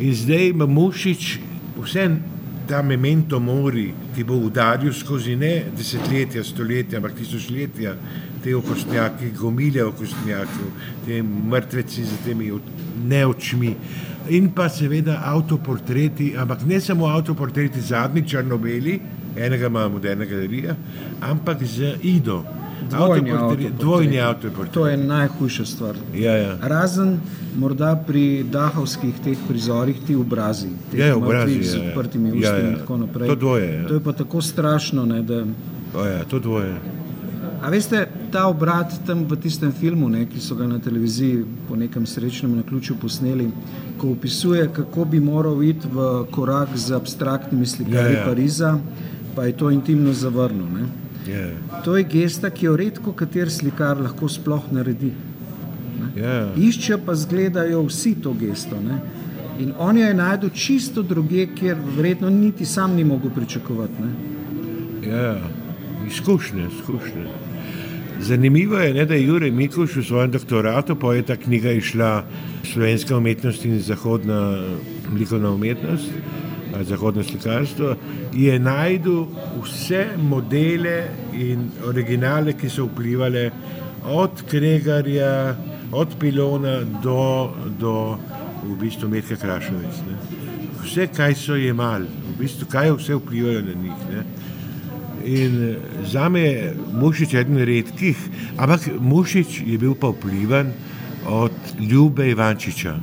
In 0.00 0.14
zdaj 0.14 0.50
ima 0.50 0.66
Mušič 0.66 1.38
vse 1.80 2.08
ta 2.68 2.82
memento 2.82 3.40
mori, 3.40 3.86
ki 4.14 4.24
bo 4.24 4.36
udaril 4.44 4.92
skozi 4.92 5.36
ne 5.40 5.70
desetletja, 5.76 6.44
stoletja, 6.44 6.98
ampak 6.98 7.14
tisočletja, 7.16 7.94
te 8.44 8.52
okostnjaki, 8.56 9.30
gomile 9.38 9.84
okostnjakov, 9.86 10.68
te 11.06 11.22
mrtveci 11.22 12.04
z 12.04 12.20
temi 12.26 12.50
neočmi. 13.08 13.72
In 14.36 14.50
pa 14.52 14.68
seveda 14.68 15.20
avtoportreti, 15.30 16.34
ampak 16.36 16.66
ne 16.66 16.80
samo 16.80 17.06
avtoportreti 17.08 17.80
zadnji 17.80 18.26
črnobeli, 18.28 19.00
enega 19.36 19.70
ima 19.70 19.88
moderna 19.88 20.28
galerija, 20.28 20.76
ampak 21.22 21.64
z 21.64 21.94
Ido. 22.02 22.42
Dvojni 22.90 23.30
avtoportret. 23.32 23.72
Dvojni 23.80 24.20
avtoportret. 24.20 24.72
To 24.74 24.86
je 24.86 24.96
najhujša 24.96 25.64
stvar. 25.64 25.94
Ja, 26.14 26.36
ja. 26.36 26.58
Razen 26.62 27.18
morda 27.56 27.96
pri 28.06 28.44
dahovskih 28.52 29.14
teh 29.24 29.38
prizorih, 29.48 29.96
ti 30.06 30.14
obrazi, 30.14 30.68
ti 30.90 30.98
Ja, 30.98 31.06
ja, 31.06 31.16
obrazi, 31.16 31.62
z 31.62 31.74
ja, 31.76 31.82
ja. 31.82 31.88
odprtimi 31.88 32.28
ustmi 32.30 32.42
Ja, 32.44 32.56
ja. 32.56 32.68
in 32.68 32.76
tako 32.76 32.96
naprej. 32.96 33.28
To 33.28 33.34
dvoje, 33.34 33.74
ja. 33.74 33.88
To 33.88 33.94
je 33.94 34.00
pa 34.00 34.12
tako 34.12 34.42
strašno, 34.42 35.04
ne, 35.04 35.22
da 35.22 35.44
O, 35.96 36.04
ja, 36.04 36.24
to 36.24 36.38
dvoje. 36.38 36.74
A 37.62 37.70
veste, 37.70 38.08
ta 38.30 38.46
obrat 38.46 38.92
tam 39.06 39.24
v 39.24 39.36
tistem 39.40 39.72
filmu, 39.72 40.08
ne, 40.08 40.26
ki 40.26 40.40
so 40.40 40.54
ga 40.54 40.66
na 40.66 40.78
televiziji 40.78 41.44
po 41.68 41.76
nekem 41.76 42.06
srečnem 42.06 42.56
naključju 42.56 42.96
posneli, 43.00 43.48
ko 43.98 44.10
opisuje, 44.12 44.68
kako 44.72 45.04
bi 45.04 45.20
moral 45.20 45.62
iti 45.64 45.88
v 45.92 46.26
korak 46.30 46.68
z 46.76 46.92
abstraktnimi 46.92 47.66
slikarji 47.66 48.14
Ja, 48.14 48.20
ja. 48.20 48.26
Pariza, 48.26 48.78
pa 49.34 49.44
je 49.44 49.56
to 49.56 49.70
intimno 49.70 50.12
zavrnil. 50.12 50.66
Ne. 50.74 51.05
Ja, 51.28 51.46
To 51.84 51.96
je 51.96 52.04
gesta, 52.04 52.50
ki 52.50 52.66
jo 52.66 52.76
redko 52.76 53.12
kater 53.12 53.50
slikar 53.50 54.00
lahko 54.00 54.28
sploh 54.28 54.62
naredi. 54.72 55.12
ja. 56.16 56.52
Iščejo 56.56 56.98
pa 57.06 57.14
zgledajo 57.14 57.82
vsi 57.88 58.14
to 58.22 58.32
gesto. 58.32 58.76
Ne. 58.80 59.00
In 59.60 59.72
on 59.78 59.98
jo 59.98 60.06
je 60.06 60.14
najdel 60.14 60.50
čisto 60.54 61.02
druge, 61.02 61.46
kjer 61.56 61.76
verjetno 61.96 62.30
niti 62.30 62.64
sam 62.64 62.94
ni 62.94 63.04
mogel 63.04 63.30
pričakovati. 63.30 64.02
Ne. 64.02 65.10
Ja, 65.10 65.36
izkušnje, 66.06 66.66
izkušnje. 66.78 67.26
Zanimivo 68.20 68.78
je, 68.78 68.94
ne, 68.94 69.04
da 69.04 69.14
je 69.14 69.26
Jurek 69.26 69.52
Mikuš 69.54 69.96
v 69.96 70.02
svojem 70.04 70.30
doktoratu, 70.30 70.96
pa 70.96 71.14
je 71.14 71.22
ta 71.22 71.36
knjiga 71.36 71.72
išla 71.72 72.24
slovenska 72.64 73.16
umetnost 73.16 73.64
in 73.64 73.80
zahodna 73.80 74.62
likovna 75.18 75.50
umetnost, 75.50 76.10
zahodno 76.84 77.22
slikarstvo, 77.22 77.94
je 78.34 78.58
najdel 78.58 79.26
vse 79.62 80.06
modele 80.18 80.96
in 81.32 81.70
originale, 81.88 82.52
ki 82.52 82.70
so 82.70 82.86
vplivali 82.86 83.50
od 84.06 84.42
Kregarja, 84.50 85.56
od 85.92 86.16
Pilona 86.20 86.80
do, 87.02 87.50
do 87.78 88.18
v 88.66 88.76
bistvu 88.80 89.08
Metka 89.08 89.36
Krašovec. 89.36 90.02
Ne. 90.06 90.16
Vse, 90.82 91.06
kaj 91.06 91.34
so 91.38 91.56
jemali, 91.58 92.06
v 92.06 92.38
bistvu, 92.40 92.68
kaj 92.70 92.92
vse 92.98 93.18
vplivajo 93.18 93.62
na 93.66 93.74
njih. 93.82 94.04
Ne. 94.10 94.24
In 95.26 95.76
za 96.06 96.28
me 96.28 96.40
je 96.40 96.74
Mušič 96.94 97.34
eden 97.34 97.58
redkih, 97.58 98.18
ampak 98.56 98.86
Mušič 99.00 99.62
je 99.66 99.78
bil 99.78 99.94
pa 99.98 100.12
vplivan 100.14 100.72
od 101.26 101.52
Ljube 101.80 102.30
Ivančiča, 102.30 102.94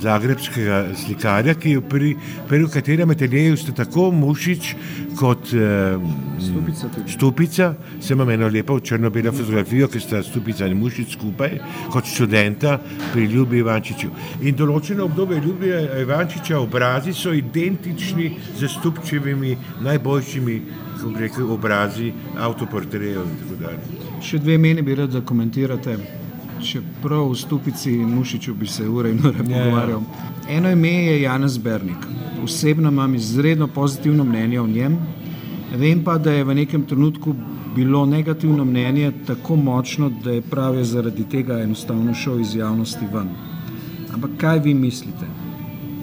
zagrebskega 0.00 0.80
slikarja, 0.96 1.54
ki 1.54 1.76
je 1.76 1.80
pri, 1.80 2.14
pri 2.48 2.68
katerem 2.72 3.10
ateljeju 3.10 3.56
sta 3.56 3.72
tako 3.72 4.10
Mušič 4.10 4.74
kot 5.18 5.52
eh, 5.54 5.98
Stupica 6.40 6.88
tudi. 6.88 7.12
Stupica, 7.12 7.74
sem 8.00 8.20
imel 8.20 8.34
eno 8.34 8.48
lepo 8.48 8.78
črno-belo 8.80 9.32
fotografijo, 9.32 9.88
ki 9.88 10.00
sta 10.00 10.22
Stupica 10.22 10.66
in 10.66 10.78
Mušič 10.80 11.16
skupaj, 11.16 11.58
kot 11.92 12.08
študenta 12.08 12.78
pri 13.12 13.26
Ljubi 13.30 13.60
Ivančiču. 13.60 14.10
In 14.42 14.56
določeno 14.56 15.04
obdobje 15.10 15.40
Ljubi 15.44 15.74
Ivančiča 16.02 16.60
obrazi 16.60 17.12
so 17.14 17.32
identični 17.36 18.30
z 18.58 18.68
Stupčevimi 18.68 19.56
najboljšimi 19.84 20.60
rekel, 21.18 21.52
obrazi 21.52 22.12
avtoportrejev 22.38 23.22
in 23.24 23.36
tako 23.42 23.60
dalje. 23.60 24.00
Še 24.24 24.40
dve 24.40 24.58
meni 24.58 24.82
bi 24.82 24.94
rad, 24.94 25.12
da 25.12 25.24
komentirate. 25.24 25.96
Čeprav 26.62 27.30
v 27.30 27.36
Stupici 27.36 27.92
in 27.92 28.08
Mušiču 28.08 28.54
bi 28.54 28.66
se 28.66 28.88
ure 28.88 29.10
in 29.10 29.18
ure 29.18 29.38
ja. 29.38 29.44
pogovarjal. 29.44 30.00
Eno 30.48 30.70
ime 30.70 30.88
je 30.88 31.22
Janez 31.22 31.58
Bernik. 31.58 32.06
Osebno 32.44 32.88
imam 32.88 33.14
izredno 33.14 33.66
pozitivno 33.66 34.24
mnenje 34.24 34.60
o 34.60 34.66
njem. 34.66 34.98
Vem 35.76 36.04
pa, 36.04 36.18
da 36.18 36.32
je 36.32 36.44
v 36.44 36.54
nekem 36.54 36.82
trenutku 36.86 37.34
bilo 37.76 38.06
negativno 38.06 38.64
mnenje 38.64 39.12
tako 39.26 39.56
močno, 39.56 40.10
da 40.24 40.30
je 40.30 40.42
prav 40.42 40.76
je 40.76 40.84
zaradi 40.84 41.24
tega 41.28 41.60
enostavno 41.60 42.14
šel 42.14 42.40
iz 42.40 42.54
javnosti 42.54 43.06
ven. 43.12 43.28
Ampak 44.14 44.30
kaj 44.36 44.58
vi 44.58 44.74
mislite? 44.74 45.26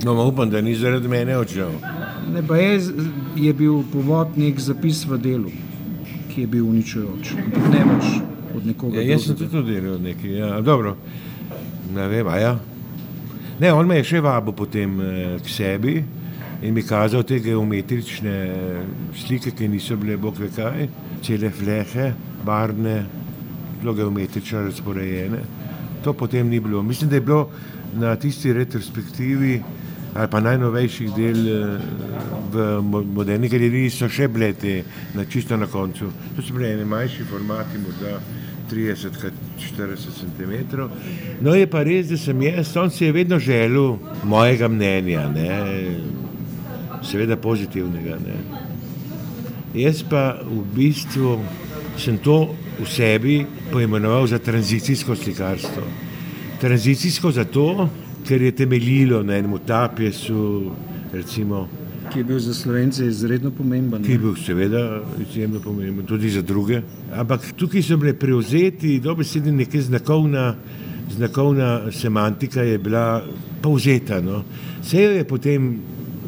No, 0.05 0.27
upam, 0.27 0.49
da 0.49 0.61
ni 0.61 0.75
zaradi 0.75 1.07
mene 1.07 1.37
odšel. 1.37 1.71
Ne, 2.33 2.47
pa 2.47 2.55
je, 2.55 2.81
je 3.35 3.53
bil 3.53 3.83
povod 3.93 4.37
nek 4.37 4.59
zapis 4.59 5.05
v 5.05 5.17
delu, 5.17 5.51
ki 6.33 6.41
je 6.41 6.47
bil 6.47 6.65
uničujoč. 6.69 7.33
Ampak 7.43 7.71
ne 7.73 7.85
več 7.91 8.36
od 8.57 8.65
nekoga. 8.65 9.01
Ja, 9.01 9.13
jaz 9.13 9.27
sem 9.27 9.37
tudi 9.37 9.63
delal 9.67 10.01
nekaj, 10.01 10.33
ja, 10.37 10.49
dobro. 10.61 10.95
Ne 11.93 12.07
vem, 12.11 12.27
ja. 12.41 12.57
Ne, 13.59 13.71
on 13.73 13.87
me 13.87 13.97
je 13.97 14.03
še 14.05 14.21
vabil 14.21 14.53
potem 14.53 14.99
eh, 15.01 15.37
k 15.41 15.49
sebi 15.49 15.95
in 16.61 16.73
mi 16.73 16.81
kazal 16.81 17.23
te 17.23 17.37
geometrične 17.39 18.33
slike, 19.15 19.51
ki 19.53 19.67
niso 19.69 19.97
bile 19.97 20.17
bog 20.17 20.37
ve 20.41 20.49
kaj, 20.49 20.87
cele 21.21 21.49
flehe, 21.53 22.11
barvne, 22.45 22.99
zelo 23.79 23.93
geometrično 23.93 24.63
razporejene. 24.65 25.41
To 26.03 26.13
potem 26.13 26.49
ni 26.49 26.59
bilo. 26.59 26.83
Mislim, 26.83 27.09
da 27.09 27.15
je 27.15 27.21
bilo 27.21 27.49
na 27.95 28.15
tisti 28.15 28.53
retrospektivi 28.53 29.61
ali 30.17 30.27
pa 30.31 30.39
najnovejših 30.39 31.11
del 31.13 31.39
eh, 31.47 31.79
v 32.51 32.63
mo- 32.81 33.03
moderni 33.13 33.49
galeriji 33.49 33.89
so 33.93 34.07
še 34.09 34.27
bile 34.27 34.53
te 34.53 34.79
na 35.13 35.25
čisto 35.25 35.57
na 35.57 35.67
koncu. 35.67 36.09
To 36.35 36.41
so 36.41 36.55
bile 36.55 36.71
ene 36.73 36.85
manjši 36.85 37.25
formati, 37.29 37.77
morda 37.77 38.17
30 38.71 39.19
krat 39.21 39.33
40 39.59 39.97
cm. 40.19 40.53
No 41.41 41.55
je 41.55 41.67
pa 41.67 41.83
res, 41.83 42.09
da 42.09 42.17
sem 42.17 42.41
jaz, 42.41 42.75
on 42.77 42.91
si 42.91 43.05
je 43.05 43.11
vedno 43.15 43.39
želel 43.39 43.97
mojega 44.23 44.67
mnenja, 44.67 45.27
ne? 45.29 45.51
seveda 47.07 47.37
pozitivnega. 47.37 48.17
Ne? 48.19 48.37
Jaz 49.77 50.01
pa 50.03 50.39
v 50.41 50.63
bistvu 50.75 51.37
sem 51.97 52.17
to 52.17 52.55
v 52.79 52.85
sebi 52.89 53.37
poimenoval 53.71 54.27
za 54.27 54.39
tranzicijsko 54.39 55.15
slikarstvo. 55.15 55.83
Tranzicijsko 56.61 57.31
zato, 57.31 57.89
ker 58.27 58.41
je 58.41 58.51
temeljilo 58.51 59.23
na 59.23 59.37
enem 59.37 59.57
tapjesu, 59.65 60.71
recimo, 61.13 61.67
ki 62.13 62.19
je 62.19 62.23
bil 62.23 62.39
za 62.39 62.53
Slovence 62.53 63.05
izredno 63.05 63.51
pomemben. 63.51 64.03
ki 64.03 64.11
je 64.11 64.19
bil 64.19 64.35
seveda 64.35 65.01
izjemno 65.29 65.59
pomemben, 65.59 66.05
tudi 66.05 66.29
za 66.29 66.41
druge. 66.41 66.81
Ampak 67.13 67.41
tukaj 67.55 67.83
so 67.83 67.97
bile 67.97 68.13
prevzeti 68.13 68.99
dobesedno 68.99 69.51
neka 69.51 69.81
znakovna, 69.81 70.55
znakovna 71.15 71.91
semantika, 71.91 72.61
je 72.61 72.77
bila 72.77 73.23
povzeta. 73.61 74.21
No. 74.21 74.43
Vse 74.81 75.03
jo 75.03 75.11
je 75.11 75.23
potem 75.23 75.79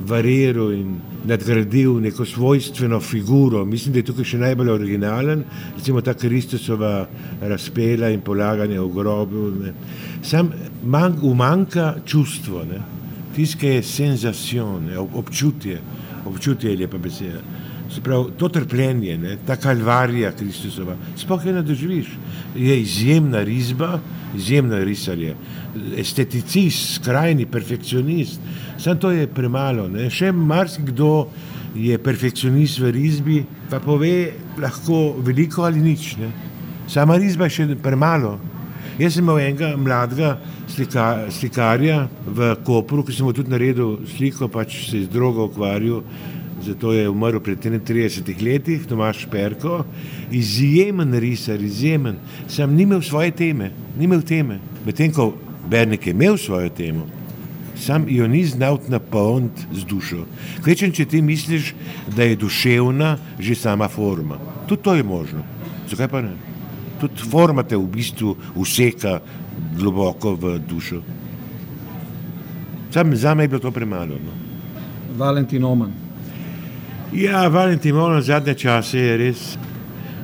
variral 0.07 0.73
in 0.73 0.95
nadgradil 1.25 1.99
neko 2.01 2.25
svojstveno 2.25 2.99
figuro. 2.99 3.65
Mislim, 3.65 3.93
da 3.93 3.99
je 3.99 4.05
tukaj 4.05 4.25
še 4.25 4.37
najbolj 4.37 4.69
originalen, 4.69 5.43
recimo 5.77 6.01
ta 6.01 6.13
Kristusova 6.13 7.07
razpela 7.41 8.09
in 8.09 8.21
polaganje 8.21 8.79
v 8.79 8.93
grobu. 8.93 9.49
Ne. 9.63 9.73
Sam 10.23 10.51
manj, 10.83 11.19
umanka 11.21 11.95
čustvo, 12.05 12.63
tiskaj 13.39 13.75
je 13.77 13.83
senzacion, 13.83 14.89
občutje, 15.15 15.79
občutje 16.27 16.73
je 16.73 16.77
lepa 16.83 16.99
beseda. 16.99 17.39
Pravi, 18.03 18.33
to 18.37 18.47
trpljenje, 18.53 19.15
ne, 19.17 19.37
ta 19.47 19.55
kalvarija 19.57 20.29
Kristusova, 20.37 20.93
sploh 21.17 21.45
je 21.45 21.53
ne 21.55 21.61
doživiš. 21.65 22.11
Je 22.55 22.75
izjemna 22.81 23.41
risba, 23.43 23.97
izjemna 24.37 24.77
risarje, 24.85 25.33
esteticist, 25.97 26.99
skrajni 26.99 27.47
perfekcionist. 27.49 28.43
Sam 28.77 28.99
to 28.99 29.11
je 29.11 29.25
premalo. 29.27 29.87
Ne. 29.89 30.05
Še 30.11 30.29
marsikdo 30.31 31.29
je 31.75 31.97
perfekcionist 31.97 32.79
v 32.83 32.93
risbi, 32.93 33.41
pa 33.71 33.81
pove 33.81 34.13
lahko 34.61 35.17
veliko 35.25 35.65
ali 35.65 35.81
nič. 35.81 36.13
Ne. 36.21 36.29
Sama 36.91 37.17
risba 37.17 37.49
je 37.49 37.57
še 37.57 37.67
premalo. 37.81 38.37
Jaz 38.99 39.15
sem 39.15 39.23
imel 39.23 39.41
enega 39.47 39.73
mladega 39.79 40.35
slika, 40.69 41.05
slikarja 41.33 42.07
v 42.25 42.55
Kopru, 42.65 43.03
ki 43.03 43.15
sem 43.15 43.25
mu 43.25 43.33
tudi 43.33 43.51
naredil 43.51 43.97
sliko, 44.15 44.47
pač 44.47 44.89
se 44.89 44.97
je 44.97 45.07
z 45.07 45.13
drogo 45.13 45.49
ukvarjal 45.49 46.03
zato 46.61 46.93
je 46.93 47.09
umrl 47.09 47.39
pred 47.39 47.59
33 47.59 48.43
leti, 48.43 48.79
Tomaš 48.87 49.27
Perko, 49.31 49.83
izjemen 50.31 51.13
risar, 51.19 51.61
izjemen, 51.61 52.15
sem 52.47 52.73
ni 52.75 52.83
imel 52.83 53.01
svoje 53.01 53.31
teme, 53.31 53.71
ni 53.97 54.05
imel 54.05 54.21
teme. 54.21 54.59
Medtem 54.85 55.13
ko 55.13 55.33
Bernik 55.69 56.07
je 56.07 56.11
imel 56.11 56.37
svojo 56.37 56.69
temo, 56.69 57.07
sam 57.77 58.05
jo 58.09 58.27
ni 58.27 58.43
znal 58.45 58.79
napolniti 58.87 59.67
z 59.73 59.85
dušo. 59.85 60.25
Kvečem, 60.63 60.91
če 60.91 61.05
ti 61.05 61.21
misliš, 61.21 61.73
da 62.15 62.23
je 62.23 62.35
duševna 62.35 63.17
že 63.39 63.55
sama 63.55 63.87
forma. 63.87 64.39
Tudi 64.67 64.83
to 64.83 64.95
je 64.95 65.03
možno. 65.03 65.43
Zakaj 65.89 66.07
pa 66.07 66.21
ne? 66.21 66.48
Tudi 66.99 67.29
forma 67.31 67.63
te 67.63 67.77
v 67.77 67.87
bistvu 67.87 68.35
useka 68.55 69.19
globoko 69.77 70.35
v 70.35 70.59
dušo. 70.59 71.01
Sam 72.91 73.15
za 73.15 73.33
me 73.33 73.43
je 73.43 73.47
bilo 73.47 73.59
to 73.59 73.71
premalo. 73.71 74.17
No. 74.19 74.33
Valentin 75.17 75.63
Oman. 75.63 75.91
Ja, 77.13 77.47
Valentin 77.47 77.95
Molan 77.95 78.21
zadnje 78.21 78.53
čase 78.53 78.99
je 78.99 79.17
res 79.17 79.57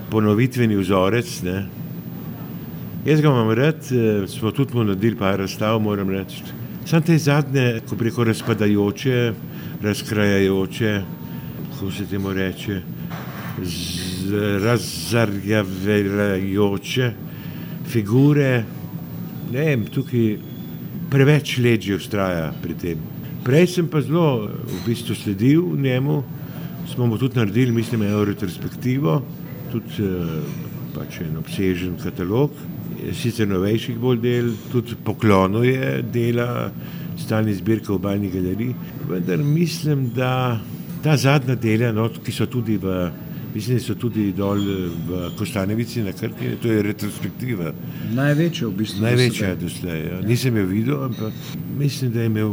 ponovitveni 0.09 0.76
vzorec. 0.76 1.41
Ne. 1.43 1.65
Jaz 3.05 3.21
ga 3.21 3.28
imam 3.28 3.51
rad, 3.51 3.82
eh, 3.91 4.28
smo 4.28 4.51
tudi 4.51 4.73
mu 4.73 4.84
naredili 4.84 5.17
par 5.17 5.39
razstav, 5.39 5.80
moram 5.80 6.09
reči. 6.09 6.43
Sam 6.86 7.01
te 7.01 7.17
zadnje, 7.17 7.82
ko 7.89 7.95
preko 7.95 8.23
razpadajoče, 8.23 9.34
razkrajajoče, 9.82 11.01
kako 11.71 11.91
se 11.91 12.05
temu 12.05 12.34
reče, 12.34 12.82
razarjavajoče 14.63 17.13
figure, 17.88 18.63
ne 19.51 19.59
vem, 19.59 19.86
tukaj 19.86 20.38
preveč 21.11 21.57
let 21.63 21.82
že 21.82 21.95
ustraja 21.95 22.53
pri 22.61 22.73
tem. 22.73 22.97
Prej 23.45 23.67
sem 23.76 23.88
pa 23.88 24.01
zelo 24.01 24.49
v 24.49 24.80
bistvu 24.88 25.15
sledil 25.15 25.61
njemu, 25.78 26.23
smo 26.93 27.07
mu 27.07 27.17
tudi 27.17 27.38
naredili, 27.38 27.71
mislim, 27.71 28.01
eno 28.01 28.26
retrospektivo, 28.26 29.21
tudi 29.71 30.01
eh, 30.01 30.05
pač 30.95 31.19
en 31.21 31.38
obsežen 31.38 31.97
katalog, 32.01 32.51
sicer 33.13 33.47
novejših 33.47 33.97
bolj 34.01 34.19
del, 34.23 34.49
tudi 34.71 34.95
poklonuje 35.05 36.01
dela 36.13 36.71
stalni 37.17 37.53
zbirke 37.53 37.93
v 37.93 37.99
Bajni 38.01 38.32
galeriji. 38.34 38.76
Vendar 39.09 39.38
mislim, 39.38 40.09
da 40.15 40.59
ta 41.03 41.17
zadnja 41.17 41.55
dela, 41.55 41.91
no, 41.93 42.09
ki 42.09 42.32
so 42.34 42.49
tudi 42.49 42.78
v. 42.82 43.24
Mislim, 43.55 43.77
da 43.77 43.83
so 43.83 43.95
tudi 43.95 44.31
dol 44.35 44.59
v 45.07 45.29
Kostanevici 45.39 46.03
na 46.03 46.11
Krki, 46.11 46.57
to 46.61 46.67
je 46.67 46.81
retrospektiva. 46.83 47.71
Največja 48.13 48.67
v 48.67 48.71
bistvu. 48.81 49.05
Največja 49.05 49.53
doslej. 49.55 50.01
Ja. 50.09 50.17
Nisem 50.27 50.57
jo 50.57 50.65
videl, 50.67 51.05
ampak 51.07 51.33
mislim, 51.79 52.11
da 52.11 52.19
je 52.25 52.33
imel 52.33 52.51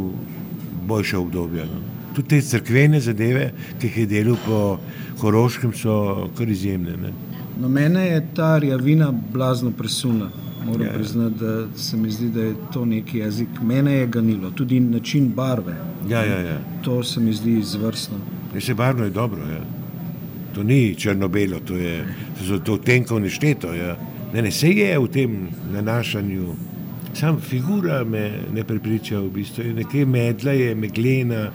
boljša 0.87 1.19
obdobja. 1.19 1.67
No 1.67 1.93
tudi 2.15 2.29
te 2.29 2.41
crkvene 2.41 3.01
zadeve, 3.01 3.51
ki 3.81 3.87
jih 3.87 3.99
je 3.99 4.07
delal 4.07 4.37
po 4.47 4.79
Koroškem, 5.21 5.73
so 5.77 6.29
kar 6.37 6.49
izjemne. 6.49 7.13
No, 7.61 7.69
mene 7.69 8.07
je 8.07 8.23
ta 8.35 8.57
rjavina 8.59 9.13
blazno 9.33 9.71
presunila. 9.71 10.31
Moram 10.67 10.87
ja. 10.87 10.93
priznati, 10.93 11.39
da 11.39 11.67
se 11.77 11.97
mi 11.97 12.11
zdi, 12.11 12.29
da 12.31 12.41
je 12.41 12.55
to 12.73 12.85
neki 12.85 13.19
jezik. 13.19 13.49
Mene 13.63 13.93
je 13.93 14.07
ganilo, 14.07 14.51
tudi 14.51 14.81
način 14.81 15.33
barve. 15.35 15.75
Ja, 16.09 16.25
ja, 16.25 16.39
ja. 16.39 16.59
To 16.85 17.03
se 17.03 17.21
mi 17.21 17.33
zdi 17.33 17.59
izvrstno. 17.59 18.17
Je 18.55 18.61
se 18.61 18.75
barvno 18.75 19.05
je 19.05 19.11
dobro. 19.11 19.43
Ja. 19.43 19.82
To 20.55 20.63
ni 20.63 20.95
črno-belo, 20.95 21.61
to 21.65 21.77
je 21.77 22.05
to, 22.49 22.59
to 22.59 22.77
tenko 22.79 23.19
nešteto. 23.19 23.75
Ja. 23.75 23.97
Ne, 24.35 24.43
ne, 24.43 24.51
se 24.51 24.69
je 24.69 24.99
v 24.99 25.09
tem 25.09 25.49
nanašanju. 25.73 26.55
Sam 27.15 27.41
figura 27.41 28.05
me 28.05 28.31
ne 28.55 28.65
prepriča, 28.65 29.21
v 29.21 29.31
bistvu 29.31 29.65
je 29.65 29.75
nekaj 29.75 30.05
medla, 30.05 30.53
je 30.53 30.75
meglena, 30.75 31.51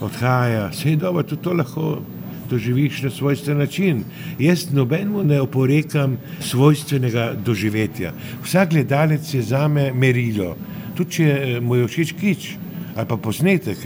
odhaja, 0.00 0.68
vse 0.70 0.90
je 0.90 0.96
dobro, 0.96 1.22
tudi 1.22 1.42
to 1.42 1.52
lahko 1.52 2.02
doživiš 2.50 3.02
na 3.02 3.10
svojstven 3.10 3.58
način. 3.58 4.04
Jaz 4.38 4.72
nobenemu 4.72 5.24
ne 5.24 5.40
oporekam 5.40 6.16
svojstvenega 6.40 7.32
doživetja. 7.44 8.12
Vsak 8.44 8.70
gledalec 8.70 9.34
je 9.34 9.42
za 9.42 9.68
me 9.68 9.92
merilo, 9.92 10.56
tudi 10.96 11.10
če 11.10 11.24
eh, 11.24 11.60
mu 11.60 11.76
je 11.76 11.86
všeč 11.86 12.14
kič 12.20 12.50
ali 12.96 13.06
pa 13.08 13.16
posnetek, 13.16 13.78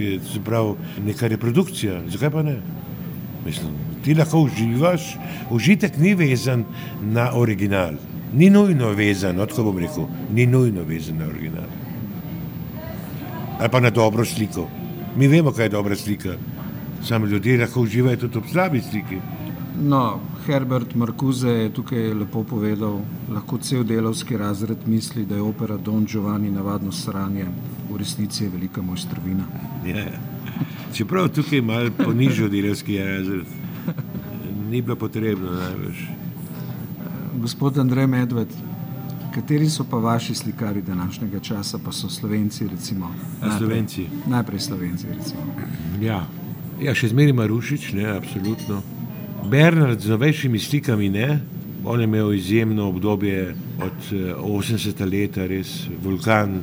pravi 0.44 1.02
neka 1.06 1.28
reprodukcija, 1.28 2.00
zakaj 2.08 2.30
pa 2.30 2.42
ne? 2.42 2.54
Mislim, 3.44 3.74
ti 4.04 4.14
lahko 4.14 4.44
uživaš, 4.44 5.16
užitek 5.50 5.96
ni 5.98 6.14
vezan 6.14 6.64
na 7.02 7.30
original. 7.34 7.96
Ni 8.34 8.50
nujno 8.50 8.90
vezan, 8.92 9.40
odkud 9.40 9.64
bom 9.64 9.78
rekel, 9.78 10.08
ni 10.34 10.46
nujno 10.46 10.82
vezan 10.84 11.18
na 11.18 11.26
original. 11.26 11.70
Ali 13.60 13.70
pa 13.70 13.80
na 13.80 13.90
dobro 13.90 14.24
sliko. 14.24 14.68
Mi 15.16 15.28
vemo, 15.28 15.52
kaj 15.52 15.64
je 15.64 15.68
dobra 15.68 15.96
slika. 15.96 16.36
Samo 17.04 17.26
ljudje 17.26 17.58
lahko 17.60 17.80
uživajo 17.80 18.16
tudi 18.16 18.38
v 18.38 18.50
slabi 18.52 18.80
sliki. 18.80 19.20
No, 19.82 20.20
Herbert 20.46 20.94
Markuze 20.94 21.48
je 21.48 21.72
tukaj 21.72 22.12
lepo 22.14 22.44
povedal, 22.44 23.00
lahko 23.32 23.58
cel 23.58 23.84
delovski 23.84 24.36
razred 24.36 24.78
misli, 24.86 25.24
da 25.26 25.34
je 25.34 25.42
opera 25.42 25.76
Don 25.76 26.06
Giovanni 26.06 26.50
navadno 26.50 26.92
sranje, 26.92 27.46
v 27.90 27.96
resnici 27.96 28.44
je 28.44 28.50
velika 28.50 28.82
mojstrovina. 28.82 29.44
Ja, 29.86 30.06
čeprav 30.94 31.28
tukaj 31.28 31.60
malo 31.60 31.90
ponižal 32.04 32.48
delovski 32.48 32.98
razred, 32.98 33.63
ni 34.74 34.82
bilo 34.82 34.96
potrebno 34.96 35.50
največ. 35.50 35.98
Gospod 37.38 37.78
Andrej 37.78 38.06
Medved, 38.06 38.48
Kateri 39.34 39.70
so 39.70 39.84
pa 39.90 39.96
vaši 39.96 40.34
slikari 40.34 40.82
današnjega 40.82 41.40
časa, 41.40 41.78
pa 41.84 41.92
so 41.92 42.08
Slovenci? 42.10 42.66
Recimo, 42.68 43.10
najprej, 43.40 43.58
Slovenci. 43.58 44.06
Najprej 44.26 44.60
Slovenci. 44.60 45.06
Ja. 46.02 46.24
ja, 46.82 46.94
še 46.94 47.10
zmeraj 47.14 47.34
Marušič, 47.38 47.92
ne, 47.98 48.08
absolutno. 48.16 48.82
Bernard 49.50 50.02
z 50.02 50.10
novejšimi 50.14 50.58
slikami 50.58 51.08
ne. 51.10 51.40
On 51.84 52.00
je 52.00 52.06
imel 52.10 52.32
izjemno 52.34 52.88
obdobje 52.88 53.54
od 53.78 54.10
80. 54.42 54.90
Eh, 54.90 55.06
let, 55.06 55.36
res 55.36 55.86
vulkan. 56.02 56.62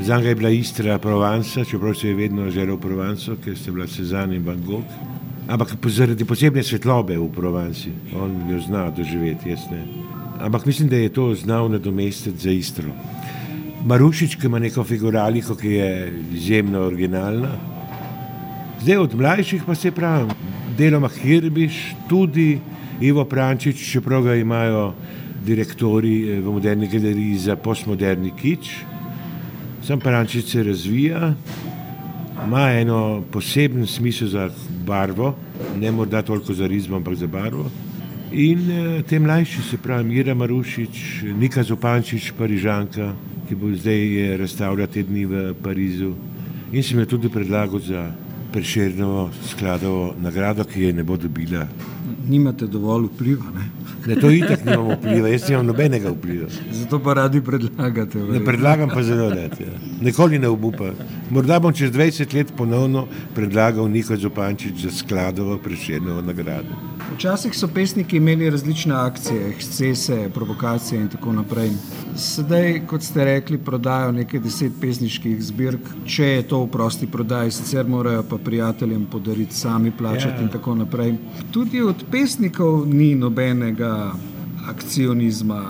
Za 0.00 0.16
njega 0.16 0.28
je 0.28 0.34
bila 0.34 0.50
Istra, 0.50 0.98
Provence, 0.98 1.64
čeprav 1.64 1.94
se 1.94 2.08
je 2.08 2.14
vedno 2.14 2.50
želel 2.50 2.76
Provence, 2.76 3.36
ker 3.44 3.56
ste 3.56 3.72
bila 3.72 3.86
Cezanne 3.86 4.36
in 4.36 4.44
Van 4.44 4.60
Gogh. 4.66 5.15
Ampak 5.48 5.76
zaradi 5.86 6.24
posebne 6.24 6.62
svetlobe 6.62 7.18
v 7.18 7.30
Provenci, 7.30 7.92
on 8.18 8.50
jo 8.50 8.60
zna 8.60 8.90
doživeti, 8.90 9.50
jaz 9.50 9.70
ne 9.70 10.06
ampak 10.40 10.66
mislim, 10.66 10.88
da 10.88 10.96
je 10.96 11.08
to 11.08 11.34
znal 11.34 11.68
nadomestiti 11.68 12.38
za 12.38 12.50
istro. 12.50 12.88
Marušič, 13.84 14.36
ki 14.36 14.46
ima 14.46 14.58
neko 14.58 14.84
figuraliko, 14.84 15.54
ki 15.54 15.68
je 15.68 16.22
izjemno 16.34 16.80
originalna. 16.80 17.50
Zdaj 18.82 18.96
od 18.96 19.14
mlajših 19.14 19.62
pa 19.66 19.74
se 19.74 19.90
pravi, 19.90 20.30
deloma 20.78 21.08
Hirbiš, 21.08 21.94
tudi 22.08 22.58
Ivo 23.00 23.24
Prančič, 23.24 23.92
čeprav 23.92 24.22
ga 24.22 24.34
imajo 24.34 24.94
direktori 25.44 26.30
eh, 26.30 26.40
v 26.40 26.52
moderni 26.52 26.88
galeriji 26.88 27.38
za 27.38 27.56
postmoderni 27.56 28.32
kič. 28.40 28.70
Sam 29.86 30.00
Prančič 30.00 30.52
se 30.52 30.62
razvija, 30.62 31.34
ima 32.44 32.70
eno 32.72 33.22
poseben 33.32 33.86
smisel 33.86 34.28
za 34.28 34.50
barvo, 34.86 35.34
ne 35.80 35.92
morda 35.92 36.22
toliko 36.22 36.54
za 36.54 36.66
rizmo, 36.66 36.96
ampak 36.96 37.14
za 37.14 37.26
barvo. 37.26 37.70
In 38.32 38.58
uh, 38.58 39.02
te 39.06 39.18
mlajši, 39.18 39.62
se 39.62 39.78
pravi, 39.78 40.04
Mira 40.04 40.34
Marušič, 40.34 41.22
Nika 41.38 41.62
Zopančič, 41.62 42.32
Parižanka, 42.38 43.12
ki 43.48 43.54
bo 43.54 43.70
zdaj 43.70 44.36
razstavljala 44.36 44.86
te 44.86 45.02
dni 45.02 45.26
v 45.26 45.54
Parizu. 45.62 46.12
In 46.72 46.82
sem 46.82 46.98
jo 46.98 47.06
tudi 47.06 47.28
predlagal 47.28 47.78
za 47.80 48.10
preširno 48.56 49.30
skladovo 49.50 50.14
nagrado, 50.20 50.64
ki 50.64 50.82
je 50.82 50.92
ne 50.92 51.02
bo 51.04 51.16
dobila. 51.16 51.66
Nimate 52.28 52.66
dovolj 52.66 53.10
vpliva. 53.10 53.44
Ne? 53.54 53.66
Ne, 54.06 54.16
to 54.20 54.30
itak 54.30 54.64
nimamo 54.64 54.94
vpliva, 54.96 55.28
jaz 55.28 55.48
nimam 55.48 55.66
nobenega 55.66 56.10
vpliva. 56.14 56.48
Zato 56.72 56.98
pa 57.04 57.14
radi 57.20 57.42
predlagate. 57.44 58.18
Ne 58.18 58.40
predlagam 58.44 58.88
pa 58.88 59.02
zelo 59.02 59.28
let. 59.28 59.60
Ja. 59.60 59.76
Nikoli 60.00 60.38
ne 60.38 60.48
obupam. 60.48 60.96
Morda 61.30 61.60
bom 61.60 61.74
čez 61.76 61.92
20 61.92 62.34
let 62.34 62.52
ponovno 62.56 63.04
predlagal 63.34 63.90
Niko 63.92 64.16
Zopančič 64.16 64.86
za 64.86 64.90
skladovo 64.90 65.58
preširno 65.58 66.22
nagrado. 66.22 66.95
Včasih 67.14 67.54
so 67.54 67.68
pesniki 67.68 68.16
imeli 68.16 68.50
različne 68.50 68.94
akcije, 68.94 69.52
excese, 69.54 70.28
provokacije 70.34 71.00
in 71.00 71.08
tako 71.08 71.32
naprej. 71.32 71.70
Sedaj, 72.16 72.80
kot 72.86 73.02
ste 73.02 73.24
rekli, 73.24 73.58
prodajo 73.58 74.12
nekaj 74.12 74.40
deset 74.40 74.72
pesniških 74.80 75.42
zbirk, 75.42 75.90
če 76.06 76.24
je 76.24 76.42
to 76.48 76.64
v 76.64 76.70
prosti 76.70 77.06
prodaji, 77.06 77.50
sicer 77.50 77.86
morajo 77.86 78.22
pa 78.30 78.38
prijateljem 78.38 79.06
podariti, 79.12 79.54
sami 79.54 79.90
plačati 79.90 80.34
yeah. 80.34 80.40
in 80.40 80.46
ja. 80.46 80.52
tako 80.52 80.74
naprej. 80.74 81.14
Tudi 81.50 81.82
od 81.82 82.04
pesnikov 82.10 82.86
ni 82.88 83.14
nobenega 83.14 84.12
akcionizma. 84.68 85.62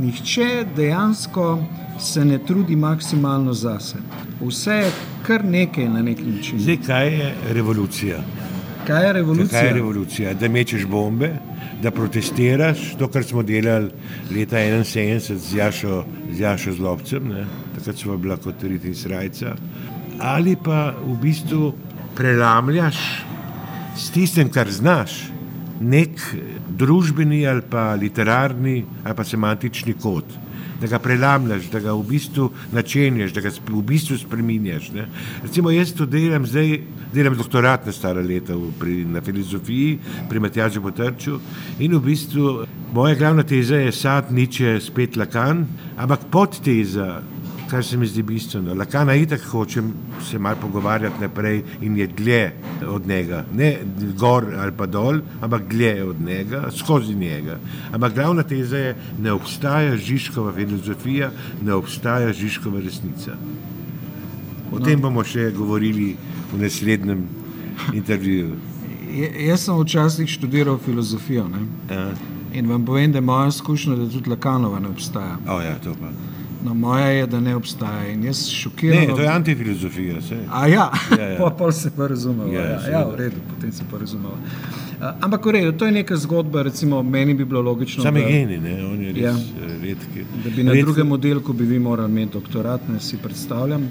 Nihče 0.00 0.66
dejansko 0.76 1.58
se 2.00 2.24
ne 2.24 2.38
trudi 2.38 2.76
maksimalno 2.76 3.52
zase. 3.52 3.96
Vse 4.40 4.72
je 4.72 4.90
kar 5.22 5.44
nekaj 5.44 5.88
na 5.88 6.02
nek 6.02 6.18
način. 6.26 6.60
Zdaj, 6.60 6.78
kaj 6.86 7.14
je 7.14 7.34
revolucija? 7.52 8.18
Kaj 8.86 9.06
je 9.06 9.12
revolucija? 9.12 9.60
Kaj 9.60 9.68
je 9.68 9.74
revolucija? 9.74 10.34
Da 10.34 10.48
mečeš 10.48 10.86
bombe, 10.86 11.30
da 11.82 11.90
protestiraš, 11.90 12.94
to, 12.98 13.08
kar 13.08 13.24
smo 13.24 13.42
delali 13.42 13.90
leta 14.30 14.56
1971 14.56 15.36
z 15.36 15.56
Jašo, 15.56 16.04
z 16.32 16.40
Jašo 16.40 16.72
Zlobcem, 16.72 17.28
ne? 17.28 17.46
takrat 17.74 17.96
smo 17.96 18.16
bila 18.16 18.36
kot 18.36 18.62
rit 18.62 18.84
in 18.84 18.94
srajca, 18.94 19.56
ali 20.20 20.56
pa 20.56 20.94
v 21.04 21.16
bistvu 21.22 21.72
prelamljaš 22.16 23.00
s 23.96 24.10
tistem, 24.10 24.50
kar 24.52 24.70
znaš, 24.70 25.24
nek 25.80 26.20
družbeni 26.68 27.46
ali 27.46 27.62
pa 27.70 27.94
literarni 27.94 28.84
ali 29.04 29.14
pa 29.16 29.24
semantični 29.24 29.94
kod 30.02 30.43
da 30.84 30.90
ga 30.90 30.98
prelamljaš, 30.98 31.70
da 31.72 31.80
ga 31.80 31.94
v 31.96 32.04
bistvu 32.08 32.50
načenjaš, 32.72 33.32
da 33.32 33.40
ga 33.40 33.52
v 33.68 33.82
bistvu 33.82 34.18
spremenjaš. 34.20 34.90
Recimo, 35.42 35.70
jaz 35.72 35.94
to 35.96 36.06
delam 36.06 36.46
zdaj, 36.46 36.78
delam 37.14 37.36
doktorat 37.38 37.86
na 37.86 37.92
stara 37.92 38.20
leta 38.20 38.56
pri, 38.80 39.04
na 39.08 39.22
filozofiji, 39.24 39.98
pri 40.28 40.40
Matjažu 40.44 40.82
Potrču 40.84 41.38
in 41.78 41.96
v 41.96 42.02
bistvu 42.04 42.66
moja 42.92 43.14
glavna 43.14 43.42
teza 43.42 43.80
je 43.80 43.92
sad, 43.92 44.32
niče, 44.32 44.76
spet 44.80 45.16
lakan, 45.16 45.64
ampak 45.96 46.28
podteza 46.30 47.22
kar 47.74 47.82
se 47.84 47.96
mi 47.96 48.06
zdi 48.06 48.22
bistveno. 48.22 48.74
Lakana 48.74 49.14
itak 49.18 49.42
hočem 49.50 49.92
se 50.22 50.38
malo 50.38 50.56
pogovarjati 50.60 51.20
naprej 51.20 51.62
in 51.82 51.96
je 51.96 52.06
dlje 52.06 52.52
od 52.88 53.06
njega. 53.06 53.44
Ne 53.54 53.78
gor 54.18 54.44
ali 54.58 54.72
pa 54.76 54.86
dol, 54.86 55.18
ampak 55.42 55.66
dlje 55.70 56.04
od 56.04 56.20
njega, 56.20 56.68
skozi 56.70 57.14
njega. 57.14 57.58
Ampak 57.92 58.14
glavna 58.14 58.42
teza 58.42 58.78
je, 58.78 58.94
ne 59.18 59.32
obstaja 59.32 59.96
Žižkova 59.96 60.52
filozofija, 60.52 61.30
ne 61.62 61.74
obstaja 61.74 62.32
Žižkova 62.32 62.80
resnica. 62.80 63.34
O 64.70 64.78
no. 64.78 64.84
tem 64.84 65.00
bomo 65.00 65.24
še 65.24 65.50
govorili 65.50 66.12
v 66.52 66.60
naslednjem 66.62 67.26
intervjuju. 67.92 68.54
Jaz 69.48 69.66
sem 69.66 69.80
včasih 69.80 70.30
študiral 70.30 70.78
filozofijo 70.78 71.48
ja. 71.90 72.06
in 72.54 72.70
vam 72.70 72.86
povem, 72.86 73.10
da 73.12 73.18
je 73.18 73.26
moja 73.26 73.50
izkušnja, 73.50 73.98
da 73.98 74.08
tudi 74.10 74.30
Lakanova 74.30 74.78
ne 74.78 74.94
obstaja. 74.94 75.36
Oh, 75.48 75.58
ja, 75.64 75.74
to 75.82 75.98
pa. 75.98 76.14
No, 76.64 76.74
moja 76.74 77.06
je, 77.06 77.26
da 77.26 77.40
ne 77.40 77.56
obstaja. 77.56 78.08
In 78.08 78.24
jaz 78.24 78.46
šokiram. 78.48 79.00
Ne, 79.00 79.06
to 79.16 79.22
je 79.22 79.28
antifilozofija. 79.28 80.16
A 80.52 80.66
ja, 80.66 80.90
ja, 81.18 81.28
ja. 81.28 81.50
pa 81.58 81.72
se 81.72 81.90
pa 81.96 82.06
razumemo. 82.06 82.52
Ja, 82.52 82.62
ja, 82.62 82.80
ja, 82.90 83.04
v 83.08 83.16
redu, 83.16 83.36
potem 83.54 83.72
se 83.72 83.84
pa 83.90 83.98
razumemo. 83.98 84.38
Ampak, 85.20 85.44
v 85.46 85.50
redu, 85.50 85.72
to 85.78 85.84
je 85.84 85.92
neka 85.92 86.16
zgodba, 86.16 86.62
recimo, 86.62 87.02
meni 87.02 87.34
bi 87.34 87.44
bilo 87.44 87.60
logično. 87.62 88.02
Sami 88.02 88.22
geni, 88.24 88.58
ne, 88.58 88.78
oni 88.86 89.12
res 89.12 89.22
ja, 89.22 89.32
eh, 89.32 89.74
redki. 89.82 90.24
Da 90.44 90.50
bi 90.50 90.64
na 90.64 90.72
redki. 90.72 90.84
drugem 90.84 91.12
oddelku 91.12 91.52
bi 91.52 91.64
vi 91.64 91.78
morali 91.78 92.12
imeti 92.12 92.32
doktorat, 92.32 92.88
ne 92.88 93.00
si 93.00 93.16
predstavljam. 93.16 93.88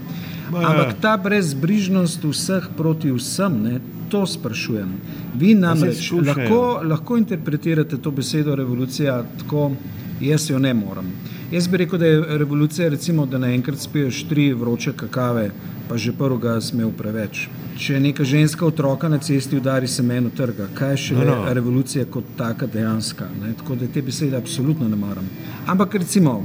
Ma, 0.51 0.59
Ampak 0.59 0.95
ta 1.01 1.17
brezbrižnost 1.17 2.23
vseh 2.23 2.67
proti 2.77 3.11
vsem, 3.11 3.61
ne, 3.63 3.79
to 4.09 4.25
sprašujem. 4.25 4.89
Vi 5.37 5.53
namreč 5.55 6.11
lahko, 6.11 6.81
lahko 6.83 7.17
interpretirate 7.17 7.97
to 7.97 8.11
besedo 8.11 8.55
revolucija 8.55 9.23
tako, 9.39 9.71
jaz 10.21 10.49
jo 10.49 10.59
ne 10.59 10.73
morem. 10.73 11.13
Jaz 11.53 11.67
bi 11.67 11.77
rekel, 11.77 11.99
da 11.99 12.05
je 12.05 12.37
revolucija, 12.37 12.89
recimo, 12.89 13.25
da 13.25 13.37
naenkrat 13.37 13.77
spiješ 13.79 14.23
tri 14.29 14.53
vroče 14.53 14.93
kakave, 14.97 15.51
pa 15.89 15.97
že 15.97 16.11
prvega 16.17 16.55
smel 16.61 16.89
preveč. 16.97 17.43
Če 17.77 17.99
neka 17.99 18.25
ženska 18.25 18.65
otroka 18.65 19.09
na 19.09 19.19
cesti 19.21 19.57
udari 19.57 19.87
semeno 19.87 20.31
trga, 20.33 20.65
kaj 20.73 20.91
je 20.91 21.01
še 21.03 21.17
no, 21.19 21.27
no. 21.29 21.53
revolucija 21.53 22.05
kot 22.09 22.31
taka 22.37 22.65
dejanska? 22.65 23.27
Ne? 23.41 23.51
Tako 23.59 23.75
da 23.75 23.87
te 23.87 24.01
besede 24.01 24.37
absolutno 24.37 24.87
ne 24.89 24.97
maram. 24.97 25.27
Ampak 25.69 25.99
recimo, 26.01 26.39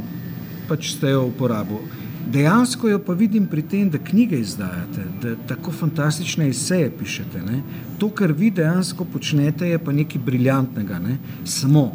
pač 0.69 0.91
ste 0.99 1.15
jo 1.15 1.23
uporabili. 1.31 2.05
Dejansko 2.29 2.91
jo 2.93 2.99
pa 3.01 3.17
vidim 3.17 3.47
pri 3.49 3.65
tem, 3.65 3.89
da 3.89 3.97
knjige 4.05 4.43
izdajate, 4.45 5.07
da 5.23 5.33
tako 5.49 5.73
fantastične 5.73 6.51
eseje 6.53 6.91
pišete. 6.99 7.41
Ne? 7.47 7.63
To, 7.99 8.11
kar 8.13 8.37
vi 8.37 8.51
dejansko 8.53 9.09
počnete, 9.09 9.73
je 9.73 9.81
pa 9.81 9.97
nekaj 9.97 10.21
briljantnega. 10.27 11.01
Ne? 11.01 11.17
Samo 11.49 11.87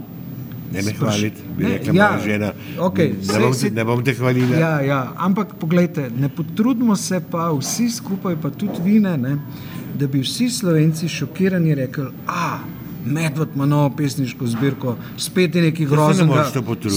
Ne 0.73 0.81
me 0.81 0.93
hvaliti, 0.97 1.41
bi 1.57 1.63
rekla 1.63 1.93
ja, 1.93 2.09
moja 2.11 2.23
žena. 2.25 2.51
Okay, 2.79 3.11
ne, 3.33 3.39
bom 3.39 3.53
te, 3.53 3.69
ne 3.69 3.83
bom 3.85 4.03
te 4.03 4.13
hvalila. 4.17 4.57
Ja, 4.57 4.73
ja. 4.81 5.01
Ampak 5.17 5.55
pogledajte, 5.59 6.09
ne 6.19 6.29
potrudimo 6.29 6.95
se 6.95 7.21
pa 7.31 7.51
vsi 7.53 7.89
skupaj, 7.91 8.39
pa 8.41 8.49
tudi 8.49 8.81
vine, 8.83 9.17
ne, 9.17 9.37
da 9.99 10.07
bi 10.07 10.23
vsi 10.25 10.49
slovenci 10.49 11.09
šokirani 11.09 11.75
rekli, 11.75 12.07
a 12.27 12.57
medved 13.05 13.53
ima 13.55 13.65
novo 13.65 13.91
pesniško 13.97 14.47
zbirko, 14.47 14.97
spet 15.17 15.55
je 15.55 15.61
nekaj 15.61 15.85
groznega, 15.85 16.45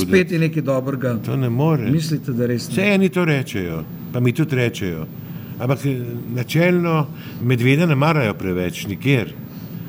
spet 0.07 0.33
je 0.33 0.39
nekaj 0.39 0.63
dobrega. 0.63 1.19
To 1.27 1.37
ne 1.37 1.51
more. 1.51 1.91
Mislite, 1.91 2.33
da 2.33 2.47
res 2.47 2.69
ne? 2.69 2.75
Vse 2.75 2.91
eni 2.95 3.09
to 3.09 3.25
rečejo, 3.25 3.83
pa 4.13 4.21
mi 4.21 4.33
tudi 4.33 4.57
rečejo. 4.57 5.07
Ampak 5.59 5.87
eh, 5.87 6.01
načelno 6.35 7.07
medvede 7.43 7.87
ne 7.87 7.95
marajo 7.95 8.35
preveč, 8.35 8.87
nikjer. 8.87 9.35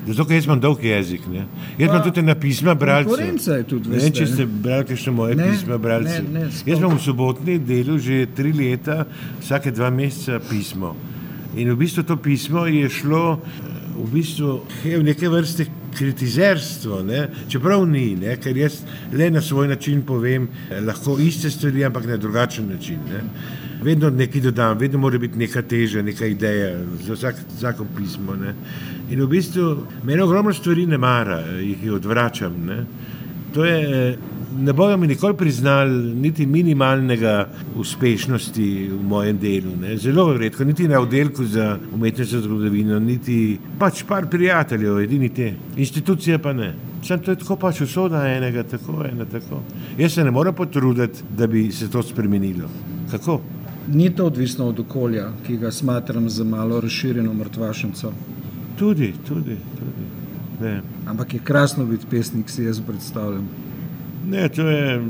Zato, 0.08 0.24
ker 0.24 0.38
jaz 0.38 0.46
imam 0.48 0.60
dolg 0.60 0.84
jezik. 0.84 1.26
Ne? 1.28 1.44
Jaz 1.78 1.90
imam 1.90 2.02
tudi 2.06 2.22
na 2.24 2.34
pisma 2.38 2.74
bralcev. 2.78 3.12
Konkurenca 3.12 3.58
je 3.58 3.66
tudi 3.68 3.92
veste, 3.92 4.08
ne. 4.08 4.16
Če 4.16 4.26
ste 4.30 4.46
brali 4.48 4.96
še 4.96 5.12
moje 5.12 5.36
ne, 5.36 5.48
pisma 5.52 5.78
bralcev. 5.82 6.30
Ne, 6.32 6.46
ne, 6.46 6.52
jaz 6.54 6.78
imam 6.78 6.96
v 6.96 7.02
sobotni 7.04 7.58
delu 7.60 7.98
že 8.00 8.22
tri 8.36 8.54
leta, 8.56 9.02
vsake 9.42 9.74
dva 9.76 9.90
meseca 9.92 10.40
pismo. 10.48 10.94
In 11.58 11.72
v 11.74 11.76
bistvu 11.80 12.06
to 12.08 12.16
pismo 12.22 12.64
je 12.68 12.88
šlo 12.92 13.38
v, 13.98 14.08
bistvu, 14.12 14.60
v 14.84 15.02
neke 15.04 15.28
vrste 15.28 15.66
kritizerstvo, 15.98 17.02
ne? 17.02 17.26
čeprav 17.50 17.84
ni, 17.88 18.12
ne? 18.16 18.36
ker 18.40 18.56
jaz 18.56 18.82
le 19.12 19.30
na 19.34 19.42
svoj 19.42 19.68
način 19.68 20.04
povem, 20.06 20.48
lahko 20.86 21.18
iste 21.20 21.50
stvari, 21.50 21.84
ampak 21.84 22.06
na 22.06 22.16
drugačen 22.16 22.68
način. 22.70 23.00
Ne? 23.10 23.24
Vedno 23.82 24.10
nekaj 24.10 24.40
dodam, 24.40 24.78
vedno 24.78 24.98
mora 24.98 25.18
biti 25.18 25.38
neka 25.38 25.62
teža, 25.62 26.02
neka 26.02 26.26
ideja, 26.26 26.72
za 27.06 27.14
vsak, 27.14 27.36
vsako 27.56 27.86
pismo. 27.96 28.34
Ne? 28.36 28.54
In 29.10 29.22
v 29.22 29.28
bistvu 29.30 29.68
meni 30.04 30.22
ogromno 30.22 30.52
stvari 30.52 30.86
ne 30.86 30.98
mara, 30.98 31.38
jih 31.62 31.92
odvračam. 31.92 32.56
Ne, 32.66 32.82
je, 33.64 34.18
ne 34.58 34.72
bojo 34.72 34.96
mi 34.96 35.06
nikoli 35.06 35.36
priznali 35.36 36.14
niti 36.14 36.46
minimalnega 36.46 37.48
uspešnosti 37.76 38.88
v 38.90 39.02
mojem 39.02 39.38
delu. 39.38 39.76
Ne. 39.80 39.96
Zelo 39.96 40.32
redko, 40.36 40.64
niti 40.64 40.88
na 40.88 41.00
oddelku 41.00 41.44
za 41.44 41.78
umetniško 41.94 42.40
zgodovino, 42.40 42.98
niti 42.98 43.58
pač 43.78 44.02
par 44.08 44.26
prijateljev, 44.30 44.98
edini 45.00 45.28
te. 45.28 45.52
Institucije 45.76 46.38
pa 46.38 46.52
ne. 46.52 46.74
Sem 47.02 47.22
to 47.22 47.34
tako 47.34 47.56
pač 47.56 47.80
usoda 47.80 48.24
enega, 48.26 48.62
tako 48.66 49.04
ena 49.06 49.24
tako. 49.24 49.62
Jaz 49.98 50.18
se 50.18 50.24
ne 50.24 50.30
morem 50.30 50.54
potruditi, 50.54 51.22
da 51.38 51.46
bi 51.46 51.68
se 51.72 51.90
to 51.90 52.02
spremenilo. 52.02 52.68
Kako? 53.10 53.40
Ni 53.92 54.10
to 54.10 54.26
odvisno 54.26 54.66
od 54.68 54.80
okolja, 54.80 55.30
ki 55.46 55.56
ga 55.56 55.70
smatram 55.70 56.28
za 56.28 56.44
malo 56.44 56.80
razširjeno 56.80 57.34
mrtvašnico. 57.34 58.12
Tudi, 58.78 59.14
tudi. 59.28 59.56
tudi. 59.78 60.80
Ampak 61.06 61.34
je 61.34 61.40
krasno 61.44 61.84
biti 61.84 62.06
pesnik, 62.10 62.50
si 62.50 62.64
jaz 62.64 62.80
predstavljam. 62.80 63.48
Ne, 64.28 64.48
to 64.48 64.68
je 64.68 65.04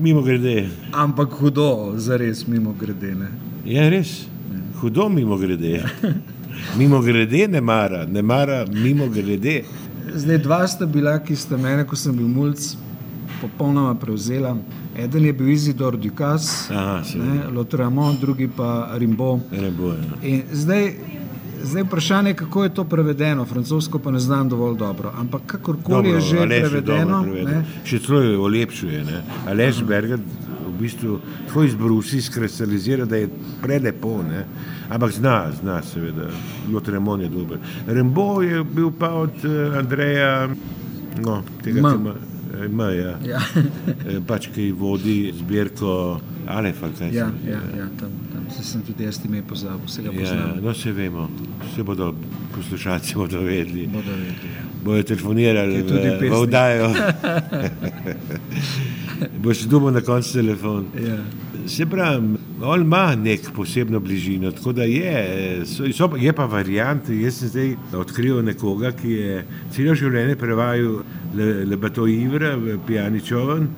mimo 0.00 0.22
grede. 0.22 0.68
Ampak 0.92 1.28
hudo, 1.30 1.92
za 1.96 2.16
res 2.16 2.46
mimo 2.46 2.74
grede. 2.80 3.14
Ne? 3.14 3.28
Je 3.64 3.90
res, 3.90 4.26
ne. 4.52 4.60
hudo 4.80 5.08
mimo 5.08 5.36
grede. 5.36 5.82
mimo 6.78 7.00
grede 7.00 7.48
ne 7.48 7.60
mara, 7.60 8.06
ne 8.06 8.22
mara 8.22 8.66
mimo 8.66 9.08
grede. 9.08 9.62
Zdaj, 10.14 10.38
dva 10.38 10.66
sta 10.68 10.86
bila, 10.86 11.18
ki 11.18 11.36
sta 11.36 11.56
mene, 11.56 11.86
ko 11.86 11.96
sem 11.96 12.16
bil 12.16 12.28
mulj, 12.28 12.74
popolnoma 13.40 13.94
prevzela. 13.94 14.56
Eden 14.96 15.24
je 15.24 15.32
bil 15.32 15.48
Izidor 15.48 15.96
Dukas, 15.96 16.70
Lotramon, 17.54 18.16
drugi 18.20 18.48
pa 18.56 18.90
Rimbo. 18.98 19.38
Rimbo 19.50 19.92
ja. 19.92 20.40
Zdaj, 20.52 20.94
Zdaj 21.62 21.82
vprašanje 21.82 22.30
je, 22.30 22.34
kako 22.34 22.64
je 22.64 22.74
to 22.74 22.84
prevedeno, 22.84 23.44
francosko 23.44 23.98
pa 23.98 24.10
ne 24.10 24.18
znam 24.18 24.48
dovolj 24.48 24.76
dobro. 24.76 25.12
Ampak 25.18 25.42
kakorkoli 25.46 25.94
dobro, 25.96 26.10
je 26.10 26.20
že 26.20 26.36
prevedeno. 26.36 27.24
Še 27.84 27.98
celo 28.02 28.20
je 28.20 28.38
olepšuje. 28.38 29.04
Alež 29.46 29.82
Berger 29.86 30.18
v 30.18 30.72
bistvu 30.80 31.20
tako 31.46 31.62
izbrusi, 31.62 32.22
skristalizira, 32.22 33.04
da 33.04 33.16
je 33.16 33.28
prelepo, 33.62 34.22
ne? 34.26 34.44
ampak 34.90 35.12
zna, 35.12 35.52
zna 35.60 35.82
seveda, 35.82 36.26
Lotremon 36.72 37.20
je 37.20 37.28
dober. 37.28 37.58
Rembo 37.86 38.42
je 38.42 38.64
bil 38.64 38.90
pa 38.98 39.12
od 39.14 39.44
uh, 39.44 39.78
Andreja, 39.78 40.48
no, 41.22 41.42
tega 41.62 41.78
ima. 41.78 41.94
Ima, 41.94 42.14
ja. 42.96 43.16
ja. 43.26 43.40
pač, 44.30 44.48
ki 44.54 44.72
vodi 44.72 45.32
zbirko 45.36 46.20
Alef, 46.46 46.82
ali 46.82 46.98
kaj 46.98 47.14
ja, 47.14 47.28
ja, 47.46 47.60
ja, 47.78 47.86
tam, 48.00 48.10
tam 48.32 48.48
se 48.50 48.64
sem 48.66 48.82
tudi 48.82 49.06
jaz 49.06 49.20
ime 49.24 49.42
pozabil, 49.46 49.86
vsega 49.86 50.10
ja, 50.10 50.18
poznam. 50.18 50.54
Ja, 50.56 50.60
no, 50.66 50.74
se 50.74 50.92
vemo, 50.92 51.28
vse 51.68 51.86
bodo 51.86 52.12
poslušalci 52.54 53.14
bodo 53.14 53.44
vedeli. 53.46 53.86
Bodo 53.86 54.10
vedeli, 54.10 54.54
ja 54.58 54.72
bojo 54.84 55.02
telefonirali, 55.02 55.82
da 55.82 56.28
bo 56.30 56.42
vdajo. 56.42 56.94
Boš 59.44 59.64
dubo 59.70 59.90
na 59.90 60.00
koncu 60.00 60.32
telefon. 60.32 60.86
Ja. 61.06 61.18
Se 61.66 61.86
pravi, 61.86 62.36
on 62.62 62.82
ima 62.82 63.14
nek 63.14 63.50
posebno 63.56 64.00
bližino, 64.00 64.50
tako 64.52 64.72
da 64.72 64.82
je, 64.82 65.62
so, 65.66 65.84
so, 65.92 66.10
je 66.18 66.32
pa 66.32 66.44
variant. 66.44 67.08
Jaz 67.08 67.38
sem 67.38 67.48
zdaj 67.48 67.74
odkril 67.98 68.42
nekoga, 68.44 68.92
ki 68.92 69.12
je 69.12 69.42
celo 69.74 69.94
življenje 69.94 70.36
prevajal 70.36 71.02
le, 71.36 71.50
lebato 71.70 72.06
Ivra, 72.06 72.56
pijani 72.86 73.20
čovn 73.20 73.68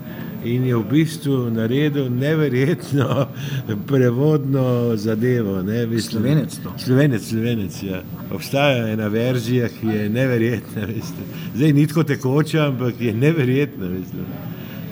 in 0.44 0.64
je 0.64 0.76
v 0.76 0.84
bistvu 0.90 1.50
naredil 1.50 2.10
neverjetno 2.10 3.28
prevodno 3.88 4.96
zadevo. 4.96 5.62
Ne, 5.62 6.00
slovenec 6.00 6.58
to. 6.62 6.72
Slovenec, 6.78 7.22
slovenec. 7.22 7.82
Ja. 7.82 8.02
Obstaja 8.32 8.88
ena 8.92 9.08
verzija, 9.08 9.68
ki 9.68 9.86
je 9.86 10.08
neverjetna. 10.08 10.86
Veste. 10.86 11.28
Zdaj 11.54 11.72
ni 11.72 11.86
tako 11.86 12.04
tekoča, 12.04 12.66
ampak 12.68 13.00
je 13.00 13.14
neverjetna. 13.14 13.86
Veste. 13.86 14.26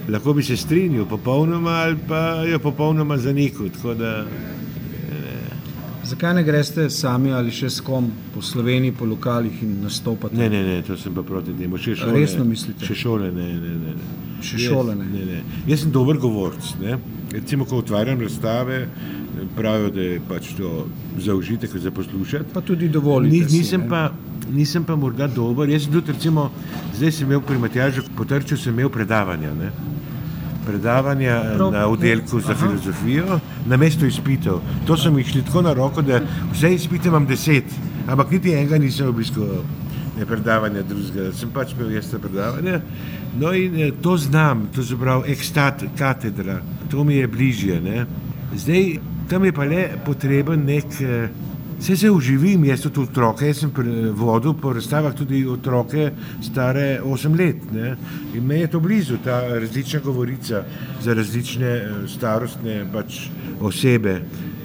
Lahko 0.09 0.32
bi 0.34 0.42
se 0.42 0.57
strinjal 0.57 1.07
popolnoma 1.07 1.70
ali 1.70 1.96
pa 2.09 2.42
jo 2.48 2.59
popolnoma 2.59 3.18
zanikal. 3.18 3.68
Zakaj 6.05 6.34
ne 6.34 6.42
greste 6.44 6.90
sami 6.90 7.32
ali 7.32 7.50
še 7.55 7.70
s 7.70 7.80
kom 7.80 8.11
po 8.34 8.42
Sloveniji, 8.42 8.92
po 8.98 9.07
lokalih 9.07 9.62
in 9.62 9.78
nastopate? 9.84 10.36
Ne, 10.36 10.50
ne, 10.50 10.64
ne, 10.66 10.82
to 10.82 10.96
sem 10.98 11.14
pa 11.14 11.22
proti 11.22 11.55
temu. 11.57 11.78
Resno 12.12 12.44
mislite? 12.44 12.84
Še 12.84 12.98
šole, 13.05 13.30
ne, 13.32 13.48
ne, 13.55 13.78
ne. 13.78 13.94
ne 13.94 14.22
še 14.42 14.59
šole. 14.66 14.94
Ne. 14.98 15.07
Ne, 15.09 15.24
ne. 15.28 15.61
Jaz 15.70 15.84
sem 15.84 15.92
dober 15.94 16.18
govorc. 16.22 16.74
Ne. 16.82 16.98
Recimo, 17.33 17.64
ko 17.64 17.76
otvarjam 17.76 18.20
razstave, 18.20 18.89
pravijo, 19.57 19.91
da 19.91 20.01
je 20.01 20.20
pač 20.28 20.53
to 20.57 20.87
za 21.18 21.35
užitek, 21.35 21.76
za 21.76 21.91
poslušati. 21.91 22.53
Pa 22.55 22.61
tudi 22.61 22.89
dovolj. 22.89 23.28
Ni, 23.28 23.41
nisem, 23.41 23.85
nisem 24.51 24.85
pa 24.85 24.97
morda 24.97 25.26
dober. 25.26 25.68
Jaz 25.68 25.87
sem 25.87 25.93
tudi, 25.93 26.12
recimo, 26.12 26.51
zdaj 26.97 27.12
sem 27.12 27.26
imel 27.26 27.41
pri 27.41 27.59
Matjažu, 27.59 28.05
potrčil 28.16 28.59
sem 28.59 28.74
imel 28.74 28.91
predavanja. 28.93 29.55
Ne. 29.55 29.72
Predavanja 30.66 31.41
Prav, 31.57 31.72
na 31.72 31.87
oddelku 31.91 32.41
za 32.41 32.53
aha. 32.53 32.66
filozofijo, 32.66 33.41
na 33.66 33.76
mesto 33.76 34.07
izpitev. 34.07 34.61
To 34.87 34.97
so 34.97 35.11
mi 35.11 35.24
šli 35.24 35.43
tako 35.43 35.62
na 35.62 35.72
roko, 35.72 36.03
da 36.03 36.20
vse 36.53 36.74
izpite 36.74 37.09
imam 37.09 37.26
deset, 37.26 37.64
ampak 38.07 38.30
niti 38.30 38.53
enega 38.53 38.78
nisem 38.78 39.09
obiskoval 39.09 39.64
ne 40.18 40.26
predavanja 40.26 40.83
drugega, 40.83 41.30
sem 41.37 41.51
pač 41.51 41.72
imel 41.74 41.95
jaz 41.97 42.11
te 42.11 42.20
predavanja. 42.20 42.80
No 43.39 43.53
in 43.55 43.80
eh, 43.80 43.93
to 44.03 44.16
znam, 44.16 44.68
to 44.74 44.83
se 44.83 44.97
pravi 44.97 45.33
ekstat 45.33 45.85
katedra, 45.99 46.61
to 46.91 47.05
mi 47.05 47.14
je 47.14 47.26
bližje. 47.26 47.80
Ne. 47.80 48.07
Zdaj, 48.57 48.99
tam 49.28 49.45
je 49.45 49.53
pa 49.53 49.64
le 49.64 49.89
potreben 50.05 50.66
nek, 50.66 50.85
vse 51.78 51.93
eh, 51.93 51.97
se 51.97 52.11
uživim, 52.11 52.64
jaz 52.64 52.83
tudi 52.85 53.01
otroke, 53.01 53.47
jaz 53.47 53.62
sem 53.64 53.72
vodil 54.14 54.53
po 54.55 54.72
razstavah 54.72 55.14
tudi 55.14 55.47
otroke 55.49 56.11
stare 56.43 57.01
8 57.05 57.39
let. 57.39 57.72
Ne. 57.72 57.97
In 58.35 58.47
me 58.47 58.61
je 58.61 58.70
to 58.70 58.80
blizu, 58.80 59.16
ta 59.24 59.41
različna 59.49 60.01
govorica 60.05 60.64
za 61.01 61.14
različne 61.14 61.76
eh, 61.76 61.91
starostne 62.09 62.85
pač 62.93 63.28
osebe. 63.61 64.20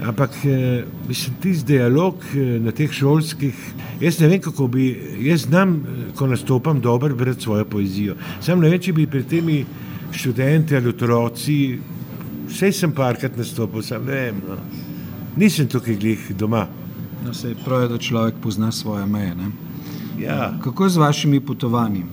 Ampak, 0.06 0.32
eh, 0.46 0.84
mislim, 1.08 1.36
tisti 1.42 1.66
dialog 1.66 2.16
eh, 2.36 2.60
na 2.60 2.72
teh 2.72 2.92
šolskih, 2.92 3.56
jaz 4.02 4.20
ne 4.20 4.28
vem, 4.28 4.42
kako 4.42 4.68
bi, 4.68 4.86
jaz 5.26 5.48
znam, 5.48 5.76
eh, 5.76 6.12
ko 6.16 6.28
nastopam, 6.28 6.82
dobro 6.82 7.16
brati 7.16 7.42
svojo 7.42 7.66
poezijo. 7.66 8.16
Sam 8.42 8.60
ne 8.60 8.70
vem, 8.70 8.82
če 8.82 8.94
bi 8.94 9.08
pri 9.08 9.24
temi 9.24 9.66
študenti 10.12 10.76
ali 10.76 10.90
otroci, 10.90 11.80
vse 12.48 12.72
sem 12.72 12.94
parkrat 12.94 13.38
nastopil, 13.38 13.82
sam 13.82 14.06
ne 14.06 14.22
vem, 14.22 14.42
no. 14.48 14.58
nisem 15.36 15.68
tukaj 15.68 15.96
glih 15.96 16.32
doma. 16.38 16.68
No, 17.26 17.34
se 17.34 17.56
pravi, 17.66 17.90
da 17.90 17.98
človek 17.98 18.36
pozna 18.42 18.72
svoje 18.72 19.06
meje. 19.06 19.36
Ja. 20.20 20.54
Kako 20.64 20.84
je 20.84 20.90
z 20.90 20.98
vašimi 20.98 21.40
potovanji? 21.40 22.06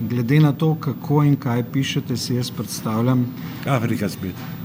Glede 0.00 0.40
na 0.40 0.52
to, 0.52 0.74
kako 0.74 1.22
in 1.24 1.36
kaj 1.36 1.64
pišete, 1.72 2.16
si 2.16 2.34
jaz 2.34 2.50
predstavljam. 2.50 3.26
Afrika 3.66 4.08
spet. 4.08 4.59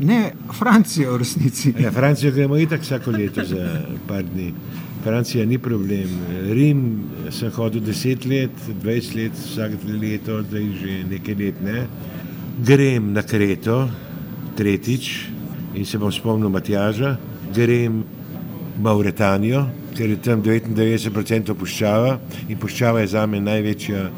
Ne, 0.00 0.32
Francija 0.52 1.10
v 1.10 1.18
resnici. 1.22 1.72
Ja, 1.80 1.92
Francijo 1.92 2.32
gremo 2.32 2.58
itak 2.58 2.82
vsako 2.82 3.10
leto 3.10 3.44
za 3.44 3.80
par 4.08 4.24
dni. 4.24 4.52
Francija 5.04 5.46
ni 5.46 5.58
problem. 5.58 6.08
Rim 6.50 6.82
sem 7.30 7.50
hodil 7.50 7.80
10 7.80 8.26
let, 8.26 8.50
20 8.82 9.16
let, 9.16 9.32
vsak 9.32 9.72
leto, 10.00 10.42
zdaj 10.42 10.66
že 10.80 10.98
nekaj 11.10 11.34
let. 11.34 11.62
Ne. 11.64 11.86
Grem 12.66 13.12
na 13.12 13.22
Kreto, 13.22 13.88
tretjič, 14.56 15.28
in 15.74 15.84
se 15.84 15.98
bom 15.98 16.12
spomnil 16.12 16.50
Matjaža, 16.50 17.16
grem 17.54 18.02
v 18.76 18.82
Mauretanijo, 18.82 19.66
ker 19.96 20.10
je 20.10 20.16
tam 20.20 20.42
99% 20.42 21.54
puščava 21.56 22.18
in 22.48 22.58
puščava 22.60 23.00
je 23.00 23.12
za 23.14 23.26
me 23.26 23.40
največja 23.40 24.08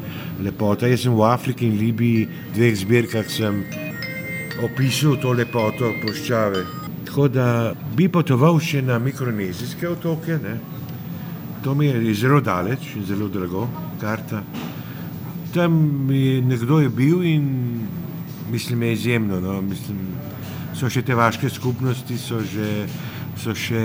lepota. 0.43 0.87
Jaz 0.87 1.05
sem 1.05 1.15
v 1.15 1.23
Afriki 1.27 1.67
in 1.67 1.77
Libiji, 1.79 2.27
dveh 2.55 2.75
zbirkah 2.75 3.29
sem 3.31 3.63
opisal 4.63 5.17
to 5.21 5.33
lepoto 5.33 5.93
puščave. 6.01 6.63
Tako 7.07 7.27
da 7.31 7.47
bi 7.95 8.09
potoval 8.11 8.59
še 8.61 8.81
na 8.85 8.99
mikronezijske 8.99 9.87
otoke, 9.89 10.37
ne? 10.43 10.57
to 11.63 11.73
mi 11.75 11.89
je 11.89 12.13
zelo 12.15 12.39
daleč 12.39 12.93
in 12.95 13.03
zelo 13.05 13.27
drago, 13.27 13.65
karta. 13.99 14.43
Tam 15.53 15.73
je 16.11 16.41
nekdo 16.41 16.79
je 16.79 16.89
bil 16.89 17.23
in 17.25 17.47
mislim, 18.51 18.83
je 18.83 18.93
izjemno. 18.93 19.39
No? 19.39 19.61
Mislim, 19.61 19.97
so 20.75 20.89
še 20.89 21.03
te 21.03 21.15
vaške 21.15 21.49
skupnosti, 21.49 22.17
so, 22.17 22.39
že, 22.39 22.87
so 23.39 23.55
še, 23.55 23.83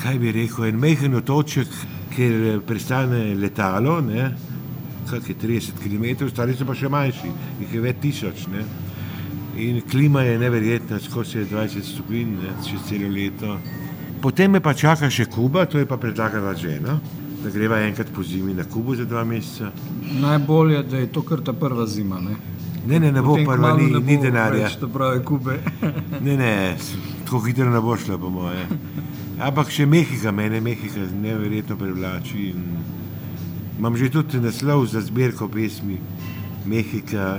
kaj 0.00 0.18
bi 0.22 0.32
rekel, 0.32 0.70
en 0.70 0.80
mehen 0.80 1.18
otoček, 1.18 1.68
kjer 2.16 2.62
pristane 2.66 3.34
letalo, 3.36 3.98
kaj 5.06 5.20
je 5.28 5.36
30 5.42 5.82
km, 5.82 6.28
stari 6.30 6.56
so 6.56 6.64
pa 6.64 6.74
še 6.74 6.88
manjši, 6.88 7.32
jih 7.60 7.74
je 7.76 7.84
več 7.84 8.00
tisoč. 8.02 8.46
Ne? 8.54 8.64
In 9.56 9.80
klima 9.90 10.22
je 10.22 10.38
neverjetna, 10.38 10.98
skozi 11.00 11.38
20 11.38 11.82
stopinj, 11.82 12.36
čez 12.68 12.80
celo 12.88 13.08
leto. 13.08 13.56
Potem 14.20 14.50
me 14.50 14.60
pa 14.60 14.74
čaka 14.74 15.08
še 15.10 15.24
Kuba, 15.32 15.64
to 15.64 15.78
je 15.78 15.86
pa 15.88 15.96
predlagala 15.96 16.52
žena, 16.54 16.98
da 17.42 17.52
greva 17.54 17.78
enkrat 17.86 18.10
po 18.12 18.22
zimi 18.22 18.52
na 18.54 18.66
Kubo 18.68 18.96
za 18.96 19.04
dva 19.08 19.24
meseca. 19.24 19.70
Najbolje, 20.20 20.82
da 20.90 21.00
je 21.00 21.08
to 21.12 21.22
kar 21.22 21.40
ta 21.40 21.52
prva 21.56 21.86
zima. 21.86 22.20
Ne, 22.20 22.36
ne, 22.86 23.00
ne, 23.00 23.12
ne 23.12 23.22
bo 23.22 23.38
prva, 23.40 23.72
ni, 23.80 23.88
ne 23.88 24.00
bo 24.00 24.04
ni 24.04 24.18
denarja. 24.20 24.68
Več, 24.68 24.92
pravi 24.92 25.24
Kube. 25.24 25.56
ne, 26.26 26.36
ne, 26.36 26.52
tako 27.24 27.40
hitro 27.48 27.72
ne 27.72 27.80
bo 27.80 27.96
šlo, 27.96 28.20
po 28.20 28.32
moje. 28.32 28.68
Ampak 29.40 29.72
še 29.72 29.88
Mehika, 29.88 30.36
mene 30.36 30.60
Mehika 30.60 31.08
neverjetno 31.16 31.80
privlači. 31.80 32.52
Imam 33.76 33.96
že 33.96 34.12
tudi 34.12 34.40
naslov 34.40 34.84
za 34.88 35.00
zbirko 35.04 35.48
pesmi 35.48 35.96
Mehika, 36.68 37.36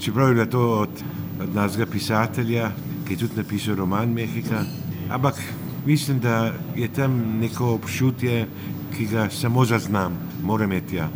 čeprav 0.00 0.36
je 0.36 0.50
to 0.50 0.62
od 0.84 1.04
od 1.42 1.54
našega 1.54 1.86
pisatelja, 1.86 2.70
ki 3.06 3.14
je 3.14 3.18
tudi 3.18 3.36
napisal 3.36 3.74
roman 3.74 4.12
Mehika. 4.12 4.64
Ampak 5.10 5.34
mislim, 5.86 6.20
da 6.20 6.52
je 6.76 6.88
tam 6.88 7.38
neko 7.40 7.74
občutje, 7.74 8.46
ki 8.96 9.06
ga 9.06 9.28
samo 9.30 9.64
zaznam, 9.64 10.18
moram 10.42 10.72
imeti. 10.72 10.96
Ja. 10.96 11.08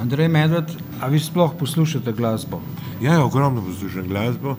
Andrej 0.00 0.28
Medved, 0.28 0.70
a 1.00 1.08
vi 1.08 1.20
sploh 1.20 1.52
poslušate 1.58 2.12
glasbo? 2.12 2.60
Ja, 3.02 3.12
ja 3.12 3.24
ogromno 3.24 3.62
poslušam 3.62 4.08
glasbo, 4.08 4.56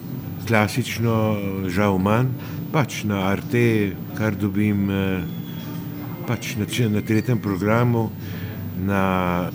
klasično, 0.47 1.37
žal 1.67 1.97
manj, 1.97 2.33
pač 2.71 3.03
na 3.03 3.23
Arte, 3.31 3.95
kar 4.17 4.35
dobim 4.35 4.89
eh, 4.91 5.23
pač 6.27 6.55
na, 6.59 6.67
na 6.89 7.01
tretjem 7.01 7.39
programu, 7.39 8.09
na, 8.79 9.49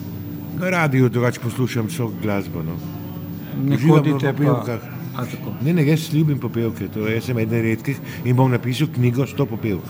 na 0.59 0.70
radiju 0.70 1.09
drugače 1.09 1.40
poslušam 1.40 1.86
vso 1.86 2.11
glasbo. 2.22 2.62
No. 2.62 2.76
Ne 3.64 3.78
hodite 3.78 4.32
po 4.32 4.38
pevkah. 4.38 5.03
Ne, 5.62 5.72
ne, 5.72 5.86
jaz 5.86 6.08
ljubim 6.14 6.38
popevke, 6.38 6.88
to 6.88 7.06
je 7.06 7.20
ena 7.30 7.60
redkih 7.62 7.98
in 8.24 8.36
bom 8.36 8.50
napisal 8.50 8.88
knjigo 8.94 9.26
s 9.26 9.34
to 9.34 9.46
popevko. 9.46 9.88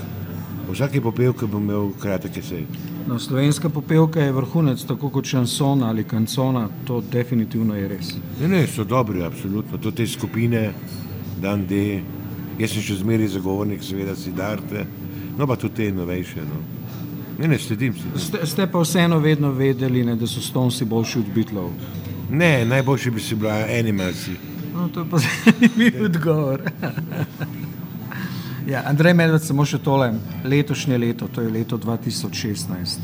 Vsake 0.72 1.00
popevke 1.00 1.46
bom 1.46 1.62
imel 1.62 1.90
kratek 2.00 2.36
esej. 2.36 2.64
No, 3.06 3.18
slovenska 3.18 3.68
popevka 3.68 4.20
je 4.20 4.32
vrhunec, 4.32 4.84
tako 4.84 5.08
kot 5.10 5.24
šanson 5.24 5.82
ali 5.82 6.04
kancona, 6.04 6.68
to 6.84 7.00
definitivno 7.12 7.76
je 7.76 7.88
res. 7.88 8.14
Ne, 8.40 8.48
ne, 8.48 8.66
so 8.66 8.84
dobri, 8.84 9.22
absolutno. 9.22 9.78
To 9.78 9.90
te 9.90 10.06
skupine, 10.06 10.72
dan 11.40 11.66
D, 11.66 12.00
jaz 12.58 12.72
sem 12.72 12.82
še 12.82 13.00
zmeraj 13.02 13.34
zagovornik, 13.36 13.84
seveda 13.84 14.16
si 14.16 14.32
darte, 14.32 14.86
no 15.38 15.46
pa 15.46 15.56
tudi 15.56 15.74
te 15.74 15.90
novejše. 15.92 16.46
No. 16.48 16.62
Ne, 17.38 17.48
ne, 17.48 17.58
sledim 17.58 17.94
si. 17.94 18.08
Ste, 18.26 18.46
ste 18.46 18.66
pa 18.66 18.80
vseeno 18.80 19.18
vedno 19.18 19.52
vedeli, 19.52 20.04
ne, 20.04 20.16
da 20.16 20.26
so 20.26 20.40
stonsi 20.40 20.84
boljši 20.84 21.18
od 21.18 21.30
bitlov? 21.34 21.70
Ne, 22.30 22.64
najboljši 22.64 23.10
bi 23.10 23.20
si 23.20 23.36
bila 23.36 23.60
animalci. 23.78 24.53
No, 24.74 24.88
to 24.88 25.00
je 25.00 25.06
pa 25.10 25.18
zanimiv 25.24 26.04
odgovor. 26.04 26.62
ja, 28.66 28.82
Andrej 28.86 29.14
Medved, 29.14 29.42
samo 29.42 29.64
še 29.64 29.78
tole, 29.78 30.10
letošnje 30.44 30.98
leto, 30.98 31.28
to 31.28 31.44
je 31.44 31.50
leto 31.50 31.78
2016. 31.78 32.98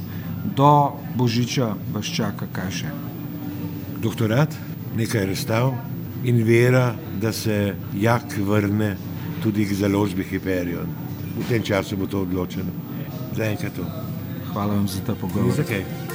Do 0.56 0.98
Božiča 1.14 1.74
vas 1.94 2.10
čaka 2.10 2.48
kaj 2.52 2.70
še? 2.82 2.92
Doktorat, 4.02 4.56
nekaj 4.96 5.26
razstav 5.30 5.74
in 6.24 6.42
vera, 6.44 6.94
da 7.20 7.32
se 7.32 7.74
jak 7.94 8.36
vrne 8.38 8.96
tudi 9.42 9.64
k 9.64 9.76
založbi 9.76 10.24
Hyperion. 10.24 10.88
V 11.38 11.48
tem 11.48 11.62
času 11.62 11.96
bo 11.96 12.10
to 12.10 12.24
odločeno. 12.26 12.72
Zaenkrat 13.36 13.76
to. 13.76 13.86
Hvala 14.52 14.74
vam 14.74 14.88
za 14.88 15.04
ta 15.06 15.14
pogovor. 15.14 15.54
Zakaj? 15.54 16.09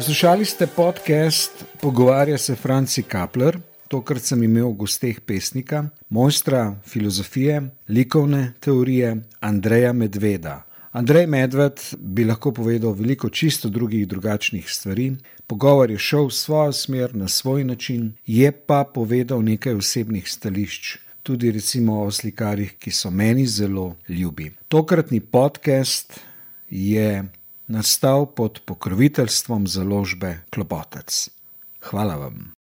Poslušali 0.00 0.44
ste 0.44 0.66
podcast 0.66 1.64
Pogovarja 1.80 2.38
se 2.38 2.54
Franci 2.56 3.02
Kapler. 3.02 3.58
Tokrat 3.88 4.22
sem 4.22 4.42
imel 4.42 4.70
v 4.70 4.78
gosteh 4.80 5.18
pesnika, 5.20 5.82
mojstra 6.08 6.80
filozofije, 6.88 7.60
likovne 7.88 8.52
teorije 8.60 9.16
Andreja 9.40 9.92
Medveda. 9.92 10.62
Andrej 10.92 11.26
Medved 11.26 11.82
bi 11.98 12.24
lahko 12.24 12.52
povedal 12.52 12.96
veliko 12.96 13.28
čisto 13.28 13.68
drugih 13.68 14.08
drugačnih 14.08 14.70
stvari. 14.70 15.16
Pogovor 15.46 15.90
je 15.90 15.98
šel 15.98 16.30
v 16.30 16.32
svojo 16.32 16.72
smer, 16.72 17.14
na 17.14 17.28
svoj 17.28 17.64
način, 17.64 18.14
je 18.26 18.52
pa 18.52 18.84
povedal 18.94 19.44
nekaj 19.44 19.74
osebnih 19.74 20.30
stališč, 20.32 20.96
tudi 21.22 21.52
recimo 21.52 22.00
o 22.02 22.10
slikarjih, 22.10 22.72
ki 22.78 22.90
so 22.90 23.10
meni 23.10 23.44
zelo 23.46 23.96
ljubi. 24.08 24.48
Tokratni 24.68 25.20
podcast 25.20 26.20
je 26.70 27.24
nastal 27.70 28.26
pod 28.34 28.60
pokroviteljstvom 28.66 29.66
založbe 29.66 30.40
Klopotec. 30.50 31.28
Hvala 31.80 32.16
vam. 32.16 32.59